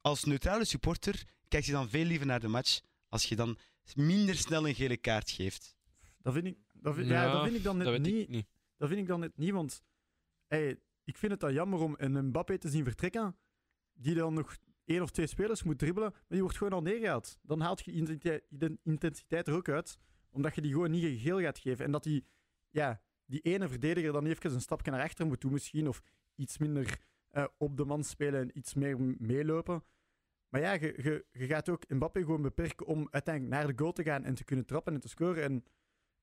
als 0.00 0.24
neutrale 0.24 0.64
supporter 0.64 1.24
kijkt 1.48 1.66
je 1.66 1.72
dan 1.72 1.88
veel 1.88 2.04
liever 2.04 2.26
naar 2.26 2.40
de 2.40 2.48
match 2.48 2.80
als 3.08 3.24
je 3.24 3.36
dan 3.36 3.58
minder 3.94 4.36
snel 4.36 4.68
een 4.68 4.74
gele 4.74 4.96
kaart 4.96 5.30
geeft. 5.30 5.74
Dat 6.22 6.32
vind 6.32 6.46
ik, 6.46 6.56
dat 6.84 6.94
vind, 6.94 7.08
ja, 7.08 7.32
dat 7.32 7.42
vind 7.42 7.56
ik 7.56 7.62
dan 7.62 7.76
net 7.76 7.86
dat 7.86 7.98
niet. 8.00 8.46
Dat 8.76 8.88
vind 8.88 9.00
ik 9.00 9.06
dan 9.06 9.20
net 9.20 9.36
niet, 9.36 9.52
want 9.52 9.82
hey, 10.46 10.80
ik 11.04 11.16
vind 11.16 11.32
het 11.32 11.40
dan 11.40 11.52
jammer 11.52 11.80
om 11.80 11.94
een 11.98 12.26
Mbappé 12.26 12.58
te 12.58 12.68
zien 12.68 12.84
vertrekken, 12.84 13.36
die 13.92 14.14
dan 14.14 14.34
nog 14.34 14.56
één 14.84 15.02
of 15.02 15.10
twee 15.10 15.26
spelers 15.26 15.62
moet 15.62 15.78
dribbelen, 15.78 16.10
maar 16.10 16.24
die 16.28 16.40
wordt 16.40 16.56
gewoon 16.56 16.72
al 16.72 16.82
neergehaald. 16.82 17.38
Dan 17.42 17.60
haalt 17.60 17.84
je 17.84 17.90
die 17.92 18.78
intensiteit- 18.82 19.48
er 19.48 19.54
ook 19.54 19.68
uit, 19.68 19.98
omdat 20.30 20.54
je 20.54 20.60
die 20.60 20.72
gewoon 20.72 20.90
niet 20.90 21.20
geel 21.20 21.40
gaat 21.40 21.58
geven. 21.58 21.84
En 21.84 21.90
dat 21.90 22.02
die, 22.02 22.24
ja, 22.70 23.00
die 23.24 23.40
ene 23.40 23.68
verdediger 23.68 24.12
dan 24.12 24.26
even 24.26 24.52
een 24.52 24.60
stapje 24.60 24.90
naar 24.90 25.02
achter 25.02 25.26
moet 25.26 25.40
doen 25.40 25.52
misschien, 25.52 25.88
of 25.88 26.02
iets 26.34 26.58
minder 26.58 26.98
eh, 27.30 27.46
op 27.58 27.76
de 27.76 27.84
man 27.84 28.04
spelen 28.04 28.40
en 28.40 28.58
iets 28.58 28.74
meer 28.74 29.00
meelopen. 29.18 29.84
Maar 30.48 30.60
ja, 30.60 30.72
je, 30.72 30.94
je, 31.02 31.26
je 31.32 31.46
gaat 31.46 31.68
ook 31.68 31.88
Mbappé 31.88 32.20
gewoon 32.20 32.42
beperken 32.42 32.86
om 32.86 33.08
uiteindelijk 33.10 33.54
naar 33.54 33.66
de 33.66 33.78
goal 33.78 33.92
te 33.92 34.02
gaan 34.02 34.24
en 34.24 34.34
te 34.34 34.44
kunnen 34.44 34.66
trappen 34.66 34.94
en 34.94 35.00
te 35.00 35.08
scoren. 35.08 35.42
En 35.42 35.64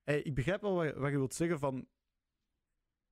hey, 0.04 0.22
ik 0.22 0.34
begrijp 0.36 0.62
wel 0.62 0.74
wat, 0.76 0.94
wat 0.96 1.12
je 1.12 1.18
wilt 1.18 1.34
zeggen 1.34 1.60
van 1.60 1.88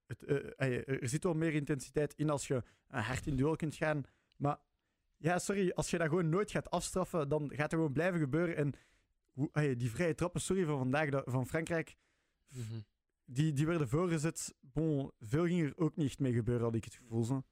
het, 0.06 0.24
eh, 0.24 0.88
er 0.88 1.08
zit 1.10 1.24
wel 1.24 1.34
meer 1.34 1.54
intensiteit 1.54 2.14
in 2.14 2.30
als 2.30 2.48
je 2.48 2.64
hard 2.88 3.28
in 3.28 3.36
duel 3.36 3.56
kunt 3.56 3.76
gaan. 3.76 4.04
Maar 4.38 4.58
ja, 5.18 5.40
sorry, 5.40 5.72
als 5.72 5.90
je 5.90 5.98
dat 5.98 6.08
gewoon 6.08 6.30
nooit 6.30 6.52
gaat 6.52 6.70
afstraffen, 6.70 7.30
dan 7.30 7.50
gaat 7.50 7.60
het 7.72 7.74
gewoon 7.74 7.94
blijven 7.94 8.20
gebeuren. 8.20 8.56
En 8.56 8.74
hoe, 9.32 9.76
die 9.76 9.92
vrije 9.92 10.16
trappen, 10.16 10.42
sorry, 10.42 10.66
van 10.66 10.78
vandaag, 10.78 11.10
dat- 11.10 11.24
van 11.28 11.48
Frankrijk, 11.48 11.96
Mhm. 12.50 12.80
die, 13.26 13.54
die 13.54 13.66
werden 13.66 13.90
voorgezet. 13.90 14.56
Bon, 14.62 15.12
veel 15.20 15.46
ging 15.46 15.62
er 15.66 15.78
ook 15.78 15.96
niet 15.96 16.20
mee 16.20 16.34
gebeuren, 16.34 16.64
had 16.66 16.76
ik 16.76 16.84
het 16.84 16.94
gevoel. 16.96 17.24
Zo. 17.24 17.44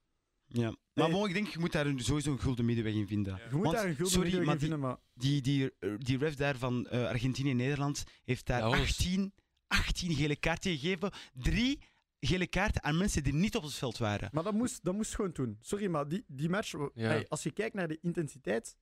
Ja. 0.47 0.75
Maar 0.93 1.09
Nee. 1.09 1.27
ik 1.27 1.33
denk, 1.33 1.47
je 1.47 1.59
moet 1.59 1.71
daar 1.71 1.93
sowieso 1.95 2.31
een 2.31 2.39
gulden 2.39 2.65
middenweg 2.65 2.93
in 2.93 3.07
vinden. 3.07 3.35
Ja. 3.37 3.43
Je 3.49 3.55
moet 3.55 3.63
Want, 3.63 3.75
daar 3.75 3.85
een 3.85 3.95
gulden 3.95 4.13
sorry, 4.13 4.29
middenweg 4.29 4.45
maar 4.45 4.55
in 4.55 4.59
vinden, 4.61 4.79
maar 4.79 4.97
Die, 5.13 5.41
die, 5.41 5.71
eh, 5.79 5.93
die 5.97 6.17
ref 6.17 6.35
daar 6.35 6.57
van 6.57 6.87
eh, 6.87 7.05
Argentinië-Nederland 7.07 8.03
heeft 8.23 8.45
daar 8.45 8.59
Ja, 8.59 8.67
ons. 8.69 8.79
18, 8.79 9.33
18 9.67 10.13
gele 10.15 10.35
kaarten 10.35 10.71
gegeven. 10.77 11.11
Drie 11.33 11.79
gele 12.19 12.47
kaarten 12.47 12.83
aan 12.83 12.97
mensen 12.97 13.23
die 13.23 13.33
niet 13.33 13.55
op 13.55 13.63
het 13.63 13.73
veld 13.73 13.97
waren. 13.97 14.29
Maar 14.31 14.43
dat 14.43 14.53
moest, 14.53 14.83
dat 14.83 14.93
moest 14.93 15.15
gewoon 15.15 15.31
doen. 15.33 15.57
Sorry, 15.61 15.87
maar 15.87 16.07
die, 16.07 16.23
die 16.27 16.49
match, 16.49 16.71
Ja. 16.71 16.89
hey, 16.93 17.25
als 17.27 17.43
je 17.43 17.51
kijkt 17.51 17.75
naar 17.75 17.87
de 17.87 17.97
intensiteit, 18.01 18.75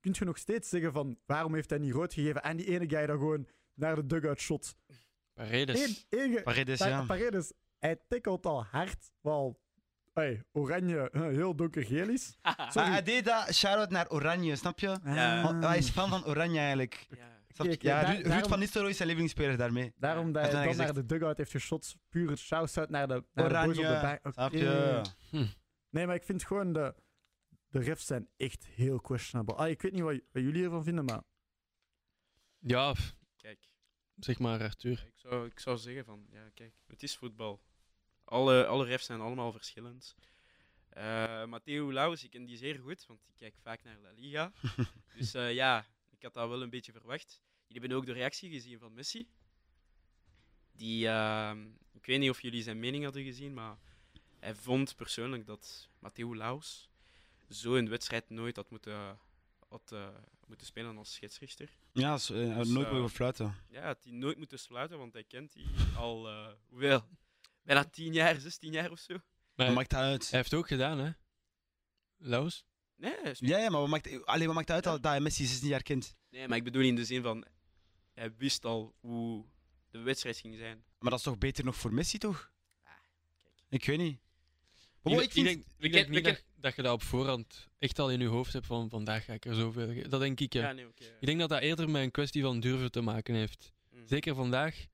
kun 0.00 0.14
je 0.18 0.24
nog 0.24 0.38
steeds 0.38 0.68
zeggen 0.68 0.92
van 0.92 1.18
waarom 1.26 1.54
heeft 1.54 1.70
hij 1.70 1.78
niet 1.78 1.92
rood 1.92 2.12
gegeven 2.14 2.42
aan 2.44 2.56
die 2.56 2.66
ene 2.66 2.88
guy 2.88 3.06
dat 3.06 3.18
gewoon 3.18 3.46
naar 3.74 3.94
de 3.94 4.06
dugout 4.06 4.40
shot. 4.40 4.76
Paredes. 5.34 5.80
Eén, 6.10 6.18
één 6.20 6.32
ge- 6.32 6.42
Paredes, 6.42 6.78
Pa- 6.78 6.86
ja. 6.88 7.04
Paredes, 7.04 7.52
hij 7.78 7.96
tackelt 8.08 8.46
al 8.46 8.64
hard, 8.64 9.10
wel 9.20 9.60
hey, 10.18 10.42
oranje 10.52 11.10
eh, 11.10 11.20
heel 11.22 11.54
donkergeel 11.56 12.08
is. 12.08 12.38
Maar 12.42 12.68
Sorry. 12.72 12.88
hij 12.90 13.02
deed 13.02 13.24
dat, 13.24 13.54
shout-out 13.54 13.90
naar 13.90 14.10
Oranje, 14.10 14.56
snap 14.56 14.78
je? 14.78 14.98
Ja. 15.04 15.42
Want 15.42 15.64
Hij 15.64 15.78
is 15.78 15.88
fan 15.90 16.08
van 16.08 16.24
Oranje 16.26 16.58
eigenlijk. 16.58 17.06
Ja. 17.10 17.36
Snap 17.48 17.66
je? 17.66 17.76
Kijk, 17.76 17.82
Ja, 17.82 18.00
daar- 18.00 18.06
Ruud, 18.10 18.16
Ruud 18.20 18.28
daarom- 18.28 18.48
van 18.48 18.58
Nistelrooy 18.58 18.90
is 18.90 18.96
zijn 18.96 19.08
lievelingsspeler 19.08 19.56
daarmee. 19.56 19.92
Daarom 19.96 20.32
dat 20.32 20.52
hij 20.52 20.74
naar 20.74 20.94
de 20.94 21.06
dugout 21.06 21.36
heeft 21.36 21.50
geschot. 21.50 21.94
Puur 22.08 22.30
het 22.30 22.38
shout-out 22.38 22.88
naar 22.90 23.08
de, 23.08 23.24
naar 23.32 23.48
de 23.48 23.54
boys 23.54 23.68
op 23.68 23.74
de 23.74 23.80
Oranje, 23.88 24.00
bank. 24.02 24.18
Oké. 24.18 24.32
snap 24.32 24.52
je? 24.52 25.46
Nee, 25.90 26.06
maar 26.06 26.14
ik 26.14 26.22
vind 26.22 26.44
gewoon 26.44 26.72
de, 26.72 26.94
de 27.68 27.78
refs 27.78 28.06
zijn 28.06 28.28
echt 28.36 28.66
heel 28.66 29.00
questionable. 29.00 29.54
Ah, 29.54 29.68
ik 29.68 29.82
weet 29.82 29.92
niet 29.92 30.02
wat, 30.02 30.20
wat 30.32 30.42
jullie 30.42 30.64
ervan 30.64 30.84
vinden, 30.84 31.04
maar 31.04 31.22
Ja, 32.58 32.94
Kijk, 33.36 33.68
zeg 34.16 34.38
maar 34.38 34.60
Arthur. 34.62 35.04
ik 35.06 35.18
zou, 35.18 35.46
ik 35.46 35.60
zou 35.60 35.76
zeggen 35.78 36.04
van, 36.04 36.26
ja, 36.30 36.50
kijk, 36.54 36.74
het 36.86 37.02
is 37.02 37.16
voetbal. 37.16 37.62
Alle, 38.28 38.66
alle 38.66 38.84
refs 38.84 39.06
zijn 39.06 39.20
allemaal 39.20 39.52
verschillend. 39.52 40.14
Eh 40.88 41.44
Matteo 41.44 41.92
Laus, 41.92 42.24
ik 42.24 42.30
ken 42.30 42.44
die 42.44 42.56
zeer 42.56 42.78
goed, 42.78 43.06
want 43.06 43.20
ik 43.26 43.34
kijk 43.36 43.54
vaak 43.62 43.84
naar 43.84 43.98
La 44.02 44.10
Liga. 44.16 44.52
dus 45.16 45.34
eh, 45.34 45.54
ja, 45.54 45.86
ik 46.10 46.22
had 46.22 46.34
dat 46.34 46.48
wel 46.48 46.62
een 46.62 46.70
beetje 46.70 46.92
verwacht. 46.92 47.42
Jullie 47.66 47.80
hebben 47.80 47.98
ook 47.98 48.06
de 48.06 48.12
reactie 48.12 48.50
gezien 48.50 48.78
van 48.78 48.94
Messi. 48.94 49.28
Die, 50.72 51.08
ehm, 51.08 51.66
ik 51.92 52.06
weet 52.06 52.18
niet 52.18 52.30
of 52.30 52.42
jullie 52.42 52.62
zijn 52.62 52.78
mening 52.78 53.04
hadden 53.04 53.24
gezien, 53.24 53.54
maar 53.54 53.78
hij 54.38 54.54
vond 54.54 54.96
persoonlijk 54.96 55.46
dat 55.46 55.88
Matteo 55.98 56.36
Laus 56.36 56.88
zo 57.48 57.74
een 57.74 57.88
wedstrijd 57.88 58.30
nooit 58.30 58.56
had 58.56 58.70
moeten, 58.70 59.18
had, 59.68 59.92
eh, 59.92 60.08
moeten 60.46 60.66
spelen 60.66 60.96
als 60.96 61.12
scheidsrechter. 61.12 61.70
Ja, 61.92 62.12
Dus, 62.12 62.28
nooit 62.28 62.92
mogen 62.92 63.10
fluiten. 63.10 63.54
Ja, 63.68 63.82
had 63.82 64.04
hij 64.04 64.12
nooit 64.12 64.38
moeten 64.38 64.58
sluiten, 64.58 64.98
want 64.98 65.12
hij 65.12 65.24
kent 65.24 65.52
die 65.52 65.66
al, 65.96 66.28
hoeveel? 66.68 67.04
Bijna 67.68 67.84
10 67.84 68.12
jaar, 68.12 68.40
16 68.40 68.72
jaar 68.72 68.90
of 68.90 68.98
zo. 68.98 69.12
Maar 69.14 69.22
Wat 69.54 69.66
hij 69.66 69.74
maakt 69.74 69.90
dat 69.90 70.00
uit? 70.00 70.30
heeft 70.30 70.50
het 70.50 70.60
ook 70.60 70.68
gedaan, 70.68 70.98
hè? 70.98 71.10
Laus? 72.16 72.64
Nee, 72.96 73.14
hij 73.22 73.34
speelt- 73.34 73.50
Ja, 73.50 73.58
ja, 73.58 73.70
maar 73.70 73.80
wat 73.80 73.88
maakt, 73.88 74.24
allee, 74.26 74.46
wat 74.46 74.54
maakt 74.54 74.68
het 74.68 74.76
uit 74.76 74.84
Ja. 74.84 74.90
dat 74.92 75.10
hij 75.10 75.20
Messi 75.20 75.44
16 75.46 75.68
jaar 75.68 75.82
kent? 75.82 76.16
nee, 76.30 76.48
maar 76.48 76.56
ik 76.56 76.64
bedoel 76.64 76.82
in 76.82 76.94
de 76.94 77.04
zin 77.04 77.22
van, 77.22 77.44
hij 78.14 78.34
wist 78.36 78.64
al 78.64 78.94
hoe 79.00 79.44
de 79.90 79.98
wedstrijd 79.98 80.36
ging 80.38 80.56
zijn. 80.56 80.84
Maar 80.98 81.10
dat 81.10 81.18
is 81.18 81.24
toch 81.24 81.38
beter 81.38 81.64
nog 81.64 81.76
voor 81.76 81.92
Messi, 81.94 82.18
toch? 82.18 82.50
Ah, 82.82 82.90
kijk. 83.36 83.52
Ik 83.68 83.84
weet 83.84 83.98
niet. 83.98 84.18
Maar 85.02 85.12
Ik, 85.12 85.18
bon, 85.18 85.22
ik 85.22 85.32
vind... 85.32 85.46
denk, 85.46 85.58
ik 85.58 85.64
we 85.76 85.88
denk 85.88 86.04
ken- 86.04 86.14
niet 86.14 86.24
we 86.24 86.30
dat, 86.32 86.44
dat 86.56 86.76
je 86.76 86.82
dat 86.82 86.92
op 86.92 87.02
voorhand 87.02 87.68
echt 87.78 87.98
al 87.98 88.10
in 88.10 88.20
je 88.20 88.26
hoofd 88.26 88.52
hebt 88.52 88.66
van 88.66 88.90
vandaag 88.90 89.24
ga 89.24 89.32
ik 89.32 89.44
er 89.44 89.54
zoveel... 89.54 89.92
ge- 89.92 90.08
Dat 90.08 90.20
denk 90.20 90.40
ik, 90.40 90.52
ja. 90.52 90.62
Ja, 90.62 90.72
nee, 90.72 90.86
oké. 90.86 91.04
Ik 91.20 91.26
denk 91.26 91.38
dat 91.38 91.48
dat 91.48 91.60
eerder 91.60 91.90
met 91.90 92.02
een 92.02 92.10
kwestie 92.10 92.42
van 92.42 92.60
durven 92.60 92.90
te 92.90 93.00
maken 93.00 93.34
heeft. 93.34 93.72
Mm. 93.90 94.06
Zeker 94.06 94.34
vandaag, 94.34 94.86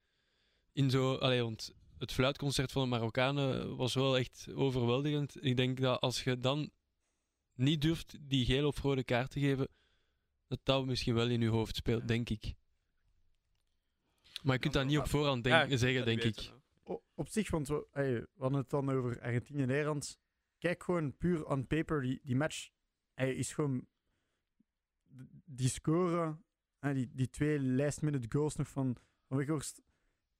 in 0.73 0.91
zo... 0.91 1.15
Allee, 1.17 1.43
want 1.43 1.73
het 1.98 2.12
fluitconcert 2.12 2.72
van 2.72 2.83
de 2.83 2.88
Marokkanen 2.88 3.76
was 3.76 3.94
wel 3.94 4.18
echt 4.18 4.48
overweldigend. 4.54 5.44
Ik 5.44 5.57
denk 5.57 5.80
dat 5.80 6.00
als 6.00 6.22
je 6.24 6.38
dan 6.38 6.70
niet 7.54 7.80
durft 7.83 8.16
die 8.20 8.44
gele 8.44 8.66
of 8.66 8.78
rode 8.80 9.04
kaart 9.04 9.30
te 9.30 9.40
geven, 9.40 9.68
dat 10.48 10.59
dat 10.62 10.87
misschien 10.87 11.14
wel 11.14 11.28
in 11.28 11.40
je 11.40 11.48
hoofd 11.48 11.76
speelt, 11.76 12.09
denk 12.09 12.30
ik. 12.30 12.54
Maar 14.42 14.54
je 14.54 14.61
kunt 14.61 14.72
dat 14.74 14.87
niet 14.87 14.98
op 14.98 15.09
voorhand 15.09 15.44
denk- 15.44 15.57
Ja, 15.57 15.62
je 15.62 15.78
zeggen, 15.78 16.04
denk 16.04 16.22
ik. 16.22 16.52
O- 16.83 17.02
op 17.14 17.28
zich, 17.28 17.50
want 17.50 17.68
we, 17.68 17.87
hey, 17.92 18.12
we 18.12 18.28
hadden 18.38 18.59
het 18.59 18.70
dan 18.70 18.90
over 18.90 19.20
Argentinië 19.20 19.62
en 19.62 19.68
Nederland. 19.68 20.18
Kijk 20.59 20.83
gewoon 20.83 21.16
puur 21.16 21.46
on 21.46 21.66
paper, 21.66 22.02
die, 22.02 22.20
die 22.22 22.37
match 22.37 22.68
hij 23.14 23.35
is 23.35 23.52
gewoon... 23.52 23.87
Die 25.44 25.68
scoren, 25.68 26.44
hè, 26.78 26.94
die, 26.94 27.11
die 27.12 27.30
twee 27.30 27.62
last-minute 27.62 28.26
goals 28.30 28.57
nog 28.57 28.68
van, 28.68 28.96
van 29.28 29.37
Weghorst, 29.37 29.83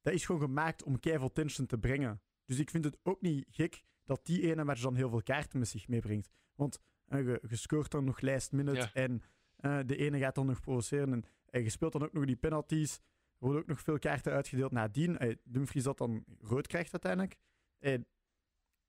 dat 0.05 0.15
is 0.15 0.25
gewoon 0.25 0.41
gemaakt 0.41 0.83
om 0.83 1.01
keiveel 1.01 1.33
tension 1.33 1.67
te 1.67 1.79
brengen. 1.79 2.21
Dus 2.45 2.59
ik 2.59 2.71
vind 2.71 2.85
het 2.85 2.99
ook 3.03 3.21
niet 3.21 3.47
gek 3.51 3.83
dat 4.05 4.27
die 4.27 4.43
ene 4.51 4.65
match 4.65 4.81
dan 4.83 4.95
heel 4.95 5.09
veel 5.09 5.23
kaarten 5.23 5.59
met 5.59 5.69
zich 5.69 5.89
meebrengt. 5.89 6.29
Want 6.55 6.79
eh, 7.07 7.19
je, 7.19 7.43
je 7.49 7.57
scoort 7.57 7.91
dan 7.91 8.05
nog 8.05 8.21
last-minute 8.21 8.77
Ja. 8.77 8.93
en 8.93 9.23
eh, 9.57 9.79
de 9.87 9.97
ene 9.97 10.19
gaat 10.19 10.35
dan 10.35 10.47
nog 10.47 10.61
provoceren 10.61 11.13
en, 11.13 11.25
en 11.51 11.63
je 11.63 11.71
speelt 11.71 11.93
dan 11.93 12.03
ook 12.03 12.13
nog 12.13 12.25
die 12.25 12.37
penalties. 12.37 12.97
Er 12.97 13.01
worden 13.39 13.61
ook 13.61 13.69
nog 13.69 13.81
veel 13.81 13.99
kaarten 13.99 14.33
uitgedeeld 14.33 14.73
nadien. 14.73 15.19
Eh, 15.19 15.37
Dumfries 15.45 15.85
dat 15.85 15.99
dan 15.99 16.25
rood 16.41 16.67
krijgt 16.67 16.93
uiteindelijk. 16.93 17.37
Eh, 17.79 17.93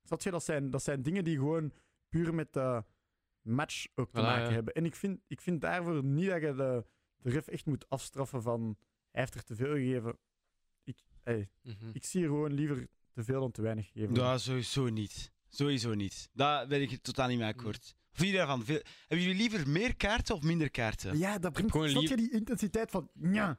je, 0.02 0.30
dat, 0.30 0.44
zijn, 0.44 0.70
dat 0.70 0.82
zijn 0.82 1.02
dingen 1.02 1.24
die 1.24 1.36
gewoon 1.36 1.72
puur 2.08 2.34
met 2.34 2.52
de 2.52 2.84
match 3.40 3.86
ook 3.94 4.10
te 4.12 4.20
Voilà, 4.20 4.24
maken 4.24 4.48
ja. 4.48 4.52
hebben. 4.52 4.74
En 4.74 4.84
ik 4.84 4.94
vind, 4.94 5.20
ik 5.26 5.40
vind 5.40 5.60
daarvoor 5.60 6.04
niet 6.04 6.28
dat 6.28 6.40
je 6.40 6.54
de, 6.54 6.84
de 7.16 7.30
ref 7.30 7.46
echt 7.48 7.66
moet 7.66 7.88
afstraffen 7.88 8.42
van 8.42 8.76
hij 9.10 9.20
heeft 9.20 9.34
er 9.34 9.44
te 9.44 9.54
veel 9.54 9.74
gegeven. 9.74 10.18
Ik, 11.26 11.48
eh, 11.62 11.72
Mhm. 11.74 11.90
ik 11.92 12.04
zie 12.04 12.22
er 12.22 12.28
gewoon 12.28 12.52
liever 12.52 12.86
te 13.12 13.24
veel 13.24 13.40
dan 13.40 13.50
te 13.50 13.62
weinig 13.62 13.86
gegeven. 13.92 14.14
Ja, 14.14 14.38
sowieso 14.38 14.88
niet. 14.88 15.32
Sowieso 15.48 15.94
niet. 15.94 16.28
Daar 16.32 16.66
ben 16.66 16.82
ik 16.82 16.90
het 16.90 17.02
totaal 17.02 17.28
niet 17.28 17.38
mee 17.38 17.48
akkoord. 17.48 17.94
Of 18.12 18.18
jullie 18.18 18.34
daarvan? 18.36 18.64
Veel... 18.64 18.80
Hebben 19.06 19.26
jullie 19.26 19.40
liever 19.40 19.68
meer 19.68 19.96
kaarten 19.96 20.34
of 20.34 20.42
minder 20.42 20.70
kaarten? 20.70 21.18
Ja, 21.18 21.38
dat 21.38 21.52
brengt 21.52 21.70
gewoon 21.72 22.00
je 22.00 22.16
die 22.16 22.30
intensiteit 22.32 22.90
van 22.90 23.10
ja. 23.20 23.58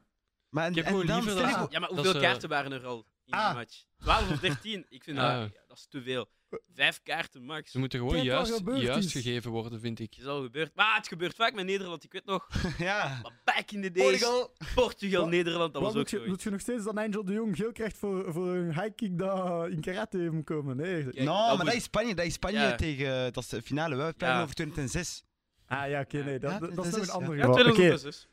Maar 0.50 0.66
en, 0.66 0.70
Ik 0.70 0.76
heb 0.76 0.86
en 0.86 0.92
gewoon 0.92 1.06
dan 1.06 1.24
liever 1.24 1.42
Ja, 1.42 1.68
maar 1.68 1.80
Dat 1.80 1.90
hoeveel 1.90 2.04
is, 2.10 2.14
eh, 2.16 2.22
kaarten 2.22 2.50
waren 2.50 2.72
er 2.72 2.86
al 2.86 3.06
in 3.28 3.34
Ah. 3.34 3.46
die 3.48 3.56
match? 3.58 3.84
12 4.00 4.32
of 4.32 4.40
13? 4.40 4.86
Ik 4.90 5.04
vind 5.04 5.18
Ah. 5.20 5.40
dat, 5.40 5.52
ja, 5.54 5.60
dat 5.68 5.78
is 5.78 5.88
te 5.90 6.02
veel. 6.02 6.30
Vijf 6.74 7.00
kaarten 7.04 7.44
max. 7.44 7.72
Ze 7.72 7.80
moeten 7.80 8.00
gewoon 8.00 8.24
juist, 8.24 8.54
gebeurd 8.54 8.82
juist 8.82 9.06
is. 9.06 9.12
gegeven 9.24 9.52
worden, 9.52 9.80
vind 9.80 10.00
ik. 10.00 10.14
Het 10.14 10.24
is 10.24 10.30
al 10.30 10.42
gebeurd. 10.42 10.76
Maar 10.76 10.96
het 10.96 11.08
gebeurt 11.08 11.36
vaak 11.36 11.54
met 11.54 11.66
Nederland. 11.66 12.04
Ik 12.04 12.12
weet 12.12 12.26
nog, 12.26 12.48
ja. 12.78 13.20
maar 13.24 13.40
back 13.46 13.72
in 13.72 13.82
the 13.82 13.92
days. 13.92 14.06
Portugal. 14.20 14.54
Portugal, 14.76 15.22
Wat- 15.22 15.30
Nederland, 15.30 15.74
dat 15.74 15.82
was 15.82 15.92
ook 15.92 15.98
moet 15.98 16.10
je, 16.10 16.18
zo. 16.20 16.26
moet 16.28 16.44
je 16.44 16.50
nog 16.50 16.60
steeds 16.60 16.84
dat 16.84 16.96
Angel 16.98 17.26
de 17.26 17.34
Jong 17.34 17.56
geel 17.56 17.72
krijgt 17.72 17.98
voor, 17.98 18.34
voor 18.34 18.48
een 18.48 18.74
high 18.74 18.96
kick 18.96 19.18
dat 19.18 19.70
in 19.70 19.82
karate 19.82 20.18
heeft 20.18 20.44
komen? 20.44 20.78
Nee. 20.78 21.04
Kijk, 21.04 21.16
no, 21.16 21.24
dat 21.26 21.36
maar 21.48 21.56
moet- 21.56 21.66
dat 21.66 21.74
is 21.76 21.84
Spanje. 21.84 22.16
Dat 22.16 22.26
is 22.26 22.34
Spanje 22.34 22.60
Ja. 22.60 22.76
tegen... 22.76 23.34
Dat 23.34 23.44
is 23.44 23.50
de 23.50 23.62
finale. 23.62 23.96
We 23.96 24.02
praten 24.02 24.28
Ja. 24.38 24.42
over 24.42 24.56
2006. 24.56 25.24
Ah 25.66 25.90
ja, 25.90 26.00
oké, 26.02 26.24
nee, 26.24 26.40
dat, 26.40 26.52
Ja, 26.52 26.60
dat, 26.60 26.76
dat 26.76 26.86
is 26.86 26.92
nog 26.92 27.02
een 27.02 27.10
ander 27.10 27.30
ja. 27.36 27.42
Ja, 27.42 27.48
geval. 27.48 27.60
Oké, 27.66 27.74
2006. 27.74 28.28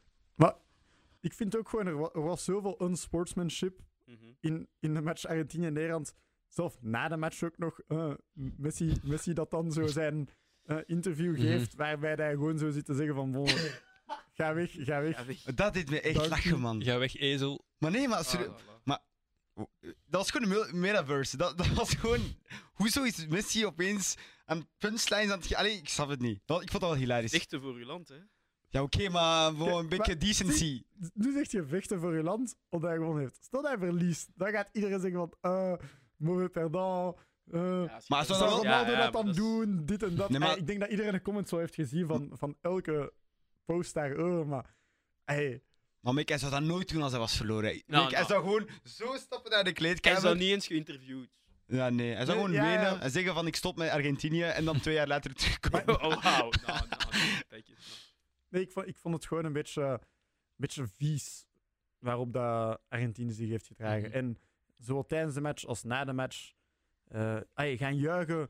ik 1.20 1.33
vind 1.33 1.57
ook 1.57 1.68
gewoon, 1.68 1.87
er, 1.87 2.11
er 2.14 2.22
was 2.22 2.44
zoveel 2.44 2.83
unsportsmanship 2.83 3.80
Mhm. 4.05 4.33
in, 4.40 4.69
in 4.81 4.95
de 4.95 5.01
match 5.01 5.25
Argentinië-Nederland. 5.27 6.14
Zelf 6.49 6.77
na 6.81 7.09
de 7.09 7.17
match 7.17 7.43
ook 7.43 7.59
nog 7.59 7.81
eh, 7.88 8.12
Messi, 8.33 8.93
Messi 9.03 9.33
dat 9.33 9.51
dan 9.51 9.73
zo 9.73 9.87
zijn 9.87 10.29
eh, 10.64 10.79
interview 10.87 11.33
Mhm. 11.33 11.40
geeft, 11.40 11.75
waarbij 11.75 12.14
hij 12.14 12.31
gewoon 12.33 12.59
zo 12.59 12.71
zit 12.71 12.85
te 12.85 12.95
zeggen 12.95 13.14
van, 13.14 13.33
bon, 13.33 13.49
ga 14.33 14.55
weg, 14.55 14.71
ga 14.79 15.01
weg. 15.03 15.43
Dat 15.55 15.75
deed 15.75 15.90
me 15.90 16.01
echt 16.01 16.14
Dank 16.14 16.29
lachen, 16.29 16.61
man. 16.61 16.83
Ga 16.83 16.99
weg, 16.99 17.17
ezel. 17.17 17.64
Maar 17.79 17.90
nee, 17.90 18.09
maar... 18.09 18.19
Ah, 18.19 18.35
voilà. 18.35 19.03
Dat 20.07 20.21
was 20.21 20.31
gewoon 20.31 20.67
een 20.69 20.81
metaverse. 20.81 21.37
Dat, 21.37 21.59
dat 21.59 21.69
was 21.69 21.95
gewoon... 21.95 22.21
Hoezo 22.73 23.03
is 23.03 23.27
Messi 23.27 23.67
opeens 23.67 24.14
aan 24.45 24.69
punchlines 24.79 25.31
aan 25.33 25.38
het... 25.38 25.47
ge- 25.47 25.57
Allee, 25.57 25.77
ik 25.77 25.88
snap 25.88 26.09
het 26.09 26.21
niet. 26.21 26.40
Dat, 26.45 26.62
ik 26.62 26.69
vond 26.71 26.83
dat 26.83 26.90
wel 26.90 27.01
hilarisch. 27.01 27.31
Vechten 27.31 27.61
voor 27.61 27.75
uw 27.75 27.85
land, 27.85 28.09
hè. 28.09 28.17
Ja, 28.74 28.82
oké, 28.82 29.08
maar 29.08 29.54
voor 29.54 29.68
Ja, 29.68 29.74
een 29.78 29.88
beetje 29.88 30.16
decency. 30.16 30.82
Nu 31.14 31.32
zegt 31.32 31.50
je 31.50 31.64
vechten 31.66 32.00
voor 32.00 32.16
je 32.16 32.22
land, 32.22 32.56
omdat 32.68 32.88
hij 32.90 32.98
gewonnen 32.98 33.22
heeft. 33.22 33.38
Stel 33.44 33.62
dat 33.62 33.70
hij 33.70 33.80
verliest, 33.88 34.28
dan 34.34 34.50
gaat 34.50 34.68
iedereen 34.72 35.00
zeggen 35.00 35.18
van, 35.18 35.34
eh, 35.40 35.72
mauvais 36.16 36.48
perdant, 36.52 37.16
eh, 37.50 37.60
Ja, 37.60 37.94
als 37.94 38.08
Maar 38.08 38.24
zou 38.24 38.38
zou 38.38 38.50
wel- 38.50 38.58
Ronaldo 38.62 38.90
ja, 38.90 38.98
ja, 38.98 39.10
dat 39.10 39.12
dan 39.24 39.32
doen, 39.32 39.82
dit 39.87 40.02
en 40.02 40.14
dat. 40.14 40.30
Nee, 40.30 40.38
maar- 40.38 40.50
Eh, 40.52 40.56
ik 40.56 40.66
denk 40.66 40.80
dat 40.80 40.90
iedereen 40.90 41.14
een 41.14 41.22
comment 41.22 41.48
zo 41.48 41.58
heeft 41.58 41.74
gezien 41.74 42.06
van, 42.06 42.30
van 42.32 42.56
elke 42.60 43.12
post 43.64 43.94
daarover, 43.94 44.46
maar... 44.46 44.74
Hey, 45.24 45.62
Maar 46.00 46.14
Mick, 46.14 46.28
hij 46.28 46.38
zou 46.38 46.50
dat 46.50 46.62
nooit 46.62 46.88
doen 46.92 47.02
als 47.02 47.10
hij 47.10 47.20
was 47.20 47.37
verloren. 47.37 47.72
Mick, 47.72 47.84
Nou, 47.87 48.02
hij 48.04 48.12
nou. 48.12 48.26
zou 48.26 48.42
gewoon 48.42 48.68
zo 48.84 49.14
stappen 49.16 49.50
naar 49.50 49.58
de 49.64 49.68
Hij 49.70 49.78
kleedkamer. 49.78 50.18
is 50.18 50.24
dan 50.24 50.37
niet 50.38 50.50
eens 50.50 50.66
geïnterviewd. 50.66 51.28
Ja, 51.66 51.88
nee. 51.90 52.14
Hij 52.14 52.24
zou 52.24 52.37
Nee, 52.38 52.46
gewoon 52.46 52.64
ja, 52.66 52.72
ja. 52.72 52.82
wenen 52.82 53.00
en 53.00 53.10
zeggen 53.10 53.34
van 53.34 53.46
ik 53.46 53.56
stop 53.56 53.76
met 53.76 53.90
Argentinië 53.90 54.42
en 54.42 54.64
dan 54.64 54.80
twee 54.80 54.94
jaar 54.94 55.06
later 55.06 55.34
terugkomen. 55.40 56.02
Oh, 56.02 56.22
wauw. 56.22 56.50
Nou, 56.66 56.88
nou. 56.88 57.02
nee, 58.55 58.62
ik 58.62 58.71
vond, 58.71 58.87
ik 58.87 58.97
vond 58.97 59.14
het 59.14 59.27
gewoon 59.27 59.45
een 59.45 59.53
beetje, 59.53 59.83
een 59.83 60.01
beetje 60.57 60.87
vies 60.87 61.47
waarop 61.99 62.33
dat 62.33 62.81
Argentinië 62.88 63.33
zich 63.33 63.49
heeft 63.49 63.67
gedragen. 63.67 64.09
Mhm. 64.09 64.17
En 64.19 64.38
zowel 64.79 65.07
tijdens 65.07 65.35
de 65.35 65.40
match 65.40 65.64
als 65.67 65.83
na 65.83 66.05
de 66.05 66.12
match 66.12 66.53
eh, 67.05 67.40
ay, 67.55 67.77
gaan 67.77 67.97
juichen 67.97 68.49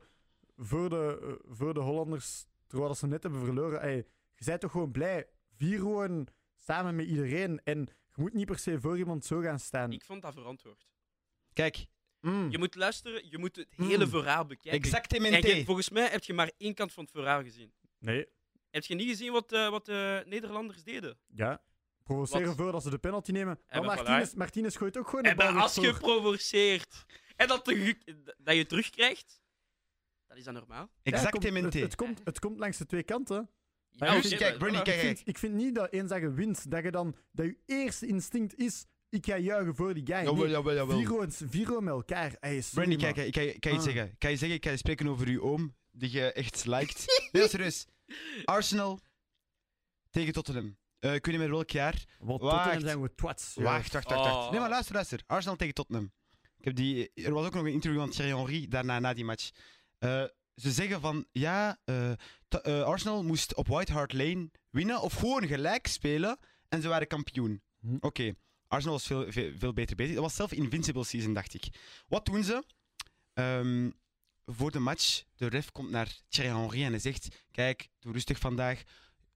voor 0.57 0.89
de, 0.89 1.19
eh, 1.43 1.53
voor 1.55 1.73
de 1.73 1.79
Hollanders, 1.79 2.45
terwijl 2.67 2.89
dat 2.89 2.97
ze 2.99 3.07
net 3.07 3.23
hebben 3.23 3.43
verloren. 3.43 3.79
Ay, 3.81 3.95
je 4.35 4.45
bent 4.45 4.61
toch 4.61 4.71
gewoon 4.71 4.91
blij. 4.91 5.27
Vier 5.55 5.77
gewoon 5.79 6.27
samen 6.57 6.95
met 6.95 7.05
iedereen. 7.07 7.61
En 7.63 7.79
je 8.13 8.21
moet 8.21 8.33
niet 8.33 8.45
per 8.45 8.59
se 8.59 8.79
voor 8.79 8.97
iemand 8.97 9.25
zo 9.25 9.41
gaan 9.41 9.59
staan. 9.59 9.91
Ik 9.91 10.03
vond 10.03 10.21
dat 10.21 10.33
verantwoord. 10.33 10.87
Kijk, 11.53 11.85
Mm. 12.19 12.49
Je 12.51 12.57
moet 12.57 12.75
luisteren, 12.75 13.29
je 13.29 13.37
moet 13.37 13.55
het 13.55 13.67
hele 13.75 14.03
Mm. 14.05 14.09
verhaal 14.11 14.45
bekijken. 14.45 14.81
Kijk, 14.81 14.93
exactamente. 14.93 15.55
je- 15.55 15.65
volgens 15.65 15.89
mij 15.89 16.09
heb 16.09 16.23
je 16.23 16.33
maar 16.33 16.51
één 16.57 16.73
kant 16.73 16.93
van 16.93 17.03
het 17.03 17.11
verhaal 17.13 17.43
gezien. 17.43 17.73
Nee, 17.99 18.27
Heb 18.75 18.85
je 18.85 18.95
niet 18.95 19.07
gezien 19.09 19.31
wat, 19.31 19.51
eh, 19.51 19.69
wat 19.69 19.85
de 19.85 20.23
Nederlanders 20.27 20.83
deden? 20.83 21.17
ja. 21.33 21.61
Provoceren 22.03 22.47
Wat? 22.47 22.55
voordat 22.55 22.83
ze 22.83 22.89
de 22.89 22.97
penalty 22.97 23.31
nemen. 23.31 23.59
Maar 23.69 23.83
Martinez, 23.83 24.33
Martinez 24.33 24.77
gooit 24.77 24.97
ook 24.97 25.07
gewoon 25.09 25.23
de 25.23 25.35
bal 25.35 25.47
als 25.57 25.75
je 25.75 25.81
voor. 25.89 25.99
provoceert 25.99 27.05
en 27.35 27.47
dat, 27.47 27.63
terug- 27.65 27.95
dat 28.37 28.55
je 28.55 28.65
terugkrijgt, 28.65 29.41
dat 30.27 30.37
is 30.37 30.43
dan 30.43 30.53
normaal. 30.53 30.89
Ja, 31.01 31.11
het 31.19 31.29
komt- 31.29 31.43
het, 31.43 31.73
het, 31.73 31.95
komt, 31.95 32.21
het 32.23 32.39
komt 32.39 32.59
langs 32.59 32.77
de 32.77 32.85
twee 32.85 33.03
kanten. 33.03 33.49
Ja, 33.89 34.13
Dus 34.15 34.25
oké, 34.25 34.35
kijk, 34.35 34.57
Bernie, 34.59 34.81
kijk, 34.81 34.95
ik, 35.01 35.01
vind, 35.15 35.21
ik 35.27 35.37
vind 35.37 35.53
niet 35.53 35.75
dat 35.75 35.91
eens 35.91 36.09
dat 36.09 36.19
je 36.21 36.31
wint, 36.31 36.71
dat 36.71 36.83
je 36.83 36.91
dan 36.91 37.15
dat 37.31 37.45
je 37.45 37.57
eerste 37.65 38.07
instinct 38.07 38.55
is, 38.55 38.85
ik 39.09 39.25
ga 39.25 39.37
juichen 39.37 39.75
voor 39.75 39.93
die 39.93 40.05
guy. 40.05 40.23
Jawel, 40.23 40.47
jawel, 40.49 40.73
jawel. 40.75 40.97
Viro, 40.97 41.25
Viro 41.29 41.81
met 41.81 41.93
elkaar. 41.93 42.35
Hey, 42.39 42.63
Brandy, 42.73 42.95
kijk, 42.95 43.17
ik 43.17 43.31
kan, 43.33 43.43
je- 43.43 43.53
ik 43.53 43.61
kan 43.61 43.71
je 43.71 43.77
iets 43.77 43.87
Ah. 43.87 43.93
zeggen. 43.93 44.11
Ik 44.11 44.19
kan 44.19 44.31
je 44.31 44.37
zeggen, 44.37 44.57
ik 44.57 44.65
ga 44.65 44.71
je 44.71 44.77
spreken 44.77 45.07
over 45.07 45.27
uw 45.27 45.41
oom, 45.41 45.75
die 45.91 46.11
je 46.11 46.31
echt 46.33 46.65
liked. 46.65 47.05
Heel 47.31 47.47
serieus. 47.47 47.87
Arsenal 48.45 48.99
tegen 50.09 50.33
Tottenham. 50.33 50.77
Eh, 50.99 51.13
ik 51.13 51.25
weet 51.25 51.35
niet 51.35 51.43
meer 51.43 51.53
welk 51.53 51.69
jaar. 51.69 52.05
Wat 52.19 52.41
Wacht. 52.41 52.53
Tottenham 52.55 52.81
zijn 52.81 53.01
we 53.01 53.15
twats. 53.15 53.53
ja. 53.55 53.63
Wacht, 53.63 53.93
wacht, 53.93 54.09
wacht, 54.09 54.19
wacht. 54.23 54.45
Oh. 54.45 54.51
Nee, 54.51 54.59
maar 54.59 54.69
luister, 54.69 54.93
luister. 54.93 55.23
Arsenal 55.27 55.55
tegen 55.55 55.73
Tottenham. 55.73 56.11
Ik 56.57 56.65
heb 56.65 56.75
die, 56.75 57.11
er 57.13 57.33
was 57.33 57.45
ook 57.45 57.53
nog 57.53 57.63
een 57.63 57.71
interview 57.71 57.99
van 57.99 58.09
Thierry 58.09 58.35
Henry 58.35 58.67
daarna, 58.67 58.99
na 58.99 59.13
die 59.13 59.25
match. 59.25 59.49
Eh, 59.97 60.23
ze 60.55 60.71
zeggen 60.71 61.01
van, 61.01 61.25
ja, 61.31 61.79
eh, 61.83 62.11
eh, 62.11 62.83
Arsenal 62.83 63.23
moest 63.23 63.55
op 63.55 63.67
White 63.67 63.91
Hart 63.91 64.13
Lane 64.13 64.49
winnen 64.69 65.01
of 65.01 65.13
gewoon 65.13 65.47
gelijk 65.47 65.87
spelen 65.87 66.37
en 66.69 66.81
ze 66.81 66.87
waren 66.87 67.07
kampioen. 67.07 67.61
Hm. 67.79 67.97
Oké, 67.99 68.33
Arsenal 68.67 68.95
was 68.95 69.07
veel, 69.07 69.31
veel, 69.31 69.51
veel 69.57 69.73
beter 69.73 69.95
bezig. 69.95 70.13
Dat 70.13 70.23
was 70.23 70.35
zelf 70.35 70.51
Invincible 70.51 71.03
Season, 71.03 71.33
dacht 71.33 71.53
ik. 71.53 71.65
Wat 72.07 72.25
doen 72.25 72.43
ze? 72.43 72.63
Ehm, 73.33 73.89
voor 74.45 74.71
de 74.71 74.79
match, 74.79 75.23
de 75.35 75.47
ref 75.47 75.71
komt 75.71 75.89
naar 75.89 76.17
Thierry 76.27 76.51
Henry 76.51 76.83
en 76.83 76.89
hij 76.89 76.99
zegt, 76.99 77.27
kijk, 77.51 77.89
doe 77.99 78.13
rustig 78.13 78.39
vandaag. 78.39 78.77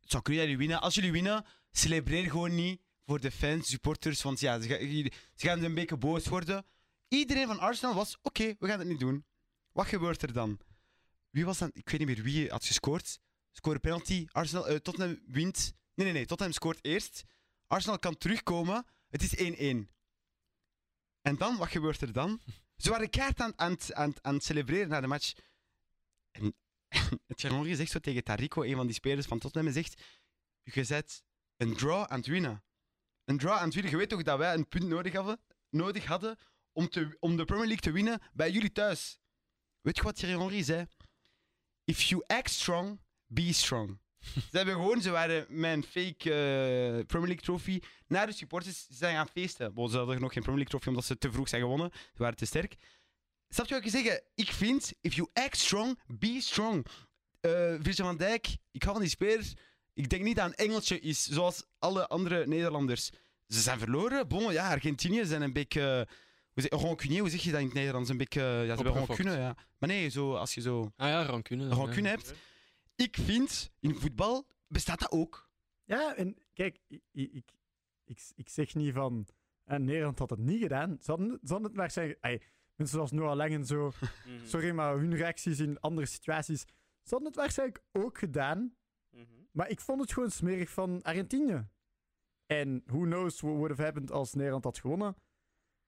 Het 0.01 0.11
zou 0.11 0.23
kunnen 0.23 0.41
dat 0.41 0.51
jullie 0.51 0.67
winnen. 0.67 0.81
Als 0.81 0.95
jullie 0.95 1.11
winnen, 1.11 1.45
celebreer 1.71 2.29
gewoon 2.29 2.55
niet 2.55 2.81
voor 3.05 3.19
de 3.19 3.31
fans, 3.31 3.69
supporters, 3.69 4.21
want 4.21 4.39
ja, 4.39 4.59
ze, 4.61 4.67
ga- 4.67 4.79
jullie- 4.79 5.13
ze 5.35 5.47
gaan 5.47 5.63
een 5.63 5.73
beetje 5.73 5.97
boos 5.97 6.27
worden. 6.27 6.65
Iedereen 7.07 7.47
van 7.47 7.59
Arsenal 7.59 7.95
was, 7.95 8.17
oké, 8.21 8.55
we 8.59 8.67
gaan 8.67 8.79
het 8.79 8.87
niet 8.87 8.99
doen. 8.99 9.25
Wat 9.71 9.87
gebeurt 9.87 10.21
er 10.21 10.33
dan? 10.33 10.59
Wie 11.29 11.45
was 11.45 11.57
dan? 11.57 11.69
Ik 11.73 11.89
weet 11.89 11.99
niet 11.99 12.15
meer 12.15 12.23
wie 12.23 12.49
had 12.49 12.65
gescoord. 12.65 13.19
Score 13.51 13.79
penalty. 13.79 14.27
Arsenal, 14.31 14.67
eh, 14.67 14.75
Tottenham 14.75 15.19
wint. 15.25 15.73
Nee, 15.93 16.05
nee, 16.05 16.13
nee. 16.15 16.25
Tottenham 16.25 16.55
scoort 16.55 16.79
eerst. 16.81 17.23
Arsenal 17.67 17.99
kan 17.99 18.17
terugkomen. 18.17 18.85
Het 19.09 19.21
is 19.21 19.35
1-1. 19.37 19.89
En 21.21 21.35
dan, 21.37 21.57
wat 21.57 21.67
gebeurt 21.69 22.01
er 22.01 22.11
dan? 22.13 22.41
Ze 22.79 22.89
waren 22.89 23.09
kaart 23.09 23.39
aan, 23.39 23.53
aan, 23.55 23.71
het- 23.71 23.93
aan, 23.93 24.09
het- 24.09 24.23
aan 24.23 24.33
het 24.33 24.43
celebreren 24.43 24.87
na 24.89 25.01
de 25.01 25.07
match. 25.07 25.33
En 26.31 26.55
Thierry 27.35 27.57
Henry 27.57 27.75
zegt 27.75 27.91
zo 27.91 27.99
tegen 27.99 28.23
Tarico, 28.23 28.63
een 28.63 28.75
van 28.75 28.85
die 28.85 28.95
spelers 28.95 29.25
van 29.27 29.39
Tottenham, 29.39 29.67
en 29.75 29.83
zegt: 29.83 30.01
Je 30.63 30.83
zet 30.83 31.23
een 31.57 31.75
draw 31.75 32.05
aan 32.07 32.17
het 32.17 32.27
winnen. 32.27 32.63
Een 33.25 33.37
draw 33.37 33.57
aan 33.57 33.65
het 33.65 33.73
winnen. 33.73 33.91
Je 33.91 33.97
weet 33.97 34.09
toch 34.09 34.23
dat 34.23 34.37
wij 34.37 34.53
een 34.53 34.67
punt 34.67 34.83
nodig 34.87 35.13
hadden, 35.13 35.39
nodig 35.69 36.05
hadden 36.05 36.37
om, 36.71 36.89
te, 36.89 37.17
om 37.19 37.37
de 37.37 37.45
Premier 37.45 37.67
League 37.67 37.83
te 37.83 37.91
winnen 37.91 38.21
bij 38.33 38.51
jullie 38.51 38.71
thuis. 38.71 39.19
Weet 39.81 39.95
je 39.95 40.03
wat 40.03 40.15
Thierry 40.15 40.37
Henry 40.39 40.63
zei? 40.63 40.85
If 41.83 42.01
you 42.01 42.23
act 42.27 42.49
strong, 42.49 43.01
be 43.25 43.53
strong. 43.53 43.99
Ze 44.19 44.57
hebben 44.57 44.73
gewoon, 44.73 45.01
ze 45.01 45.09
waren 45.09 45.45
met 45.49 45.73
een 45.73 45.83
fake 45.83 46.33
eh, 46.33 47.05
Premier 47.05 47.27
League 47.27 47.45
trophy 47.45 47.79
naar 48.07 48.27
de 48.27 48.33
supporters. 48.33 48.85
Ze 48.87 48.93
zijn 48.93 49.15
gaan 49.15 49.27
feesten. 49.27 49.73
Bon, 49.73 49.89
ze 49.89 49.97
hadden 49.97 50.21
nog 50.21 50.33
geen 50.33 50.43
Premier 50.43 50.59
League 50.59 50.79
trophy 50.79 50.87
omdat 50.87 51.05
ze 51.05 51.17
te 51.17 51.31
vroeg 51.31 51.49
zijn 51.49 51.61
gewonnen. 51.61 51.89
Ze 51.93 52.21
waren 52.21 52.37
te 52.37 52.45
sterk. 52.45 52.75
Snap 53.49 53.67
je 53.67 53.73
wat 53.73 53.83
ik 53.83 53.89
zeggen? 53.89 54.23
Ik 54.35 54.51
vind, 54.51 54.93
if 55.01 55.13
you 55.13 55.29
act 55.33 55.57
strong, 55.57 55.99
be 56.07 56.37
strong. 56.41 56.85
Eh 57.39 57.51
Virgil 57.81 58.05
van 58.05 58.17
Dijk, 58.17 58.47
ik 58.71 58.81
hou 58.83 58.93
van 58.93 59.01
die 59.01 59.11
spelers. 59.11 59.53
Ik 59.93 60.09
denk 60.09 60.23
niet 60.23 60.37
een 60.37 60.55
Engeltje 60.55 60.99
is, 60.99 61.25
zoals 61.25 61.63
alle 61.79 62.07
andere 62.07 62.47
Nederlanders. 62.47 63.09
Ze 63.47 63.59
zijn 63.59 63.79
verloren. 63.79 64.27
Bon, 64.27 64.53
ja, 64.53 64.69
Argentinië 64.69 65.25
zijn 65.25 65.41
een 65.41 65.53
beetje... 65.53 66.07
Hoe 66.53 66.63
zeg, 66.69 66.81
rancunier, 66.81 67.19
hoe 67.19 67.29
zeg 67.29 67.41
je 67.41 67.51
dat 67.51 67.59
in 67.59 67.65
het 67.65 67.75
Nederlands? 67.75 68.09
Een 68.09 68.17
beetje... 68.17 68.41
Ja, 68.41 68.75
ze 68.75 68.83
hebben 68.83 69.05
rancune, 69.05 69.37
ja. 69.37 69.55
Maar 69.77 69.89
nee, 69.89 70.09
zo, 70.09 70.35
als 70.35 70.53
je 70.53 70.61
zo 70.61 70.91
Ah 70.95 71.07
ja, 71.09 71.23
rancune. 71.23 71.67
dan, 71.67 71.77
rancune 71.77 72.07
ja. 72.07 72.15
hebt. 72.15 72.33
Ik 72.99 73.17
vind, 73.17 73.71
in 73.79 73.95
voetbal 73.95 74.47
bestaat 74.67 74.99
dat 74.99 75.11
ook. 75.11 75.49
Ja, 75.83 76.15
en 76.15 76.35
kijk, 76.53 76.79
ik, 76.87 77.01
ik, 77.11 77.51
ik, 78.05 78.21
ik, 78.35 78.49
zeg 78.49 78.75
niet 78.75 78.93
van... 78.93 79.27
En 79.63 79.83
Nederland 79.83 80.19
had 80.19 80.29
het 80.29 80.39
niet 80.39 80.61
gedaan. 80.61 80.97
Ze 81.01 81.11
hadden, 81.11 81.27
ze 81.43 81.51
hadden 81.51 81.67
het 81.67 81.75
maar 81.77 81.91
zeggen... 81.91 82.17
Ey, 82.21 82.41
mensen 82.75 82.95
zoals 82.95 83.11
Noah 83.11 83.35
Lang 83.35 83.53
en 83.53 83.65
zo... 83.65 83.91
Mhm. 84.25 84.45
Sorry, 84.45 84.71
maar 84.71 84.97
hun 84.97 85.15
reacties 85.15 85.59
in 85.59 85.79
andere 85.79 86.07
situaties... 86.07 86.61
Ze 87.03 87.09
hadden 87.15 87.27
het 87.27 87.35
waarschijnlijk 87.35 87.83
ook 87.91 88.17
gedaan. 88.17 88.75
Mhm. 89.09 89.23
Maar 89.51 89.69
ik 89.69 89.79
vond 89.79 90.01
het 90.01 90.13
gewoon 90.13 90.31
smerig 90.31 90.69
van 90.69 91.01
Argentinië. 91.01 91.67
En 92.45 92.83
who 92.85 92.99
knows 92.99 93.41
what 93.41 93.53
would 93.55 93.69
have 93.69 93.83
happened 93.83 94.11
als 94.11 94.33
Nederland 94.33 94.63
had 94.63 94.79
gewonnen. 94.79 95.15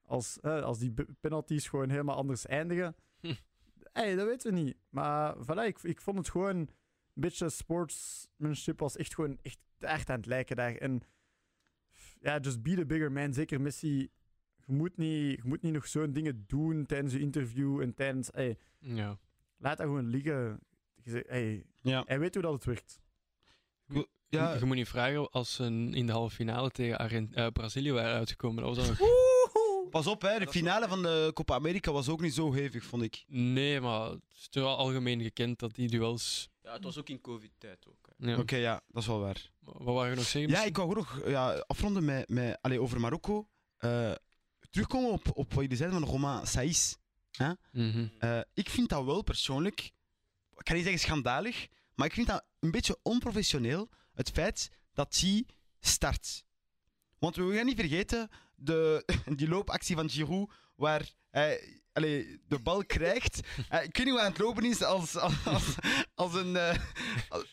Als, 0.02 0.40
eh, 0.40 0.64
als 0.64 0.80
die 0.80 0.92
b- 0.94 1.08
penalties 1.20 1.68
gewoon 1.68 1.90
helemaal 1.90 2.16
anders 2.16 2.46
eindigen. 2.46 2.96
Hm. 3.20 3.34
Hey, 3.92 4.16
dat 4.16 4.28
weten 4.28 4.54
we 4.54 4.60
niet. 4.60 4.78
Maar 4.90 5.36
voilà, 5.38 5.66
ik, 5.66 5.82
ik 5.82 6.02
vond 6.02 6.18
het 6.18 6.30
gewoon 6.30 6.70
beetje 7.14 7.50
sportsmanship 7.50 8.80
was 8.80 8.96
echt 8.98 9.16
gewoon 9.16 9.38
echt, 9.42 9.58
echt 9.80 10.10
aan 10.10 10.18
het 10.18 10.26
lijken 10.26 10.56
daar. 10.56 10.76
En 10.76 11.02
ja, 12.22 12.40
just 12.40 12.62
be 12.62 12.76
the 12.76 12.86
bigger 12.86 13.12
man. 13.12 13.34
Zeker 13.34 13.62
Messi. 13.62 14.10
Je 14.66 14.74
moet 14.74 14.98
niet, 14.98 15.36
je 15.36 15.42
moet 15.44 15.62
niet 15.62 15.74
nog 15.74 15.88
zo'n 15.88 16.12
dingen 16.14 16.44
doen 16.48 16.86
tijdens 16.86 17.14
je 17.14 17.20
interview 17.20 17.82
en 17.82 17.94
tijdens... 17.94 18.30
Hey, 18.34 18.58
Ja. 18.80 19.18
laat 19.58 19.78
dat 19.78 19.86
gewoon 19.86 20.08
liggen. 20.08 20.60
Je 21.04 21.10
zegt, 21.10 21.28
hey, 21.28 21.66
Ja. 21.82 22.04
hij 22.06 22.20
weet 22.20 22.34
hoe 22.34 22.44
dat 22.44 22.54
het 22.54 22.64
werkt. 22.66 23.00
Ja, 24.30 24.54
Je 24.54 24.66
moet 24.66 24.76
niet 24.76 24.88
vragen 24.88 25.30
als 25.32 25.54
ze 25.56 25.64
in 25.92 26.06
de 26.06 26.12
halve 26.12 26.36
finale 26.36 26.70
tegen 26.72 26.98
Argent 26.98 27.34
eh, 27.34 27.48
Brazilië 27.48 27.92
waren 27.92 28.14
uitgekomen. 28.18 28.64
Dat 28.64 28.76
was 28.76 28.88
dan 28.88 28.96
nog... 29.00 29.10
pas 29.92 30.08
op, 30.08 30.22
hè, 30.22 30.40
de 30.40 30.48
finale 30.48 30.88
van 30.88 31.02
de 31.02 31.32
Copa 31.34 31.54
America 31.54 31.92
was 31.92 32.10
ook 32.10 32.22
niet 32.22 32.34
zo 32.34 32.54
hevig, 32.54 32.84
vond 32.84 33.04
ik. 33.04 33.24
Nee, 33.28 33.82
maar 33.82 34.10
het 34.10 34.22
is 34.36 34.48
toch 34.48 34.64
wel 34.64 34.78
algemeen 34.78 35.22
gekend 35.22 35.60
dat 35.60 35.76
die 35.76 35.90
duels... 35.90 36.50
Ja, 36.64 36.74
het 36.74 36.84
was 36.84 36.98
ook 36.98 37.10
in 37.10 37.22
covid-tijd 37.22 37.88
ook. 37.88 38.10
hè. 38.18 38.32
Ja. 38.32 38.38
Oké, 38.38 38.56
ja, 38.56 38.82
dat 38.88 39.02
is 39.02 39.08
wel 39.08 39.20
waar. 39.20 39.52
Wat 39.60 39.96
waren 39.96 40.10
we 40.10 40.16
nog 40.16 40.26
zeggen? 40.26 40.52
Ja, 40.52 40.64
ik 40.64 40.78
wou 40.78 40.90
ook 40.90 40.96
nog 40.96 41.22
ja, 41.28 41.64
afronden 41.68 42.06
met, 42.06 42.30
met, 42.30 42.58
allee, 42.62 42.82
over 42.82 43.00
Marokko. 43.00 43.48
Eh, 43.78 44.12
terugkomen 44.70 45.12
op, 45.12 45.28
op 45.34 45.54
wat 45.54 45.62
jullie 45.62 45.78
zeiden 45.78 46.00
van 46.00 46.10
Romain 46.10 46.48
Saïs. 46.48 46.98
Mhm. 47.72 48.08
Eh, 48.20 48.40
ik 48.54 48.70
vind 48.70 48.90
dat 48.90 49.06
wel 49.06 49.22
persoonlijk, 49.22 49.80
ik 50.58 50.64
kan 50.64 50.76
niet 50.76 50.84
zeggen 50.84 51.02
schandalig, 51.02 51.68
maar 51.96 52.08
ik 52.08 52.14
vind 52.14 52.28
dat 52.28 52.46
een 52.60 52.72
beetje 52.72 53.00
onprofessioneel, 53.02 53.90
het 54.14 54.30
feit 54.30 54.72
dat 54.94 55.18
hij 55.20 55.46
start. 55.80 56.46
Want 57.18 57.36
we 57.36 57.56
gaan 57.56 57.66
niet 57.66 57.80
vergeten, 57.80 58.30
de, 58.62 59.06
die 59.36 59.48
loopactie 59.48 59.96
van 59.96 60.10
Giroud, 60.10 60.52
waar 60.76 61.10
hij 61.30 61.82
allee, 61.94 62.42
de 62.48 62.60
bal 62.60 62.86
krijgt. 62.86 63.40
Eh, 63.70 63.84
ik 63.84 63.98
weet 63.98 64.06
niet 64.06 64.08
hoe 64.08 64.16
hij 64.16 64.26
aan 64.26 64.32
het 64.32 64.42
lopen 64.42 64.64
is 64.64 64.84
als, 64.84 65.18
als, 65.18 65.46
als, 65.46 65.76
als 66.16 66.34
een, 66.34 66.56
eh, 66.56 66.78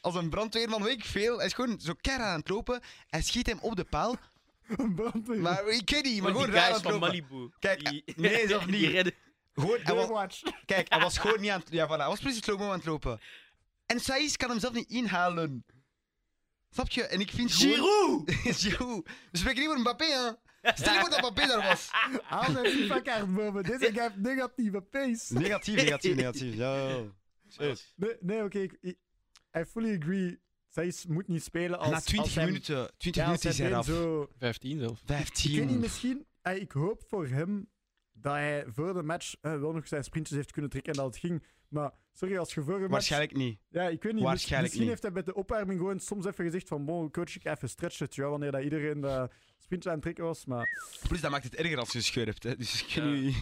als 0.00 0.14
een 0.14 0.30
brandweerman, 0.30 0.82
weet 0.82 0.98
ik 0.98 1.04
veel. 1.04 1.36
Hij 1.36 1.46
is 1.46 1.52
gewoon 1.52 1.80
zo 1.80 1.92
keihard 2.00 2.30
aan 2.30 2.38
het 2.38 2.48
lopen. 2.48 2.80
Hij 3.06 3.22
schiet 3.22 3.46
hem 3.46 3.58
op 3.58 3.76
de 3.76 3.84
paal. 3.84 4.16
Een 4.76 4.94
brandweer. 4.94 5.40
Maar 5.40 5.68
ik 5.68 5.90
weet 5.90 6.04
niet, 6.04 6.14
maar 6.14 6.22
Maar 6.22 6.30
gewoon 6.32 6.46
die 6.46 6.54
raar 6.54 6.68
aan 6.68 6.74
het 6.74 6.84
lopen. 6.84 7.00
Malibu. 7.00 7.50
Kijk, 7.58 7.90
die, 7.90 8.02
nee, 8.16 8.48
zelf 8.48 8.64
die 8.66 8.80
niet. 8.80 8.90
redden. 8.90 9.14
Gewoon, 9.54 9.78
hij 9.82 9.94
was. 9.94 10.42
Kijk, 10.66 10.88
hij 10.88 11.00
was 11.00 11.18
gewoon 11.18 11.40
niet 11.40 11.50
aan 11.50 11.60
het... 11.60 11.68
Ja, 11.70 11.86
voilà, 11.86 11.98
hij 11.98 12.06
was 12.06 12.20
precies 12.20 12.42
slow-mo 12.42 12.66
aan 12.66 12.76
het 12.76 12.84
lopen. 12.84 13.20
En 13.86 14.00
Saïs 14.00 14.36
kan 14.36 14.50
hem 14.50 14.60
zelf 14.60 14.74
niet 14.74 14.90
inhalen. 14.90 15.64
Snap 16.70 16.90
je? 16.90 17.02
En 17.02 17.20
ik 17.20 17.30
vind. 17.30 17.52
Giroud! 17.52 18.30
Giroud! 18.60 19.08
We 19.30 19.38
spreken 19.38 19.60
niet 19.60 19.68
over 19.68 19.80
Mbappé, 19.80 20.04
hè. 20.04 20.30
Stel 20.62 20.92
je 20.94 21.00
voor 21.00 21.10
dat 21.10 21.18
Mbappé 21.18 21.46
daar 21.46 21.62
was. 21.68 21.88
Haal 22.22 22.50
zijn 22.52 22.66
FIFA-kaart 22.66 23.34
boven. 23.34 23.62
Deze 23.62 23.78
guy 23.92 24.00
heeft 24.02 24.16
negatieve 24.16 24.80
pace. 24.80 25.34
Negatief, 25.34 25.74
negatief, 25.76 26.14
negatief. 26.14 26.54
Ja. 26.54 27.02
Nee, 27.56 28.16
nee 28.20 28.44
oké. 28.44 28.58
ik- 28.58 28.96
I 29.58 29.64
fully 29.64 29.96
agree. 30.00 30.40
Zij 30.68 30.94
moet 31.08 31.28
niet 31.28 31.42
spelen 31.42 31.78
als... 31.78 31.90
Na 31.90 32.00
20 32.00 32.18
als 32.20 32.34
hij- 32.34 32.44
minuten, 32.44 32.90
20 32.96 33.22
Ja, 33.22 33.28
als 33.30 33.42
minuten 33.44 33.66
is 33.66 33.72
hij 33.72 33.82
zo... 33.82 34.28
15 34.38 34.78
zelf. 34.78 35.00
Ik 35.00 35.06
weet 35.08 35.18
niet, 35.18 35.38
15. 35.38 35.80
misschien... 35.80 36.26
Ik 36.54 36.72
hoop 36.72 37.02
voor 37.08 37.26
hem 37.26 37.68
dat 38.20 38.32
hij 38.32 38.64
voor 38.74 38.92
de 38.94 39.02
match 39.02 39.34
eh, 39.40 39.58
wel 39.60 39.72
nog 39.72 39.88
zijn 39.88 40.04
sprintjes 40.04 40.36
heeft 40.36 40.52
kunnen 40.52 40.70
trekken 40.70 40.92
en 40.92 40.98
dat 40.98 41.06
het 41.06 41.16
ging. 41.18 41.42
Maar 41.68 41.90
sorry, 42.12 42.36
als 42.36 42.54
je 42.54 42.62
voor 42.62 42.74
een 42.74 42.80
match... 42.80 42.90
Waarschijnlijk 42.92 43.36
niet. 43.36 43.58
Ja, 43.68 43.88
ik 43.88 44.02
weet 44.02 44.12
niet. 44.12 44.22
Waarschijnlijk 44.22 44.62
misschien 44.62 44.80
niet. 44.80 44.90
heeft 44.90 45.02
hij 45.02 45.12
bij 45.12 45.22
de 45.22 45.34
opwarming 45.34 45.78
gewoon 45.78 46.00
soms 46.00 46.26
even 46.26 46.44
gezegd 46.44 46.68
van 46.68 46.84
bon, 46.84 47.10
coach, 47.10 47.34
ik 47.36 47.42
ga 47.42 47.50
even 47.54 47.68
stretchen, 47.68 48.08
terwijl 48.10 48.30
wanneer 48.30 48.50
dat 48.52 48.62
iedereen 48.62 49.00
de 49.00 49.28
sprintje 49.58 49.88
aan 49.88 49.94
het 49.94 50.04
trekken 50.04 50.24
was. 50.24 50.44
Maar 50.44 50.68
Plus, 51.08 51.20
dat 51.20 51.30
maakt 51.30 51.44
het 51.44 51.54
erger 51.54 51.78
als 51.78 51.92
je 51.92 52.00
scheurt, 52.00 52.42
hè. 52.42 52.56
Dus 52.56 52.82
ik 52.82 52.88
Ja. 52.88 53.00
kan 53.02 53.12
nu... 53.12 53.32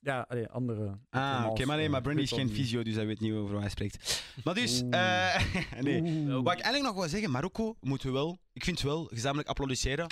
ja, 0.00 0.26
allee, 0.28 0.48
andere... 0.48 0.98
Ah, 1.10 1.46
oké, 1.50 1.64
maar 1.64 1.76
nee, 1.76 1.88
maar 1.88 2.00
Brandy 2.02 2.22
is 2.22 2.32
geen 2.32 2.50
fysio, 2.50 2.82
dus 2.82 2.94
hij 2.94 3.06
weet 3.06 3.20
niet 3.20 3.32
over 3.32 3.52
wat 3.52 3.60
hij 3.60 3.70
spreekt. 3.70 4.24
Maar 4.44 4.54
dus, 4.54 4.82
eh 4.90 5.42
nee. 5.80 6.00
Oeh. 6.02 6.34
Wat 6.34 6.52
ik 6.52 6.60
eigenlijk 6.60 6.82
nog 6.82 6.94
wil 6.94 7.08
zeggen, 7.08 7.30
Marokko 7.30 7.76
moeten 7.80 8.08
we 8.08 8.14
wel, 8.14 8.38
ik 8.52 8.64
vind 8.64 8.80
wel, 8.80 9.04
gezamenlijk 9.04 9.48
applaudisseren. 9.48 10.06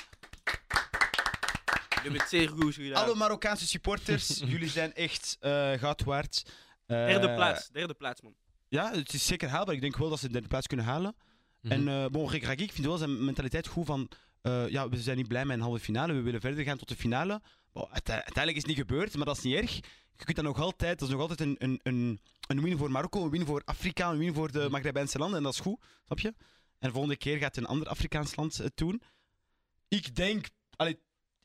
Je 2.02 2.08
hebt 2.08 2.20
het 2.20 2.28
zeer 2.30 2.48
goed 2.48 2.74
gedaan. 2.74 3.04
Alle 3.04 3.14
Marokkaanse 3.14 3.66
supporters, 3.66 4.38
jullie 4.52 4.68
zijn 4.68 4.94
echt 4.94 5.36
eh 5.40 5.72
goud 5.72 6.04
waard. 6.04 6.42
Eh, 6.86 6.96
Derde 7.06 7.34
plaats, 7.34 7.68
derde 7.68 7.94
plaats, 7.94 8.20
man. 8.22 8.34
Ja, 8.68 8.92
het 8.92 9.12
is 9.12 9.26
zeker 9.26 9.48
haalbaar. 9.48 9.74
Ik 9.74 9.80
denk 9.80 9.96
wel 9.96 10.08
dat 10.08 10.18
ze 10.18 10.26
de 10.26 10.32
derde 10.32 10.48
plaats 10.48 10.66
kunnen 10.66 10.86
halen. 10.86 11.16
Mhm. 11.60 11.72
En 11.72 11.88
eh 11.88 12.06
bon, 12.06 12.28
Rick 12.30 12.42
Raggi, 12.44 12.62
ik 12.62 12.72
vind 12.72 12.86
wel 12.86 12.96
zijn 12.96 13.24
mentaliteit 13.24 13.66
goed 13.66 13.86
van... 13.86 14.08
ja, 14.68 14.88
we 14.88 14.96
zijn 15.00 15.16
niet 15.16 15.28
blij 15.28 15.44
met 15.44 15.56
een 15.56 15.62
halve 15.62 15.80
finale, 15.84 16.12
we 16.12 16.20
willen 16.20 16.40
verder 16.40 16.64
gaan 16.64 16.78
tot 16.78 16.88
de 16.88 16.96
finale. 16.96 17.40
Uiteindelijk 17.72 18.56
is 18.56 18.56
het 18.56 18.66
niet 18.66 18.76
gebeurd, 18.76 19.16
maar 19.16 19.26
dat 19.26 19.36
is 19.36 19.42
niet 19.42 19.54
erg. 19.54 19.74
Je 20.16 20.24
kunt 20.24 20.36
dat 20.36 20.44
nog 20.44 20.60
altijd, 20.60 20.98
dat 20.98 21.08
is 21.08 21.14
nog 21.14 21.22
altijd 21.22 21.40
een, 21.40 21.56
een, 21.58 21.80
een, 21.82 22.20
een 22.46 22.62
win 22.62 22.78
voor 22.78 22.90
Marokko, 22.90 23.24
een 23.24 23.30
win 23.30 23.46
voor 23.46 23.62
Afrika, 23.64 24.10
een 24.10 24.18
win 24.18 24.34
voor 24.34 24.52
de 24.52 24.58
Mhm. 24.58 24.70
Maghrebijnse 24.70 25.18
landen. 25.18 25.36
En 25.38 25.42
dat 25.44 25.52
is 25.52 25.60
goed, 25.60 25.80
snap 26.06 26.18
je? 26.18 26.28
En 26.78 26.88
de 26.88 26.90
volgende 26.90 27.16
keer 27.16 27.38
gaat 27.38 27.56
een 27.56 27.66
ander 27.66 27.88
Afrikaans 27.88 28.36
land 28.36 28.56
het 28.56 28.76
doen. 28.76 29.02
Ik 29.88 30.14
denk... 30.16 30.46
Allee, 30.76 30.98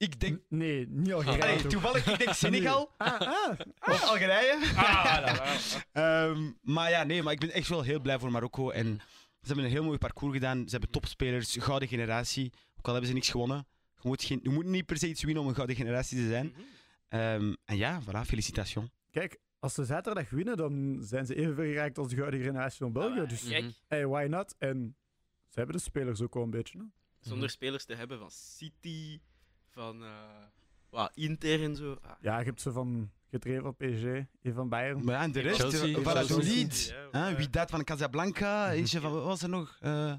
ik 0.04 0.20
denk... 0.20 0.36
N- 0.50 0.58
Nee, 0.58 0.88
niet 0.90 1.14
Algerije. 1.14 1.42
Allee, 1.44 1.62
toch? 1.62 1.72
toevallig, 1.72 2.08
ik 2.08 2.18
denk 2.18 2.34
Senegal 2.46 2.94
Ah, 2.98 3.20
ah. 3.22 3.60
of 3.82 4.04
Algerije. 4.04 4.72
Ah, 4.76 5.56
Ehm, 5.92 6.52
maar 6.62 6.90
ja, 6.90 7.04
nee, 7.04 7.24
maar 7.24 7.34
ik 7.34 7.40
ben 7.40 7.52
echt 7.52 7.68
wel 7.68 7.82
heel 7.82 8.00
blij 8.00 8.20
voor 8.20 8.32
Marokko. 8.32 8.70
En 8.70 8.86
ze 9.42 9.48
hebben 9.48 9.66
een 9.66 9.72
heel 9.72 9.84
mooi 9.84 9.98
parcours 9.98 10.34
gedaan. 10.34 10.64
Ze 10.66 10.72
hebben 10.72 10.90
topspelers, 10.90 11.56
gouden 11.60 11.88
generatie. 11.88 12.52
Ook 12.78 12.86
al 12.86 12.92
hebben 12.92 13.10
ze 13.10 13.16
niks 13.16 13.30
gewonnen. 13.30 13.68
Je 14.02 14.08
moet, 14.10 14.24
geen, 14.24 14.40
je 14.44 14.50
moet 14.50 14.66
niet 14.66 14.86
per 14.86 14.98
se 14.98 15.08
iets 15.08 15.24
winnen 15.24 15.44
om 15.44 15.50
een 15.50 15.56
gouden 15.56 15.76
generatie 15.76 16.18
te 16.18 16.28
zijn. 16.28 16.46
Mhm. 16.48 16.62
Ehm, 17.08 17.54
en 17.66 17.78
ja, 17.78 18.02
voilà, 18.02 18.22
felicitations. 18.26 18.90
Kijk, 19.12 19.38
als 19.60 19.74
ze 19.74 19.86
zaterdag 19.86 20.30
winnen, 20.30 20.58
dan 20.58 20.98
zijn 21.02 21.26
ze 21.26 21.36
even 21.36 21.66
geraakt 21.66 21.98
als 21.98 22.08
de 22.10 22.16
gouden 22.16 22.42
generatie 22.42 22.78
van 22.78 22.92
België. 22.94 23.20
Ah, 23.20 23.30
Dus 23.30 23.44
Kijk, 23.48 23.66
hey, 23.88 24.08
why 24.08 24.26
not? 24.30 24.56
En 24.58 24.96
ze 25.50 25.60
hebben 25.60 25.76
de 25.76 25.82
spelers 25.82 26.22
ook 26.22 26.34
wel 26.34 26.44
een 26.44 26.50
beetje. 26.50 26.78
Hè? 26.80 26.84
zonder 27.20 27.50
spelers 27.50 27.86
te 27.86 27.96
hebben 27.96 28.20
van 28.20 28.32
City, 28.32 29.20
van 29.74 30.04
eh, 30.04 30.10
wat, 30.90 31.12
Inter 31.14 31.64
en 31.64 31.76
zo. 31.76 31.98
Ah. 32.02 32.12
Ja, 32.22 32.40
je 32.40 32.46
hebt 32.46 32.62
ze 32.62 32.72
van 32.72 33.12
gedreven 33.30 33.62
van 33.64 33.76
PSG, 33.76 34.04
een 34.42 34.54
van 34.54 34.70
Bayern. 34.70 35.04
Maar 35.04 35.16
ja, 35.16 35.22
en 35.22 35.32
de 35.32 35.40
rest, 35.40 35.60
Chelsea, 35.60 35.98
eh. 35.98 36.04
Valladolid, 36.04 36.86
Ja, 37.12 37.20
hè, 37.20 37.28
ja. 37.28 37.36
Widat 37.36 37.70
van 37.70 37.84
Casablanca, 37.84 38.72
eentje 38.72 39.00
van, 39.00 39.12
wat 39.12 39.24
was 39.24 39.42
er 39.42 39.50
nog? 39.50 39.78
Eh 39.82 40.14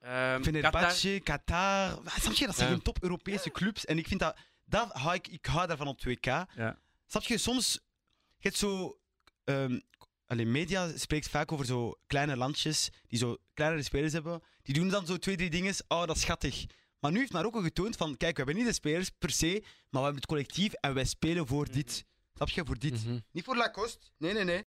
Ehm, 0.00 0.14
Qatar. 0.14 0.42
Fenerbahce, 0.44 1.20
Qatar. 1.24 2.02
Wat, 2.02 2.12
Snap 2.12 2.32
je, 2.32 2.46
dat 2.46 2.54
zijn 2.54 2.68
Ja. 2.68 2.74
gewoon 2.74 2.82
top-Europese 2.82 3.50
clubs. 3.50 3.84
En 3.84 3.98
ik 3.98 4.06
vind 4.06 4.20
dat, 4.20 4.36
dat 4.64 4.92
hou 4.92 5.14
ik, 5.14 5.28
ik 5.28 5.46
hou 5.46 5.66
daarvan 5.66 5.86
op 5.86 6.00
2K. 6.00 6.24
Ja. 6.24 6.78
Snap 7.06 7.22
je, 7.22 7.38
soms, 7.38 7.72
je 8.36 8.48
hebt 8.48 8.56
zo, 8.56 8.98
ehm 9.44 9.78
allee, 10.26 10.46
media 10.46 10.96
spreekt 10.96 11.28
vaak 11.28 11.52
over 11.52 11.66
zo 11.66 11.94
kleine 12.06 12.36
landjes 12.36 12.90
die 13.06 13.18
zo 13.18 13.36
kleinere 13.54 13.82
spelers 13.82 14.12
hebben. 14.12 14.42
Die 14.62 14.74
doen 14.74 14.88
dan 14.88 15.06
zo 15.06 15.16
twee, 15.16 15.36
drie 15.36 15.50
dingen. 15.50 15.74
Oh, 15.88 16.06
dat 16.06 16.16
is 16.16 16.22
schattig. 16.22 16.64
Maar 17.00 17.12
nu 17.12 17.18
heeft 17.18 17.32
Marokko 17.32 17.60
getoond 17.60 17.96
van, 17.96 18.16
kijk, 18.16 18.36
we 18.36 18.42
hebben 18.42 18.56
niet 18.56 18.66
de 18.66 18.72
spelers 18.72 19.10
per 19.10 19.30
se, 19.30 19.60
maar 19.62 19.70
we 19.90 19.98
hebben 19.98 20.14
het 20.16 20.26
collectief 20.26 20.72
en 20.72 20.94
wij 20.94 21.04
spelen 21.04 21.46
voor 21.46 21.70
dit. 21.72 22.04
Snap 22.34 22.48
je, 22.48 22.64
voor 22.64 22.78
dit. 22.78 23.04
Mhm. 23.04 23.18
Niet 23.30 23.44
voor 23.44 23.56
Lacoste, 23.56 24.06
nee, 24.16 24.32
nee, 24.32 24.44
nee. 24.44 24.64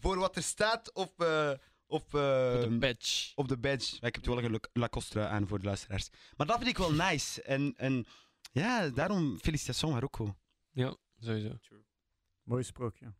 Voor 0.00 0.18
wat 0.18 0.36
er 0.36 0.42
staat 0.42 0.92
op, 0.92 1.20
eh, 1.20 1.52
op, 1.86 2.04
eh, 2.04 2.60
de 2.60 2.76
badge. 2.80 3.32
op 3.34 3.48
de 3.48 3.58
badge. 3.58 3.96
Ik 3.96 4.14
heb 4.14 4.22
toevallig 4.22 4.44
een 4.44 4.50
La- 4.52 4.68
Lacoste 4.72 5.26
aan 5.26 5.46
voor 5.48 5.58
de 5.58 5.64
luisteraars. 5.64 6.08
Maar 6.36 6.46
dat 6.46 6.56
vind 6.56 6.68
ik 6.68 6.78
wel 6.78 6.92
nice. 6.92 7.42
En, 7.42 7.74
en 7.76 8.06
ja, 8.52 8.88
daarom 8.88 9.38
felicitations 9.38 9.92
Marokko. 9.92 10.36
Ja, 10.70 10.96
sowieso. 11.18 11.56
True. 11.56 11.84
Mooi 12.42 12.62
sprookje. 12.62 13.14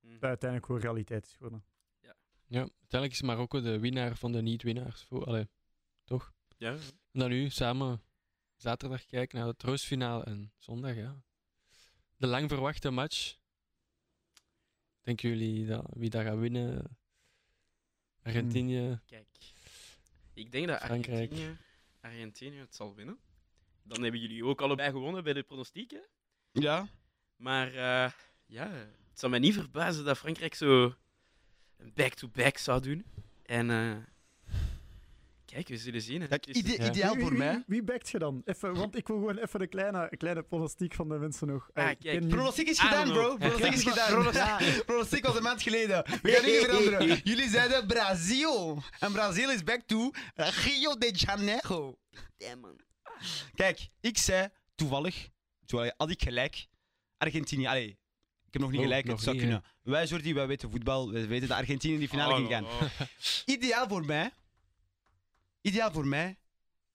Mhm. 0.00 0.12
Dat 0.12 0.22
uiteindelijk 0.22 0.66
gewoon 0.66 0.80
realiteit 0.80 1.26
is 1.26 1.32
geworden. 1.32 1.64
Ja, 2.46 2.60
uiteindelijk 2.60 3.12
is 3.12 3.22
Marokko 3.22 3.60
de 3.60 3.78
winnaar 3.78 4.16
van 4.16 4.32
de 4.32 4.42
niet-winnaars. 4.42 5.06
Allee, 5.10 5.48
toch? 6.04 6.32
Ja. 6.56 6.76
En 7.14 7.20
dan 7.20 7.28
nu 7.28 7.50
samen 7.50 8.02
zaterdag 8.56 9.06
kijken 9.06 9.38
naar 9.38 9.46
het 9.46 9.58
troostfinale 9.58 10.24
en 10.24 10.52
zondag, 10.58 10.96
ja. 10.96 11.22
De 12.16 12.26
lang 12.26 12.48
verwachte 12.48 12.90
match. 12.90 13.36
Denken 15.00 15.28
jullie 15.28 15.66
dat, 15.66 15.86
wie 15.92 16.10
dat 16.10 16.22
gaat 16.22 16.38
winnen? 16.38 16.96
Argentinië. 18.22 19.00
Kijk. 19.06 19.28
Ik 20.32 20.52
denk 20.52 20.66
dat 20.66 20.80
Frankrijk. 20.80 21.30
Argentinië, 21.30 21.58
Argentinië 22.00 22.58
het 22.58 22.74
zal 22.74 22.94
winnen. 22.94 23.18
Dan 23.82 24.02
hebben 24.02 24.20
jullie 24.20 24.44
ook 24.44 24.60
allebei 24.60 24.90
gewonnen 24.90 25.24
bij 25.24 25.32
de 25.32 25.42
pronostiek, 25.42 25.90
hè? 25.90 26.02
Ja. 26.52 26.88
Maar 27.36 27.68
eh, 27.68 28.12
ja, 28.46 28.70
het 29.08 29.18
zou 29.18 29.30
mij 29.30 29.40
niet 29.40 29.54
verbazen 29.54 30.04
dat 30.04 30.18
Frankrijk 30.18 30.54
zo 30.54 30.94
een 31.76 31.92
back-to-back 31.94 32.56
zou 32.56 32.80
doen. 32.80 33.04
En 33.42 33.70
eh, 33.70 33.96
kijk, 35.54 35.68
we 35.68 35.76
zullen 35.76 36.00
zien. 36.00 36.28
Kijk, 36.28 36.46
ide- 36.46 36.82
Ja. 36.82 36.90
ideaal 36.90 37.12
Wie- 37.12 37.20
voor 37.22 37.30
wie, 37.30 37.38
mij. 37.38 37.52
Wie, 37.54 37.62
wie 37.66 37.82
backt 37.82 38.10
je 38.10 38.18
dan? 38.18 38.42
Even, 38.44 38.74
want 38.74 38.96
ik 38.96 39.06
wil 39.06 39.16
gewoon 39.16 39.36
even 39.38 39.60
een 39.60 39.68
kleine, 39.68 40.06
een 40.10 40.18
kleine 40.18 40.42
pronostiek 40.42 40.94
van 40.94 41.08
de 41.08 41.14
mensen 41.18 41.46
nog. 41.46 41.70
Ah, 41.72 41.90
Eh, 41.90 41.96
kijk. 41.98 42.28
Pronostiek 42.28 42.68
is 42.68 42.78
gedaan, 42.80 43.08
bro. 43.12 43.36
Pronostiek 43.36 43.72
is 43.72 43.82
gedaan. 43.84 44.22
Pronostiek 44.86 45.26
was 45.26 45.36
een 45.36 45.42
maand 45.42 45.62
geleden. 45.62 46.04
We 46.22 46.30
gaan 46.32 46.44
niet 46.44 46.64
veranderen. 46.64 47.20
Jullie 47.30 47.48
zeiden 47.48 47.86
Brazil. 47.86 48.82
En 49.00 49.12
Brazil 49.12 49.50
is 49.50 49.62
back 49.64 49.80
to 49.86 50.10
Rio 50.34 50.94
de 50.98 51.10
Janeiro. 51.12 51.98
Damn, 52.36 52.60
man. 52.60 52.80
Kijk, 53.54 53.88
ik 54.00 54.18
zei 54.18 54.48
toevallig, 54.74 55.28
toevallig 55.66 55.94
had 55.96 56.10
ik 56.10 56.22
gelijk, 56.22 56.66
Argentinië. 57.18 57.66
Allee, 57.66 57.88
ik 58.46 58.52
heb 58.52 58.60
nog 58.62 58.70
niet 58.70 58.80
Oh, 58.80 58.86
gelijk, 58.86 59.04
nog 59.04 59.14
het 59.14 59.24
zou 59.24 59.36
niet, 59.36 59.44
kunnen. 59.44 59.64
Wij, 59.82 60.04
Jordi, 60.06 60.34
wij 60.34 60.46
weten 60.46 60.70
voetbal, 60.70 61.12
wij 61.12 61.26
weten 61.26 61.48
dat 61.48 61.58
Argentinië 61.58 61.92
in 61.92 61.98
die 61.98 62.08
finale 62.08 62.30
Oh, 62.32 62.36
ging 62.38 62.48
gaan. 62.50 62.64
oh. 62.64 62.82
Ideaal 63.44 63.88
voor 63.88 64.04
mij, 64.04 64.30
ideaal 65.64 65.92
voor 65.92 66.06
mij 66.06 66.38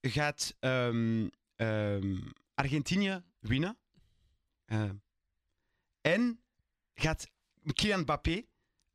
gaat 0.01 0.55
ehm, 0.59 1.27
ehm, 1.55 2.17
Argentinië 2.53 3.23
winnen. 3.39 3.77
Ehm, 4.65 4.95
en 6.01 6.41
gaat 6.93 7.27
Kylian 7.73 7.99
Mbappé 7.99 8.43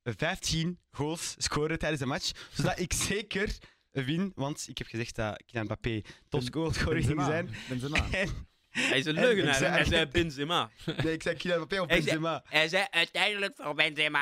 15 0.04 0.78
goals 0.90 1.34
scoren 1.38 1.78
tijdens 1.78 2.00
de 2.00 2.06
match, 2.06 2.30
zodat 2.52 2.78
ik 2.78 2.92
zeker 3.08 3.58
win, 3.90 4.32
want 4.34 4.68
ik 4.68 4.78
heb 4.78 4.86
gezegd 4.86 5.14
dat 5.16 5.42
Kylian 5.46 5.64
Mbappé 5.64 6.02
topscorer 6.28 6.74
ging 6.74 6.94
Benzema. 6.94 7.24
zijn. 7.24 7.50
Benzema. 7.68 8.06
En, 8.12 8.46
Hij 8.88 8.98
is 8.98 9.04
een 9.06 9.16
En 9.16 9.22
leugenaar. 9.22 9.54
zei- 9.54 9.70
Hij 9.72 9.84
zei 9.84 10.06
Benzema. 10.06 10.70
nee, 11.02 11.12
ik 11.12 11.22
zei 11.22 11.36
Kylian 11.36 11.58
Mbappé 11.58 11.80
of 11.80 11.88
Hij 11.88 12.00
zei- 12.00 12.10
Benzema. 12.18 12.42
Hij 12.48 12.68
zei 12.68 12.86
uiteindelijk 12.90 13.56
voor 13.56 13.74
Benzema. 13.74 14.20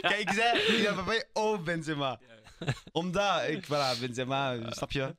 Kijk, 0.00 0.18
ik 0.18 0.30
zei 0.32 0.60
Kylian 0.64 0.92
Mbappé 0.94 1.22
of 1.32 1.62
Benzema. 1.62 2.20
Omdat, 2.92 3.48
ik, 3.48 3.64
voilà, 3.64 4.00
Benzema, 4.00 4.70
snap 4.70 4.92
je? 4.92 5.16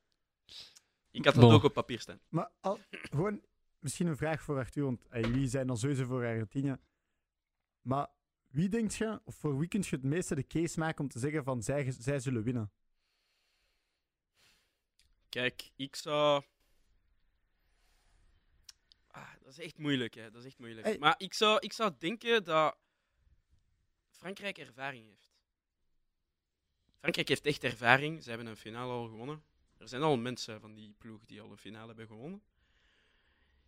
Ik 1.12 1.26
had 1.26 1.34
dat 1.34 1.44
Bon. 1.44 1.54
ook 1.54 1.64
op 1.64 1.74
papier 1.74 2.00
staan. 2.00 2.20
Maar 2.30 2.52
al, 2.60 2.80
gewoon 2.90 3.42
misschien 3.80 4.08
een 4.08 4.18
vraag 4.18 4.42
voor 4.42 4.58
Arthur, 4.58 4.84
want 4.84 5.08
eh, 5.08 5.22
jullie 5.22 5.48
zijn 5.48 5.68
dan 5.68 5.78
sowieso 5.78 6.06
voor 6.06 6.26
Argentinië. 6.26 6.78
Maar 7.82 8.08
wie 8.48 8.70
denkt 8.70 8.96
je, 8.96 9.22
of 9.24 9.36
voor 9.36 9.58
wie 9.58 9.68
kun 9.68 9.80
je 9.80 9.88
het 9.90 10.04
meeste 10.04 10.36
de 10.36 10.48
case 10.48 10.80
maken 10.80 11.04
om 11.04 11.10
te 11.10 11.20
zeggen 11.20 11.44
van 11.44 11.62
zij, 11.62 11.92
zij 11.92 12.20
zullen 12.20 12.44
winnen? 12.44 12.72
Kijk, 15.30 15.72
ik 15.76 15.96
zou. 15.96 16.44
Ah, 19.08 19.34
dat 19.44 19.52
is 19.52 19.60
echt 19.60 19.78
moeilijk, 19.78 20.14
hè. 20.14 20.32
Dat 20.32 20.42
is 20.42 20.48
echt 20.48 20.60
moeilijk. 20.60 20.86
Hey. 20.86 20.98
Maar 20.98 21.16
ik 21.18 21.34
zou, 21.34 21.60
ik 21.60 21.74
zou 21.74 21.94
denken 21.98 22.44
dat 22.44 22.78
Frankrijk 24.10 24.58
ervaring 24.58 25.06
heeft. 25.06 25.37
Frankrijk 27.00 27.28
heeft 27.28 27.46
echt 27.46 27.64
ervaring. 27.64 28.24
Ze 28.24 28.30
hebben 28.30 28.48
een 28.48 28.58
finale 28.58 28.92
al 28.92 29.08
gewonnen. 29.08 29.44
Er 29.78 29.88
zijn 29.88 30.02
al 30.02 30.18
mensen 30.18 30.60
van 30.60 30.74
die 30.74 30.96
ploeg 30.98 31.26
die 31.26 31.42
al 31.42 31.52
een 31.52 31.58
finale 31.58 31.88
hebben 31.88 32.08
gewonnen. 32.08 32.42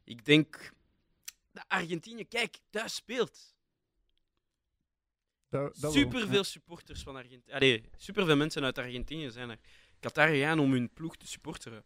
Ik 0.04 0.26
denk 0.26 0.74
dat 1.52 1.66
Argentinië, 1.68 2.28
kijk, 2.28 2.58
thuis 2.70 2.96
speelt. 2.96 3.56
Dat, 5.50 5.62
dat 5.74 5.82
wel, 5.82 5.92
Superveel 5.92 6.38
ja. 6.38 6.44
supporters 6.44 7.04
van 7.04 7.16
Argentinië. 7.16 7.56
Allee, 7.56 7.84
superveel 7.98 8.36
mensen 8.36 8.64
uit 8.64 8.78
Argentinië 8.78 9.32
zijn 9.32 9.50
er 9.50 9.60
Qatar 10.00 10.28
gegaan 10.28 10.60
om 10.60 10.72
hun 10.72 10.94
ploeg 10.94 11.18
te 11.18 11.28
supporteren. 11.28 11.84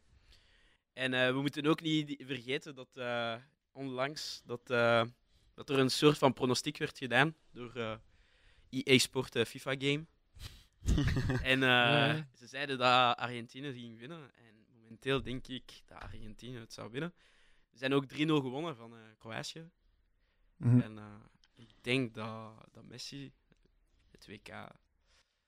En 0.94 1.14
eh, 1.14 1.28
we 1.28 1.42
moeten 1.42 1.66
ook 1.66 1.82
niet 1.82 2.24
vergeten 2.26 2.76
dat 2.76 2.98
eh, 2.98 3.36
onlangs 3.72 4.42
dat, 4.46 4.70
eh, 4.70 5.06
dat 5.54 5.70
er 5.70 5.80
een 5.80 5.92
soort 5.92 6.18
van 6.18 6.34
pronostiek 6.34 6.78
werd 6.78 6.98
gedaan 6.98 7.36
door 7.52 8.02
EA 8.74 8.98
Sport 8.98 9.36
eh, 9.36 9.46
FIFA 9.46 9.76
Game. 9.78 10.06
en 11.52 11.64
eh, 11.64 12.22
ze 12.34 12.48
zeiden 12.48 12.78
dat 12.78 13.18
Argentinië 13.18 13.74
ging 13.74 14.00
winnen. 14.00 14.32
En 14.36 14.66
momenteel 14.82 15.22
denk 15.24 15.48
ik 15.48 15.82
dat 15.86 16.02
Argentinië 16.02 16.58
het 16.58 16.74
zou 16.74 16.92
winnen. 16.92 17.14
Ze 17.72 17.78
zijn 17.78 17.94
ook 17.94 18.06
3-0 18.14 18.16
gewonnen 18.18 18.76
van 18.76 18.94
eh, 18.94 19.00
Kroatië. 19.18 19.70
Mhm. 20.58 20.80
En 20.80 20.98
eh, 20.98 21.06
ik 21.56 21.70
denk 21.82 22.14
dat, 22.14 22.54
dat 22.72 22.84
Messi 22.84 23.32
het 24.12 24.28
WK. 24.28 24.48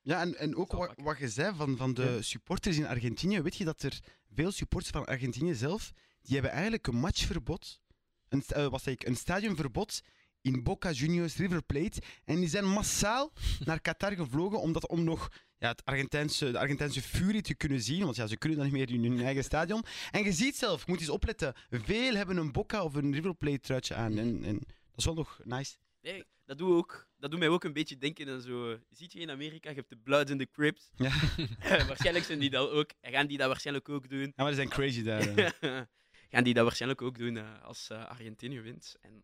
Ja, 0.01 0.21
en, 0.21 0.37
en 0.37 0.55
ook 0.55 0.71
wat, 0.71 0.93
wat 0.95 1.17
je 1.17 1.29
zei 1.29 1.55
van, 1.55 1.77
van 1.77 1.93
de 1.93 2.03
Ja. 2.03 2.21
supporters 2.21 2.77
in 2.77 2.87
Argentinië. 2.87 3.41
Weet 3.41 3.55
je 3.55 3.65
dat 3.65 3.81
er 3.81 3.99
veel 4.33 4.51
supporters 4.51 4.91
van 4.91 5.05
Argentinië 5.05 5.53
zelf, 5.53 5.91
die 6.21 6.33
hebben 6.33 6.51
eigenlijk 6.51 6.87
een 6.87 6.95
matchverbod, 6.95 7.81
een, 8.29 8.69
wat 8.69 8.81
zei 8.81 8.95
ik, 8.95 9.07
een 9.07 9.15
stadionverbod 9.15 10.01
in 10.45 10.63
Boca 10.63 10.91
Juniors 10.91 11.35
River 11.35 11.63
Plate. 11.63 12.01
En 12.25 12.35
die 12.39 12.49
zijn 12.49 12.65
massaal 12.65 13.31
naar 13.65 13.81
Qatar 13.81 14.15
gevlogen 14.15 14.59
omdat, 14.59 14.87
om 14.87 15.03
nog 15.03 15.29
ja, 15.57 15.67
het 15.67 15.85
Argentijnse, 15.85 16.51
de 16.51 16.59
Argentijnse 16.59 17.01
furie 17.01 17.41
te 17.41 17.55
kunnen 17.55 17.81
zien. 17.81 18.03
Want 18.03 18.15
ja, 18.15 18.27
ze 18.27 18.37
kunnen 18.37 18.57
dan 18.57 18.67
niet 18.67 18.75
meer 18.75 18.91
in 18.91 19.11
hun 19.11 19.25
eigen 19.25 19.43
stadion. 19.43 19.83
En 20.11 20.23
je 20.23 20.31
ziet 20.31 20.55
zelf, 20.55 20.85
je 20.85 20.91
moet 20.91 20.99
eens 20.99 21.09
opletten, 21.09 21.53
veel 21.69 22.15
hebben 22.15 22.37
een 22.37 22.51
Boca 22.51 22.83
of 22.83 22.93
een 22.93 23.13
River 23.13 23.35
Plate 23.35 23.59
truitje 23.59 23.95
aan. 23.95 24.17
En, 24.17 24.43
en 24.43 24.57
dat 24.57 24.97
is 24.97 25.05
wel 25.05 25.13
nog 25.13 25.39
nice. 25.43 25.75
Nee, 26.01 26.23
dat 26.45 26.57
doet, 26.57 26.77
ook, 26.77 27.07
dat 27.17 27.31
doet 27.31 27.39
mij 27.39 27.49
ook 27.49 27.63
een 27.63 27.73
beetje 27.73 27.97
denken 27.97 28.29
aan 28.29 28.41
zo. 28.41 28.79
Ziet 28.89 29.13
je 29.13 29.19
in 29.19 29.29
Amerika, 29.29 29.69
je 29.69 29.75
hebt 29.75 30.25
de 30.25 30.35
de 30.35 30.49
Crips. 30.51 30.91
Ja. 30.95 31.11
waarschijnlijk 31.87 32.25
zijn 32.25 32.39
die 32.39 32.49
dat 32.49 32.69
ook. 32.69 32.89
En 33.01 33.11
gaan 33.11 33.27
die 33.27 33.37
dat 33.37 33.47
waarschijnlijk 33.47 33.89
ook 33.89 34.09
doen. 34.09 34.25
Ja, 34.25 34.31
maar 34.35 34.45
die 34.45 34.55
zijn 34.55 34.69
crazy 34.69 35.03
daar. 35.03 35.35
eh. 35.35 35.81
gaan 36.31 36.43
die 36.43 36.53
dat 36.53 36.63
waarschijnlijk 36.63 37.01
ook 37.01 37.17
doen 37.17 37.37
eh, 37.37 37.63
als 37.63 37.89
eh, 37.89 38.05
Argentinië 38.05 38.59
wint. 38.59 38.95
En 39.01 39.23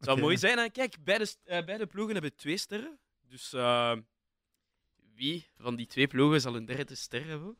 het 0.00 0.08
zou 0.08 0.20
mooi 0.20 0.36
zijn. 0.38 0.58
Hè? 0.58 0.68
Kijk, 0.68 0.96
beide, 1.04 1.26
eh, 1.44 1.64
beide 1.64 1.86
ploegen 1.86 2.12
hebben 2.12 2.34
twee 2.36 2.56
sterren. 2.56 2.98
Dus 3.28 3.52
eh, 3.52 3.96
wie 5.14 5.48
van 5.56 5.76
die 5.76 5.86
twee 5.86 6.06
ploegen 6.06 6.40
zal 6.40 6.56
een 6.56 6.64
derde 6.64 6.94
ster 6.94 7.26
hebben? 7.26 7.56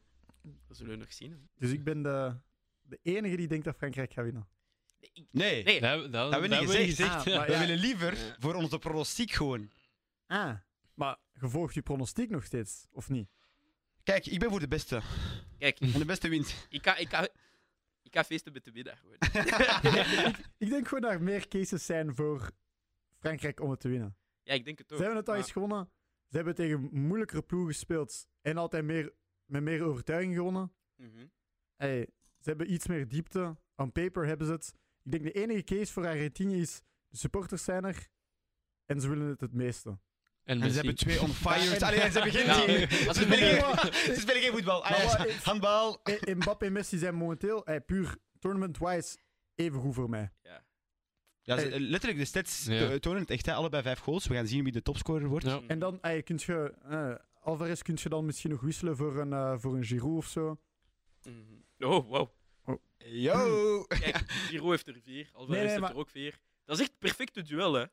Dat 0.68 0.76
zullen 0.76 0.92
we 0.92 0.98
nog 0.98 1.12
zien. 1.12 1.30
Hè. 1.30 1.36
Dus 1.58 1.70
ik 1.70 1.84
ben 1.84 2.02
de, 2.02 2.34
de 2.82 2.98
enige 3.02 3.36
die 3.36 3.48
denkt 3.48 3.64
dat 3.64 3.76
Frankrijk 3.76 4.12
gaat 4.12 4.24
winnen. 4.24 4.48
Nee, 5.00 5.10
ik- 5.12 5.26
Nee, 5.30 5.62
nee, 5.64 5.80
Dat, 5.80 6.00
dat, 6.02 6.12
Dat 6.12 6.32
hebben 6.32 6.50
we 6.50 6.56
niet 6.56 6.68
we 6.70 6.84
gezegd. 6.84 7.14
Ah, 7.14 7.24
ja. 7.26 7.46
we 7.46 7.58
willen 7.58 7.78
liever 7.78 8.36
voor 8.38 8.54
onze 8.54 8.78
pronostiek 8.78 9.30
gewoon. 9.32 9.70
Ah, 10.26 10.54
maar 10.94 11.16
je 11.40 11.48
volgt 11.48 11.74
je 11.74 11.82
pronostiek 11.82 12.30
nog 12.30 12.44
steeds, 12.44 12.86
of 12.92 13.08
niet? 13.08 13.28
Kijk, 14.02 14.26
ik 14.26 14.38
ben 14.38 14.50
voor 14.50 14.60
de 14.60 14.68
beste. 14.68 15.00
kijk, 15.58 15.80
En 15.80 15.92
de 15.92 16.04
beste 16.04 16.28
wint. 16.28 16.66
ik 16.68 16.82
ga, 16.82 16.96
ik 16.96 17.08
ga, 17.08 17.28
ik 18.10 18.16
ga 18.16 18.24
feesten 18.24 18.52
met 18.52 18.64
de 18.64 18.72
middag. 18.72 18.98
Gewoon. 19.00 19.16
Ik 20.58 20.68
denk 20.68 20.88
gewoon 20.88 21.00
dat 21.02 21.12
er 21.12 21.22
meer 21.22 21.48
cases 21.48 21.86
zijn 21.86 22.14
voor 22.14 22.50
Frankrijk 23.18 23.60
om 23.60 23.70
het 23.70 23.80
te 23.80 23.88
winnen. 23.88 24.16
Ja, 24.42 24.54
ik 24.54 24.64
denk 24.64 24.78
het 24.78 24.92
ook. 24.92 24.98
Ze 24.98 25.04
hebben 25.04 25.20
het 25.20 25.28
al 25.28 25.34
maar- 25.34 25.42
eens 25.42 25.52
gewonnen. 25.52 25.90
Ze 26.28 26.36
hebben 26.36 26.54
tegen 26.54 26.80
moeilijkere 26.92 27.42
ploegen 27.42 27.72
gespeeld 27.72 28.28
en 28.40 28.56
altijd 28.56 28.84
meer, 28.84 29.12
met 29.44 29.62
meer 29.62 29.82
overtuiging 29.82 30.34
gewonnen. 30.34 30.72
Mhm. 30.96 31.26
Hey, 31.76 32.00
ze 32.40 32.48
hebben 32.48 32.72
iets 32.72 32.86
meer 32.86 33.08
diepte. 33.08 33.56
On 33.76 33.92
paper 33.92 34.26
hebben 34.26 34.46
ze 34.46 34.52
het. 34.52 34.74
Ik 35.02 35.10
denk 35.10 35.22
de 35.24 35.32
enige 35.32 35.64
case 35.64 35.92
voor 35.92 36.06
Argentinië 36.06 36.60
is 36.60 36.82
de 37.08 37.16
supporters 37.16 37.64
zijn 37.64 37.84
er 37.84 38.08
en 38.86 39.00
ze 39.00 39.08
willen 39.08 39.26
het 39.26 39.40
het 39.40 39.52
meeste. 39.52 39.98
En 40.50 40.62
En 40.62 40.68
ze 40.70 40.76
hebben 40.76 40.94
twee 40.94 41.20
on 41.20 41.28
fire. 41.44 41.84
Allee, 41.86 41.98
ze 41.98 42.18
hebben 42.20 42.32
geen 42.32 42.44
Ja. 42.46 42.64
team. 42.64 43.08
Als 43.08 43.16
Ze 43.16 43.22
spelen 43.22 43.38
geen, 43.38 44.14
ze 44.14 44.20
spelen 44.20 44.42
geen 44.42 44.52
voetbal. 44.52 44.80
Maar 44.82 45.16
wat- 45.18 45.30
handbal. 45.34 46.00
Eh, 46.02 46.34
Mbappé 46.34 46.66
en 46.66 46.72
Messi 46.72 46.98
zijn 46.98 47.14
momenteel 47.14 47.66
eh, 47.66 47.76
puur 47.86 48.16
tournament-wise 48.38 49.16
even 49.54 49.80
goed 49.80 49.94
voor 49.94 50.08
mij. 50.10 50.30
Ja. 50.42 50.64
Ja, 51.42 51.58
ze- 51.58 51.80
letterlijk, 51.80 52.18
de 52.20 52.24
stats 52.24 52.64
Ja. 52.66 52.88
to- 52.88 52.98
tonen 52.98 53.20
het 53.20 53.30
echt. 53.30 53.46
Hè. 53.46 53.52
Allebei 53.54 53.82
vijf 53.82 53.98
goals. 53.98 54.26
We 54.26 54.34
gaan 54.34 54.46
zien 54.46 54.64
wie 54.64 54.72
de 54.72 54.82
topscorer 54.82 55.28
wordt. 55.28 55.44
Ja. 55.46 55.60
En 55.66 55.78
dan 55.78 56.00
eh, 56.02 56.22
kunt 56.22 56.42
je, 56.42 56.74
eh, 56.88 57.14
Alvarez 57.40 57.82
kun 57.82 57.98
je 58.02 58.08
dan 58.08 58.24
misschien 58.24 58.50
nog 58.50 58.60
wisselen 58.60 58.96
voor 58.96 59.18
een, 59.20 59.32
eh, 59.32 59.54
voor 59.58 59.74
een 59.76 59.84
Giroud 59.84 60.16
of 60.16 60.26
zo. 60.26 60.60
Mhm. 61.22 61.90
Oh, 61.92 62.08
wow. 62.08 62.28
Yo! 62.98 63.84
Kijk, 63.88 64.16
Giro 64.26 64.70
heeft 64.70 64.86
er 64.88 65.00
vier. 65.04 65.28
Alvarez 65.32 65.48
Nee, 65.48 65.58
nee, 65.58 65.68
heeft 65.68 65.80
maar- 65.80 65.90
er 65.90 65.96
ook 65.96 66.10
vier. 66.10 66.38
Dat 66.64 66.76
is 66.76 66.82
echt 66.82 66.90
het 66.90 66.98
perfecte 67.00 67.42
duel, 67.42 67.72
hè. 67.72 67.84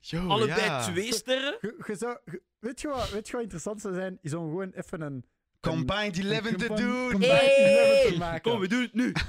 Yo, 0.00 0.28
Allebei 0.28 0.60
ja. 0.64 0.82
twee 0.82 1.14
sterren. 1.14 1.58
Je, 1.60 1.74
je 1.86 1.96
zou, 1.96 2.18
je- 2.24 2.42
weet, 2.58 2.80
je 2.80 2.88
wat, 2.88 3.10
weet 3.10 3.26
je 3.26 3.32
wat 3.32 3.42
interessant 3.42 3.80
zou 3.80 3.94
zijn? 3.94 4.18
Is 4.22 4.34
om 4.34 4.48
gewoon 4.48 4.70
even 4.70 5.00
een... 5.00 5.24
Combined 5.60 6.18
11 6.24 6.40
te 6.42 6.48
combine- 6.50 6.74
doen. 6.74 7.10
combine 7.10 7.32
Hey! 7.32 8.02
11 8.02 8.12
te 8.12 8.18
maken. 8.18 8.50
Kom, 8.50 8.60
we 8.60 8.68
doen 8.68 8.82
het 8.82 8.94
nu. 8.94 9.12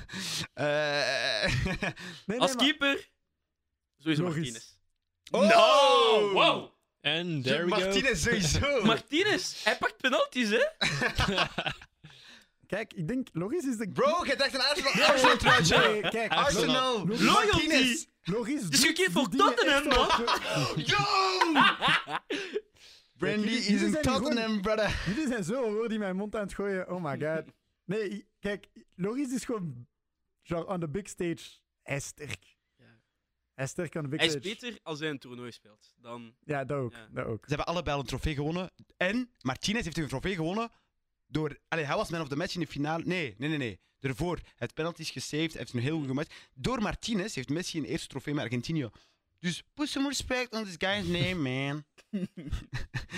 Eh, 0.54 0.66
Nee, 1.66 1.94
nee, 2.26 2.40
Als 2.40 2.54
maar- 2.56 2.64
keeper, 2.64 3.10
sowieso 3.98 4.24
Nog 4.24 4.36
eens. 4.36 4.78
Martinez. 5.32 5.52
Oh! 5.56 6.22
No! 6.22 6.32
Wow! 6.34 6.72
En 7.02 7.42
there 7.42 7.66
we 7.66 7.72
go. 7.72 7.80
Martinez 7.80 8.22
sowieso. 8.24 8.84
Martinez, 8.86 9.64
hij 9.64 9.78
pakt 9.78 9.98
penalties, 9.98 10.50
hè? 10.50 10.66
Kijk, 12.70 12.94
ik 12.94 13.08
denk, 13.08 13.28
Loris 13.34 13.66
is 13.66 13.78
de... 13.78 13.90
Bro, 13.90 14.26
je 14.26 14.36
dacht 14.36 14.54
een 14.54 14.60
Arsenal, 14.62 14.92
Arsenal 15.08 15.38
truitje. 15.38 15.78
Nee, 15.78 16.02
kijk, 16.02 16.32
Arsenal. 16.32 16.98
Loris- 17.08 17.22
Martinez. 17.22 18.06
Loris 18.24 18.70
Dus 18.70 18.82
je 18.82 18.94
kiest 18.94 19.12
voor 19.12 19.30
die 19.30 19.40
Tottenham, 19.40 19.84
wel- 19.84 20.08
Yo! 20.92 21.04
Brandy 23.18 23.48
is 23.48 23.80
zijn 23.80 24.02
Tottenham, 24.02 24.62
brother. 24.62 25.04
Jullie 25.08 25.28
zijn 25.28 25.44
zo 25.44 25.72
woorden 25.74 25.92
in 25.92 26.00
mijn 26.00 26.16
mond 26.16 26.36
aan 26.36 26.42
het 26.42 26.54
gooien. 26.54 26.90
Oh 26.92 27.04
my 27.04 27.20
god. 27.28 27.46
Nee, 27.86 28.28
kijk, 28.40 28.68
Loris 28.96 29.34
is 29.34 29.46
gewoon 29.46 29.88
genre 30.44 30.68
on 30.68 30.80
the 30.80 30.90
big 30.90 31.08
stage. 31.10 31.50
Hij 31.82 31.96
is 31.96 32.06
sterk. 32.06 32.58
Ja. 32.76 32.86
Hij 33.54 33.66
is 33.66 33.72
sterk 33.72 33.96
on 33.96 34.02
the 34.02 34.08
big 34.08 34.20
Hij 34.20 34.28
is 34.28 34.34
stage. 34.34 34.48
beter 34.50 34.80
als 34.84 35.00
hij 35.00 35.10
een 35.10 35.20
toernooi 35.20 35.52
speelt. 35.52 35.94
Dan... 35.98 36.36
Ja, 36.44 36.64
dat 36.66 36.78
ook. 36.78 36.94
Ja. 36.94 37.08
Dat 37.12 37.26
ook. 37.26 37.42
Ze 37.44 37.48
hebben 37.56 37.66
allebei 37.66 37.96
al 37.96 38.02
een 38.02 38.08
trofee 38.08 38.34
gewonnen. 38.36 38.72
En 38.98 39.32
Martinez 39.42 39.84
heeft 39.84 39.98
een 39.98 40.08
trofee 40.08 40.36
gewonnen 40.36 40.72
door... 41.30 41.58
Allee, 41.68 41.86
hij 41.86 41.96
was 41.96 42.10
man 42.10 42.22
of 42.22 42.28
the 42.28 42.36
match 42.36 42.54
in 42.54 42.60
de 42.60 42.68
finale. 42.68 43.04
Nee, 43.06 43.36
nee, 43.38 43.50
nee, 43.50 43.58
nee. 43.58 43.80
Daarvoor. 44.00 44.36
Hij 44.36 44.54
heeft 44.56 44.74
penalties 44.74 45.10
gesaved. 45.10 45.52
Hij 45.52 45.62
heeft 45.62 45.74
een 45.74 45.80
heel 45.80 45.98
goede 45.98 46.14
match. 46.14 46.50
Door 46.54 46.82
Martinez 46.82 47.36
heeft 47.36 47.50
Messi 47.50 47.78
een 47.78 47.86
eerste 47.86 48.08
trofee 48.08 48.34
met 48.34 48.44
Argentinië. 48.44 48.90
Dus 49.40 49.64
put 49.74 49.90
some 49.90 50.08
respect 50.08 50.54
on 50.54 50.64
this 50.64 50.76
guy's 50.78 51.08
name, 51.08 51.36
man. 51.36 51.84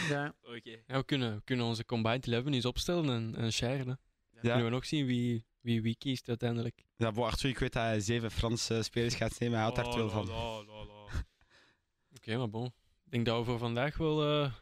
Ja. 0.09 0.35
Oké. 0.41 0.79
Ja, 0.87 0.97
we, 0.97 1.03
kunnen, 1.05 1.35
we 1.35 1.41
kunnen 1.43 1.65
onze 1.65 1.85
Combined 1.85 2.27
11 2.27 2.45
eens 2.45 2.65
opstellen 2.65 3.09
en, 3.09 3.35
en 3.35 3.53
sharen. 3.53 3.99
Ja. 4.31 4.39
Kunnen 4.41 4.63
we 4.63 4.69
nog 4.69 4.85
zien 4.85 5.05
wie, 5.05 5.45
wie, 5.59 5.81
wie 5.81 5.95
kiest 5.95 6.27
uiteindelijk. 6.27 6.83
Ja, 6.95 7.11
bo, 7.11 7.23
Arthur, 7.23 7.49
ik 7.49 7.59
weet 7.59 7.73
dat 7.73 7.83
hij 7.83 7.99
zeven 7.99 8.31
Franse 8.31 8.83
spelers 8.83 9.15
gaat 9.15 9.39
nemen. 9.39 9.55
Hij 9.59 9.67
houdt 9.67 9.83
daar 9.83 9.93
veel 9.93 10.09
van. 10.09 10.29
Oké, 12.15 12.37
maar 12.37 12.49
bon. 12.49 12.65
Ik 13.05 13.11
denk 13.11 13.25
dat 13.25 13.37
we 13.37 13.43
voor 13.43 13.57
vandaag 13.57 13.97
wel 13.97 14.43
eh, 14.43 14.53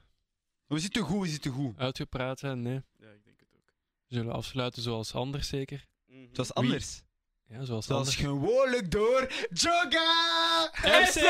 We 0.68 0.80
zitten 0.80 1.02
goed, 1.04 1.22
we 1.22 1.28
zitten 1.28 1.52
goed. 1.52 1.78
uitgepraat 1.78 2.40
zijn. 2.40 2.62
Nee. 2.62 2.82
Ja, 2.98 3.08
We 4.10 4.16
zullen 4.16 4.34
afsluiten 4.34 4.82
zoals 4.82 5.14
anders 5.14 5.48
zeker. 5.48 5.86
Mhm. 6.08 6.28
Zoals 6.32 6.54
anders. 6.54 7.02
Ja, 7.48 7.64
zoals 7.66 7.86
Zoals 7.86 8.08
anders. 8.08 8.16
gewoonlijk 8.16 8.92
door 8.92 9.32
Joga! 9.54 10.70
FC! 10.74 11.22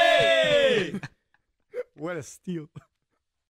What 1.93 2.15
a 2.15 2.21
steal. 2.21 2.67